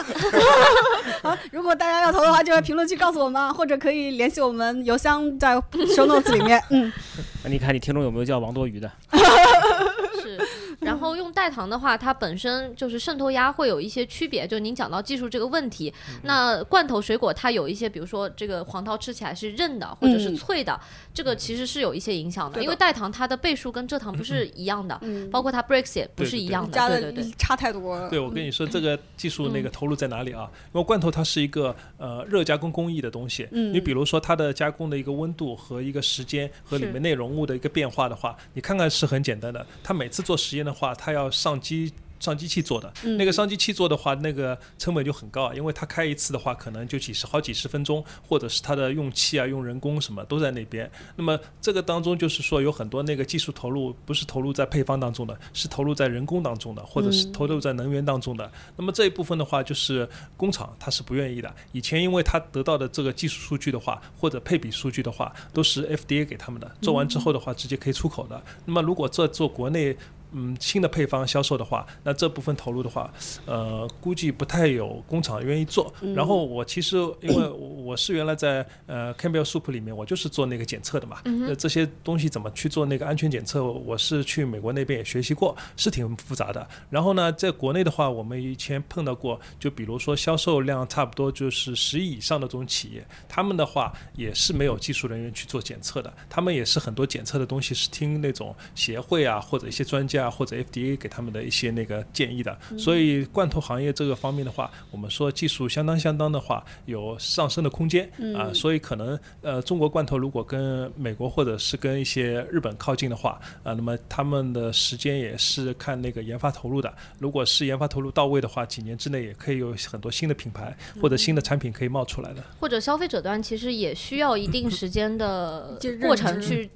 [1.22, 6.62] 好，如果大家要投的话，就在评论区告诉我们啊，或者可以联系我们邮箱在 show notes 里面。
[6.70, 6.92] 嗯，
[7.42, 8.90] 那你看你听众有没有叫王多鱼的？
[10.22, 10.40] 是，
[10.84, 14.46] 然后用代糖的话，它本身就是渗透压会有一些区别。
[14.46, 15.92] 就您讲到技术这个问题，
[16.22, 20.78] 那罐头水果它有一些，比如说这个黄桃吃起来是韧的或者是嗯脆的，
[21.14, 22.56] 这个其实是有一些影响的。
[22.56, 26.72] 的因为代糖它的倍数跟蔗糖不是一样的，嗯包括它 breaks 也不是一样的。
[26.72, 28.10] 加的对对对，差太多了。
[28.10, 30.50] 对，我跟你说，这个技术那个投入在哪里啊？
[30.72, 39.64] 因为罐头它是一个呃热加工工艺的东西，嗯你比如说它的加工的一个温度和一个时间和里面内容物的一个变化的话，你看看是很简单的。
[39.84, 41.92] 它每次做实验的话，它要上机。
[42.24, 50.90] 上机器做的、嗯那个上机器做的话，那个成本就很高啊，因为它开一次的话，可能就几十好几十分钟，或者是它的用气啊、用人工什么都在那边。
[51.16, 58.50] 那么这个当中就是说有很多那个技术投入，不是投入在配方当中的，是投入在人工当中的，或者是嗯投入在能源当中的。
[58.76, 61.54] 那么这一部分的话，就是工厂它是不愿意的。
[61.72, 68.42] 以前因为它得到的这个技术数据的话，或者配比数据的话，都是 FDA 给他们的，做完之后的话直接可以出口的。
[68.64, 69.96] 那么如果做做国内。
[70.34, 73.12] 嗯，新的配方销售的话，那这部分投入的话，
[73.46, 75.92] 呃，估计不太有工厂愿意做。
[76.14, 81.18] 然后我其实因为我我是原来在呃 Campbell Soup 里面，我就是做那个检测的嘛。
[81.24, 86.66] 那这些东西怎么去做那个安全检测，我是去美国那边也学习过，是挺复杂的。
[86.90, 102.56] 然后呢，在国内的话，我们以前碰到过，就比如说销售量差不多就是十亿以上的这种企业，他们的话也是没有技术人员去做检测的，他们也是很多检测的东西是听那种协会啊或者一些专家啊或者 FDA 给他们的一些那个建议的。
[102.78, 116.92] 所以罐头行业这个方面的话，我们说技术相当相当的话有上升的空间啊，所以可能呃中国罐头如果跟美国或者是跟一些日本靠近的话啊，那么他们的时间也是看那个研发投入的。
[117.18, 122.42] 如果是研发投入到位的话，几年之内也可以有很多新的品牌或者新的产品可以冒出来的。
[122.58, 126.70] 或者消费者端其实也需要一定时间的过程去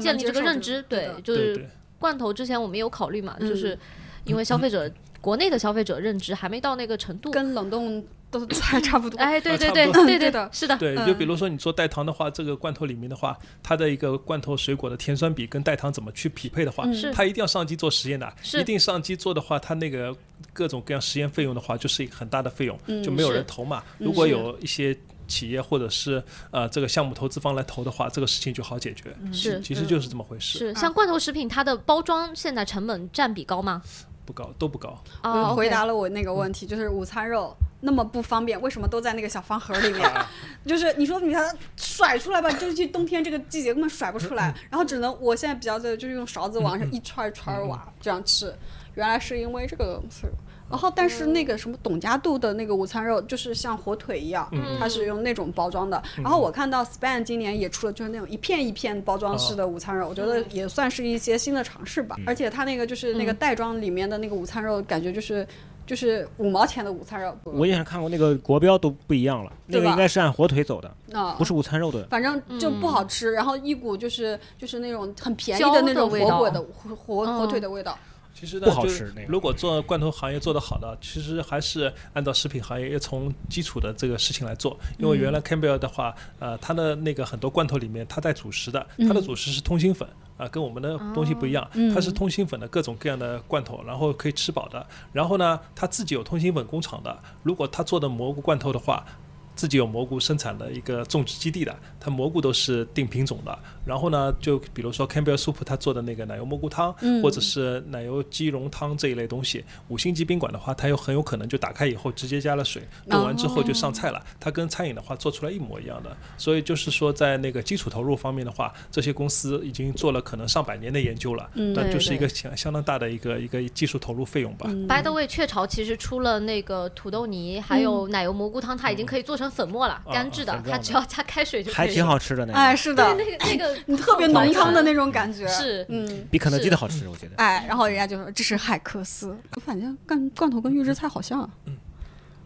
[0.00, 0.82] 建立这个认知。
[0.88, 1.68] 对就是。
[1.98, 3.48] 罐头之前我们有考虑嘛，嗯。
[3.48, 3.78] 就是
[4.24, 4.90] 因为消费者
[5.20, 7.30] 国内的消费者认知还没到那个程度。
[7.30, 9.16] 跟冷冻都还差不多。
[9.22, 11.06] 哎，对啊对对对对的是的，对，嗯。
[11.06, 16.94] 就比如说你做代糖的话，这个罐头里面的话，它的一个罐头水果的甜酸比跟代糖怎么去匹配的话，嗯。
[16.94, 17.12] 是。
[17.12, 18.32] 它一定要上机做实验的。
[18.42, 18.60] 是。
[18.60, 20.14] 一定上机做的话，它那个
[20.52, 23.82] 各种各样实验费用的话，就是一个很大的费用，嗯就没有人投嘛。
[23.98, 24.96] 嗯如果有一些
[25.26, 29.14] 企业或者是呃这个项目投资方来投的话，这个事情就好解决。
[29.32, 33.82] 是其实就是这么回事，是像罐头食品，它的包装现在成本占比高吗？
[34.26, 35.02] 不高都不高。
[35.22, 40.10] 我啊，回答了我那个问题，就是午餐肉那么不方便，为什么都在那个小方盒里面？
[40.64, 48.54] 就是你说你把它甩出来吧，就是去冬天这个季节根本甩不出来，然后只能我现在比较的就是用勺子往上一串一串挖这样吃。
[48.94, 50.32] 原来是因为这个是。
[50.70, 56.02] 然后，但是那个什么董家渡的那个午餐肉，就是像火腿一样，嗯它是用那种包装的。
[56.16, 62.16] 然后我看到 Span 今年也出了，就是那种一片一片包装式的午餐肉，我觉得也算是一些新的尝试吧。
[62.26, 65.46] 而且它那个就是那个袋装里面的那个午餐肉，感觉就是
[65.86, 67.36] 就是五毛钱的午餐肉。
[67.44, 72.04] 我也看过那个国标都不一样了，那个应该是按火腿走的，啊，不是午餐肉的。
[72.06, 76.64] 反正就不好吃，然后一股就是就是那种很便宜的那种火腿的
[76.96, 77.96] 火火腿的味道。
[78.44, 84.78] 其实呢，不好就是吃那个如果做罐头行业做得好的，其实还是按照食品行业要从基础的这个事情来做。
[84.98, 90.06] 因为原来 Campbell 的话，呃，它的那个很多罐头里面它带主食的，它的主食是通心粉。
[90.36, 91.64] 啊，跟我们的东西不一样，
[91.94, 94.84] 它是通心粉的各种各样的罐头，然后可以吃饱的。
[95.12, 97.16] 然后呢，它自己有通心粉工厂的。
[97.44, 99.06] 如果它做的蘑菇罐头的话，
[99.54, 103.56] 自己有蘑菇生产的一个种植基地的，它蘑菇都是定品种的。
[103.84, 106.92] 然后呢，就比如说 Campbell Soup 他做的那个奶油蘑菇汤，
[107.22, 114.24] 或者是奶油鸡茸汤这一类东西，五星级宾馆的话，它又很有可能就打开以后直接加了水，炖完之后就上菜了。
[114.40, 116.16] 它跟餐饮的话做出来一模一样的。
[116.36, 124.66] 所以就是说，在那个基础投入方面的话，这些公司已经做了可能上百年的研究了，那对就是一个相相当大的一个一个技术投入费用吧。
[124.88, 131.74] By the way，雀巢其实出了那个土豆泥，还有奶油蘑菇汤，它已经可以做成粉末了，干制的它只要加开水就可以。
[131.74, 135.46] 还挺好吃的那个哎，个，是的，那个那个 你特别浓汤的那种感觉。
[135.48, 136.26] 是嗯。
[136.30, 137.32] 比肯德基的好吃，我觉得。
[137.36, 141.48] 哎，然后人家就说这是海克斯，我反正干罐头跟预制菜好像。
[141.66, 141.76] 嗯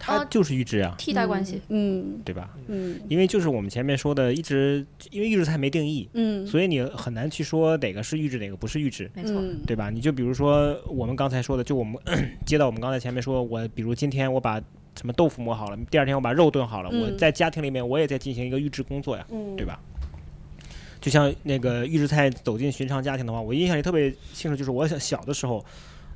[0.01, 2.51] 它就是预制啊，替代关系，嗯对吧？
[2.69, 9.11] 嗯因为就是我们前面说的，一直因为预制菜没定义，嗯所以你很难去说哪个是预制，哪个不是预制。
[9.13, 9.35] 没错。
[9.41, 9.91] 嗯对吧？
[9.91, 12.01] 你就比如说我们刚才说的，就我们
[12.47, 14.61] 接到我们刚才前面说，我比如今天我把
[14.97, 19.81] 什么豆腐磨好了，第二天我把肉炖好了，嗯我在家庭里面我也在进行一个预制工作呀，嗯对吧？
[21.01, 25.65] 就像那个预制菜走进寻常家庭的话，我印象里特别清楚，就是我小小的时候，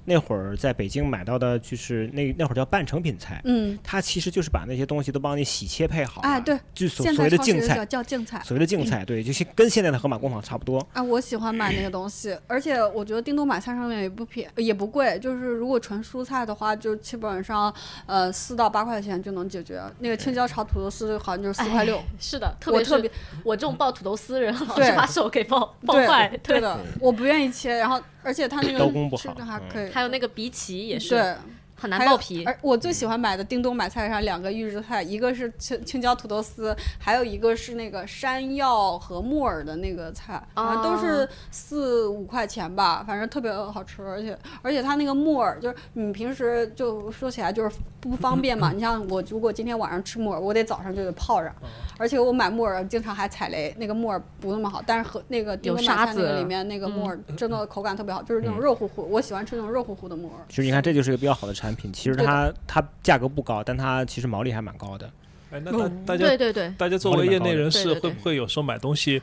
[0.05, 8.43] 那会儿在北京买到的，就是那那会儿叫半成品菜，嗯，它其实就是把那些东西都帮你洗切配好了，哎对，就所所谓的净菜，叫净菜。
[8.45, 10.87] 所谓的净菜，对，就是跟现在的盒马工坊差不多。
[10.93, 17.73] 啊，我喜欢买那个东西，而且我觉得叮咚买菜上面也不便也不贵，就是如果纯蔬菜的话，就基本上
[18.07, 19.81] 呃四到八块钱就能解决。
[20.01, 23.11] 那个青椒炒土豆丝好像就是四块六哎，是的，特别特别
[23.45, 26.29] 我这种爆土豆丝的人，老是 把手给爆爆坏。
[26.43, 31.35] 对的，我不愿意切，然后而且他那个刀工不好吃的还嗯可以，还有那个鼻鳍也是对。
[31.83, 32.45] 很难还有爆皮。
[32.45, 51.53] 而我最喜欢买的叮咚买菜上两个预制菜，一个是青青椒土豆丝，还有一个是那个山药和木耳的那个菜，反正都是四五块钱吧，反正特别好吃，而且而且它那个木耳就是你平时就说起来就是不 方便嘛，你像我如果今天晚上吃木耳，我得早上就得泡上，
[51.99, 58.63] 而且我买木耳经常还踩雷，那个木耳不那么好，但是和那个叮咚买菜那个里面那个木耳真的口感特别好，就是那种嗯。
[58.63, 60.47] 肉乎乎，我喜欢吃那种肉乎乎的木耳。
[60.49, 61.93] 其实你看，这就是一个比较好的产品。
[61.93, 65.11] 其实它它价格不高，但它其实毛利还蛮高的。
[65.51, 69.21] 哎，那大大家对对对，大家作为业内人士，会不会有时候买东西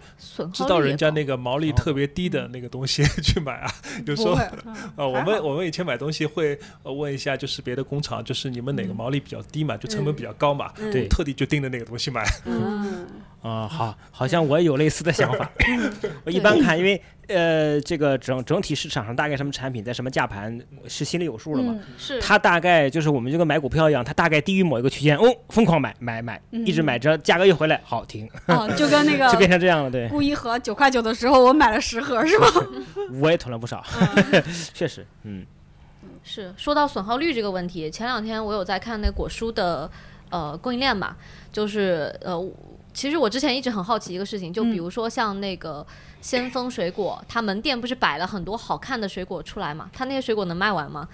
[0.54, 3.72] 知道人家那个毛利特别低的那个东西 去买啊？
[4.06, 12.24] 有时候，啊，我们我们以前买东西会呃问一下，就是别的工厂，就是你们哪个毛利比较低嘛，就成本比较高嘛，嗯对特地就盯着那个东西买。
[12.46, 13.08] 嗯。
[13.42, 15.50] 啊、好，好像我也有类似的想法。
[16.26, 21.74] 我一般看，因为呃，这个整整体市场上大概什么产品在什么价盘是心里有数了嘛。
[21.74, 29.90] 嗯是它大概就是我们就跟买股票一样，它大概低于某一个区间，哦，疯狂买买买，一直买着，价格一回来，好停，哦，就跟那个 就变成这样了。
[29.90, 32.48] 对，顾一盒九块九的时候，我买了十盒，是吗？
[33.22, 33.84] 我也囤了不少，
[34.74, 35.46] 确实，嗯，
[36.24, 39.90] 是说到损耗率这个问题，前两天我有在看那果蔬的
[40.30, 41.16] 呃供应链嘛，
[41.52, 42.36] 就是呃，
[43.00, 45.88] 其实我之前一直很好奇一个事情，就比如说像那个
[46.20, 51.08] 先锋水果，它门店不是摆了很多好看的水果出来嘛，它那些水果能卖完吗？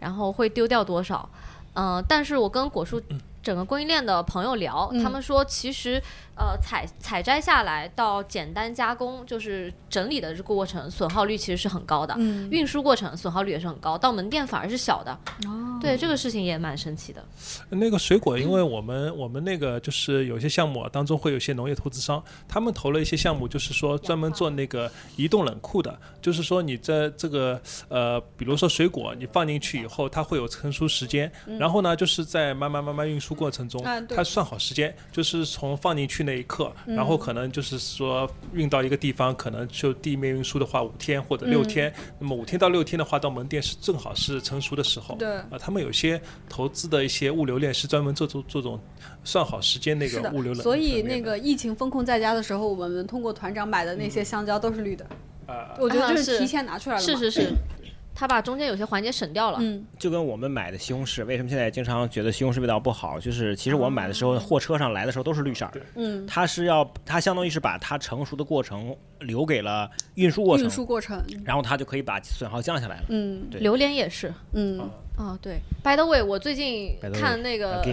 [0.00, 1.28] 然后会丢掉多少？
[1.74, 2.98] 嗯、但是我跟果蔬
[3.42, 6.02] 整个供应链的朋友聊，他们说其实
[6.36, 12.14] 呃采采摘下来到简单加工，就是整理的这个过程，损耗率其实是很高的。
[12.18, 15.12] 嗯，运输过程损耗率也是很高，到门店反而是小的。
[15.46, 17.24] 哦，对这个事情也蛮神奇的。
[17.70, 45.14] 那个水果，因为我们我们那个就是有些项目啊当中会有一些农业投资商，他们投了一些项目，就是说专门做那个移动冷库的，就是说你在这个呃，比如说水果你放进去以后，它会有成熟时间，然后呢，就是在慢慢慢慢运输过程中它算好时间，就是从放进去那一刻，然后可能就是说运到一个地方，可能就地面运输的话五天或者六天，那么五天到六天的话，到门店是正好是成熟的时候。
[45.14, 48.78] 对啊，他们有些投资的一些物流链是专门做做做这种
[49.24, 50.62] 算好时间那个物流的。
[50.62, 55.06] 所以那个疫情风控在家的时候，我们通过团长买的那些香蕉都是绿的，
[55.46, 57.06] 啊，我觉得就是提前拿出来了嘛。
[57.06, 57.52] 是是是，
[58.16, 59.58] 他把中间有些环节省掉了。
[59.60, 63.20] 嗯，就跟我们买的西红柿，为什么现在经常觉得西红柿味道不好？
[63.20, 70.64] 就是其实我们买的时候，货车上来的时候都是绿色儿的，嗯，它是要它相当于是把它成熟的过程留给了运输过程。
[70.64, 73.04] 运，输过程，然后它就可以把损耗降下来了。
[73.10, 73.46] 嗯。
[73.50, 73.60] 对。
[73.60, 74.32] 榴莲也是。
[74.54, 74.80] 嗯，
[75.18, 75.60] 啊，对。
[75.84, 77.84] By the way，我最近看那个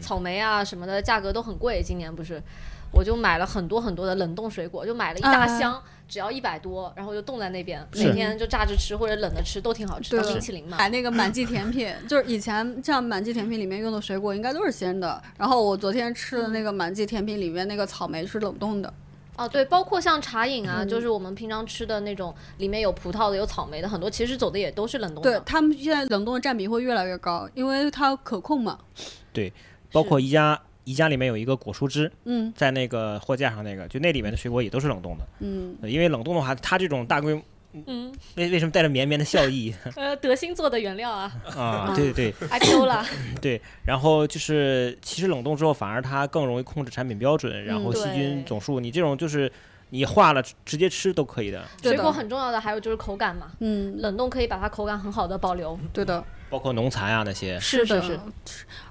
[0.00, 2.42] 草莓啊什么的价格都很贵，今年不是，
[2.92, 5.58] 我就买了很多很多的冷冻水果，就买了一大啊。
[5.58, 10.76] 箱，只要一百多，然后就冻在那边，每天就榨着吃或者冷着吃都挺好吃，对当冰淇淋嘛。
[10.78, 18.92] 买那个满记甜品， 就是以前像满记甜品里面用的水果应该都是鲜的，然后我昨天吃的那个满记甜品里面那个草莓是冷冻的。
[19.36, 25.30] 哦，对，包括像茶饮啊，嗯就是我们平常吃的那种，里面有葡萄的、有草莓的，很多其实走的也都是冷冻的。
[25.30, 28.78] 对他们现在冷冻的占比会越来越高，因为它可控嘛。
[29.34, 29.52] 对
[29.92, 35.26] 包括宜家，宜家里面有一个果蔬汁，嗯在那个货架上那个，就那里面的水果也都是冷冻的。
[35.40, 37.42] 嗯，呃因为冷冻的话，它这种大规模，
[37.86, 41.92] 嗯，为为什么带着绵绵的笑意 呃，德兴做的原料啊啊？
[41.96, 43.04] 对对 对，IPO 啦。
[43.42, 49.50] 对，然后就是其实冷冻之后，反而它更容易控制产品标准，然后嗯细菌总数，你这种就是
[49.90, 55.76] 你化了直接吃都可以的水果很重要的还有就是口感嘛，嗯，冷冻可以把它口感很好的保留。
[55.92, 56.22] 对的。
[56.48, 57.54] 包括农残啊那些。
[57.54, 58.18] 的是的是，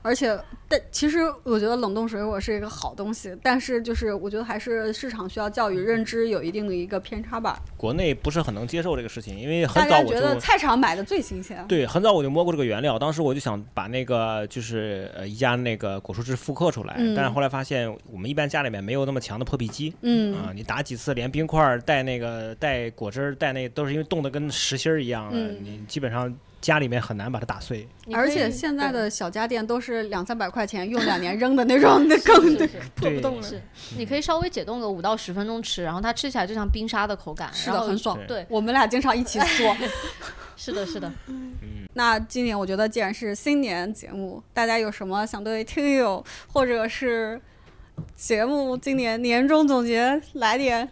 [0.02, 0.38] 而且，
[0.68, 7.60] 但其实我觉得冷冻水果是一个好东西，但是就是我觉得还是市场需要教育认知有一定的一个偏差吧。
[7.78, 11.64] 国内不是很能接受这个事情，因为很早我觉得就菜场买的最新鲜。
[11.68, 19.94] 对，很早我就摸过这个原料，当时我就想把那个就是呃一家那个果蔬汁复刻出来，嗯但是后来发现我们一般家里面没有那么强的破壁机。
[20.02, 26.34] 嗯啊，你打几次连冰块儿带那个带果汁儿带那都是因为冻得跟实心儿一样的，嗯你基本上
[26.66, 27.88] 家里面很难把它打碎。
[28.12, 32.58] 而且现在的小家电都是两三百块钱用两年扔的那种， 那更
[32.96, 33.44] 破不动了。
[33.44, 33.62] 是，
[33.96, 38.18] 你可以稍微解冻个五到十分钟吃，然后它吃起来就像冰沙的口感，是的，很爽。
[38.28, 39.78] 对，我们俩经常一起做。
[40.58, 41.12] 是的，是的。
[41.94, 47.40] 那今年我觉得既然是新年节目，大家有什么想对听友或者是
[48.16, 50.90] 节目今年年终总结来点？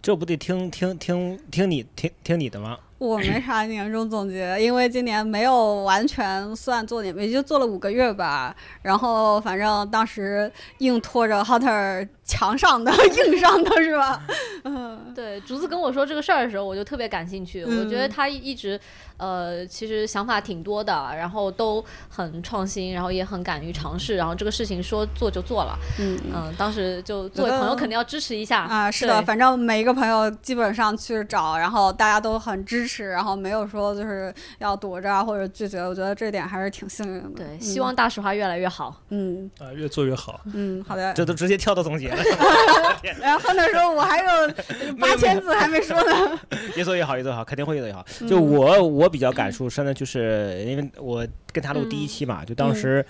[0.00, 2.78] 这不得听听听听你听听你的吗？
[3.02, 8.54] 我没啥年终总结，因为今年没有完全算做年，也就做了五个月吧。
[8.80, 12.90] 然后反正当时硬拖着 Hunter 墙上的
[13.26, 14.22] 硬上的 是吧？
[14.64, 17.62] 嗯，对，竹子跟我说这个事儿的时候，我就特别感兴趣。
[17.64, 18.80] 我觉得嗯他一直，
[19.18, 25.78] 呃，其实想法挺多的，然后都很创新，然后也很敢于尝试，然后这个事情说做就做了。
[26.00, 37.28] 嗯嗯，当时就作为朋友肯定要支持一下啊，是的，反正每一个朋友基本上去找，然后大家都很支持，然后没有说就是要躲着啊或者拒绝，我觉得这点还是挺幸运的。
[37.36, 39.02] 对，嗯希望大实话越来越好。
[39.10, 40.40] 嗯啊、越做越好。
[40.54, 41.12] 嗯，好的。
[41.14, 42.21] 这都直接跳到总结了，
[43.20, 46.38] 然后那时候我还有八千字还没说呢。
[46.76, 48.04] 越做越好，越做越好，肯定会越做越好。
[48.20, 53.04] 嗯就我我比较感触深的就是，因为我跟他录第一期嘛，就当时，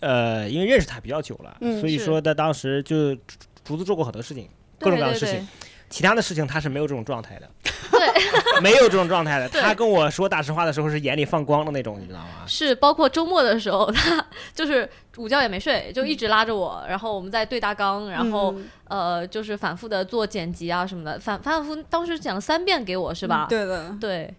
[0.00, 3.20] 呃，因为认识他比较久了，嗯所以说他当时就竹
[3.64, 5.46] 竹子做过很多事情，各种各样的事情。
[5.88, 7.48] 其他的事情他是没有这种状态的，
[7.98, 9.48] 对，没有这种状态的。
[9.48, 12.26] 他跟我说大实话的时候是眼里放光的那种，你知道吗？
[12.46, 14.24] 是包括周末的时候，他
[14.54, 23.46] 就是午觉也没睡，就一直拉着我，然后我们在对大纲，然后、嗯呃，就是反复的做剪辑啊什么的，反反复当时讲了三遍给我是吧？
[23.48, 24.34] 对的，对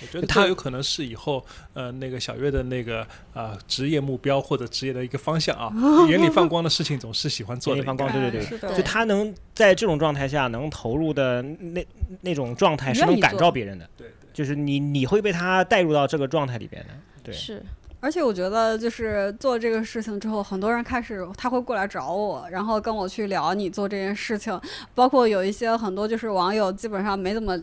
[0.00, 1.44] 我觉得他有可能是以后
[1.74, 5.72] 呃那个小月的那个呃职业目标或者职业的一个方向啊。
[6.08, 7.78] 眼里放光的事情总是喜欢做的。
[7.78, 8.76] 眼里放光，对对对。
[8.76, 11.86] 就他能在这种状态下能投入的那
[12.20, 14.12] 那种状态是能感召别人的，对对。
[14.32, 16.88] 就是你你会被他带入到这个状态里边的，
[17.22, 17.34] 对。
[17.34, 17.62] 是
[18.00, 24.60] 而且我觉得，就是做这个事情之后，很多人开始他会过来找我，然后跟我去聊你做这件事情，
[24.92, 27.56] 包括有一些很多就是网友基本上没怎么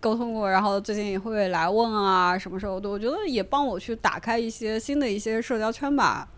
[0.00, 6.28] 沟通过，然后最近也会来问啊，什么时候都，我觉得也帮我去打开一些新的一些社交圈吧。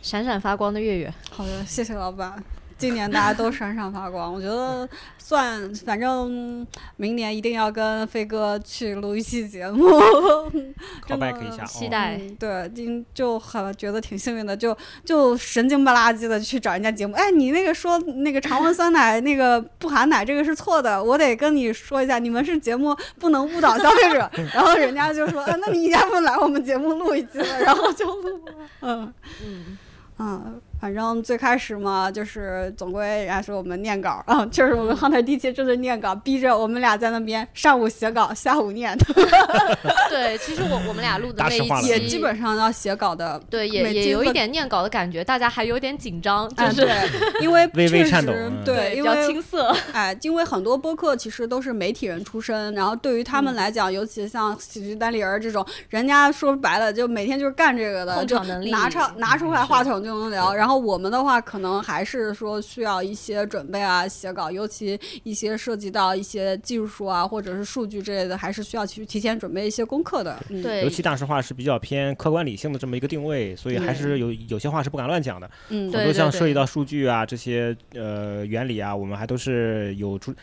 [0.00, 2.42] 闪闪发光的月月，好的，谢谢老板。
[2.78, 4.88] 今年大家都闪闪发光，我觉得
[5.18, 6.64] 算，反正
[6.96, 10.00] 明年一定要跟飞哥去录一期节目。
[11.56, 17.14] 下，哦、期待嗯、对，今就很觉得挺幸运的，就就神经不拉几的去找人家节目。
[17.14, 24.30] 哎，你那个说那个常温酸奶那个不含奶这个是错的，我得跟你说一下，你们是节目不能误导消费者。
[24.54, 27.44] 然后人家就说，啊，那你要不来我们节目录一期吧？
[27.60, 28.52] 然后就录了。
[28.82, 29.78] 嗯嗯，
[30.18, 38.96] 嗯，反正最开始嘛，就是总归人家说我们念稿啊，就是我们 Hunter 第一期就是念稿，逼着我们俩在那边上午写稿，下午念，
[40.08, 43.40] 对，其实我我们俩录的那一期也基本上要写稿的。
[43.50, 49.74] 对，也也有一点念稿的感觉，大家还有点紧张，就啊，是、对，因为 微微确颤抖实嗯对，比较因为青涩。
[49.92, 58.38] 哎，因为很多播客其实都是媒体人出身，然后对于他嗯们来讲，尤其像喜剧单立人这种，人家说白了就每天就是干这个的，就
[58.70, 60.54] 拿出拿出来话筒就能聊。
[60.54, 70.36] 然后我们的话，可能还是说需要一些准备啊，写稿，尤其一些涉及到一些技术啊，或者是数据之类的，还是需要去提前准备一些功课的。
[70.48, 75.50] 嗯，对，尤其大实话是比较偏客观理性的这么一个定位，所以还是有有些话是不敢乱讲的。
[75.68, 80.34] 嗯，很对多像涉及到数据啊这些呃原理啊，我们还都是有注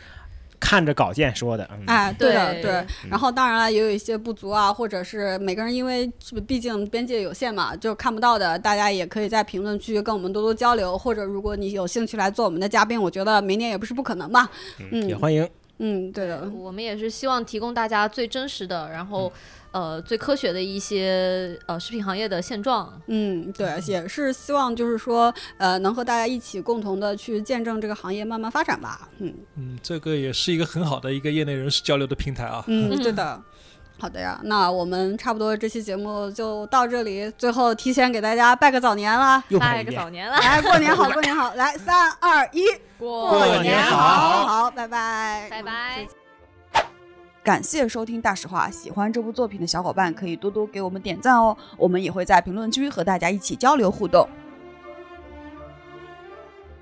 [0.60, 1.68] 看着稿件说的。
[1.72, 2.86] 嗯，哎，对的，对对。
[3.08, 6.10] 然后当然了，也有一些不足啊，或者是每个人因为
[6.46, 10.96] 毕竟边界有限嘛，就看不到的，大家也可以在评论区跟我们多多交流。
[10.98, 14.50] 或者如果你有兴趣来做我们的嘉宾，我觉得明年也不是不可能吧。
[14.90, 15.48] 嗯也欢迎。
[15.78, 19.32] 嗯，对的，我们也是希望提供大家最真实的，然后、
[19.72, 22.98] 呃最科学的一些呃食品行业的现状。
[23.08, 29.08] 嗯，对，也是希望就是说，呃，能和大家一起共同的去见证这个行业慢慢发展吧。
[29.18, 32.64] 嗯嗯，这个也是一个很好的一个业内人士交流的平台啊。
[32.68, 33.42] 嗯，嗯 对的。
[33.98, 37.30] 好的呀，那我们差不多这期节目就到这里。
[37.38, 39.42] 最后提前给大家拜个早年啦！
[39.58, 39.82] 拜。
[39.82, 41.52] 个早年了，来，过年好，过年好！
[41.56, 42.66] 来，三二一，
[42.98, 46.06] 过过年好好，好，拜拜，拜拜。
[47.42, 54.28] 感谢收听大实话，喜欢这部作品的小伙伴可以多多给我们点赞哦，我们也会在评论区和大家一起交流互动。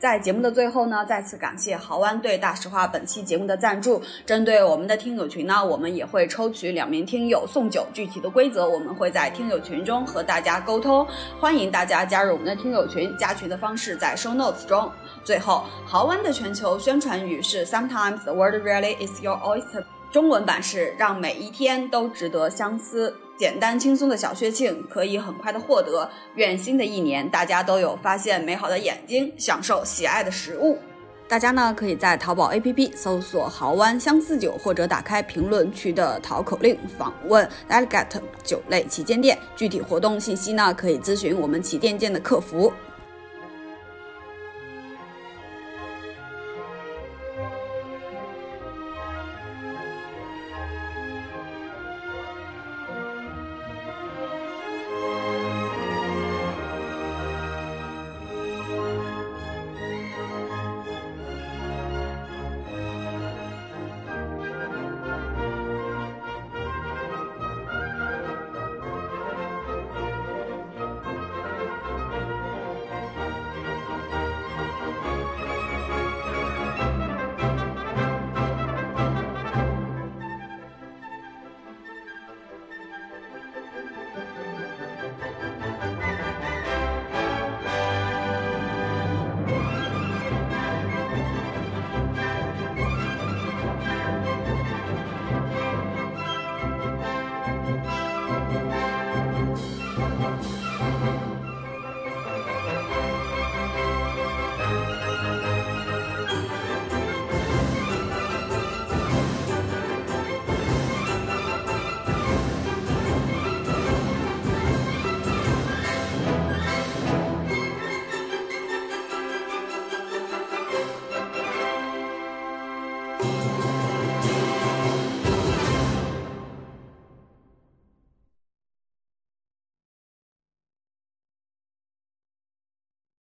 [0.04, 4.02] 在节目的最后呢，再次感谢豪湾对大实话本期节目的赞助。
[4.26, 7.86] 针对我们的听友群呢，我们也会抽取两名听友送酒。
[7.94, 11.06] 具体的规则我们会在听友群中和大家沟通，
[11.40, 13.16] 欢迎大家加入我们的听友群。
[13.16, 14.92] 加群的方式在 show notes 中。
[15.24, 19.82] 最后，豪湾的全球宣传语是 Sometimes the world really is your oyster。
[20.12, 23.16] 中文版是让每一天都值得相思。
[23.36, 26.08] 简单轻松的小确幸可以很快的获得。
[26.36, 30.78] 愿新的一年大家都有发现美好的眼睛，享受喜爱的食物。
[31.26, 39.38] 大家呢可以在淘宝 APP 搜索“豪湾相思酒”，或者打开评论区的淘口令访问 Elegant 酒类旗舰店。
[39.56, 42.72] 具体活动信息呢可以咨询我们旗舰店的客服。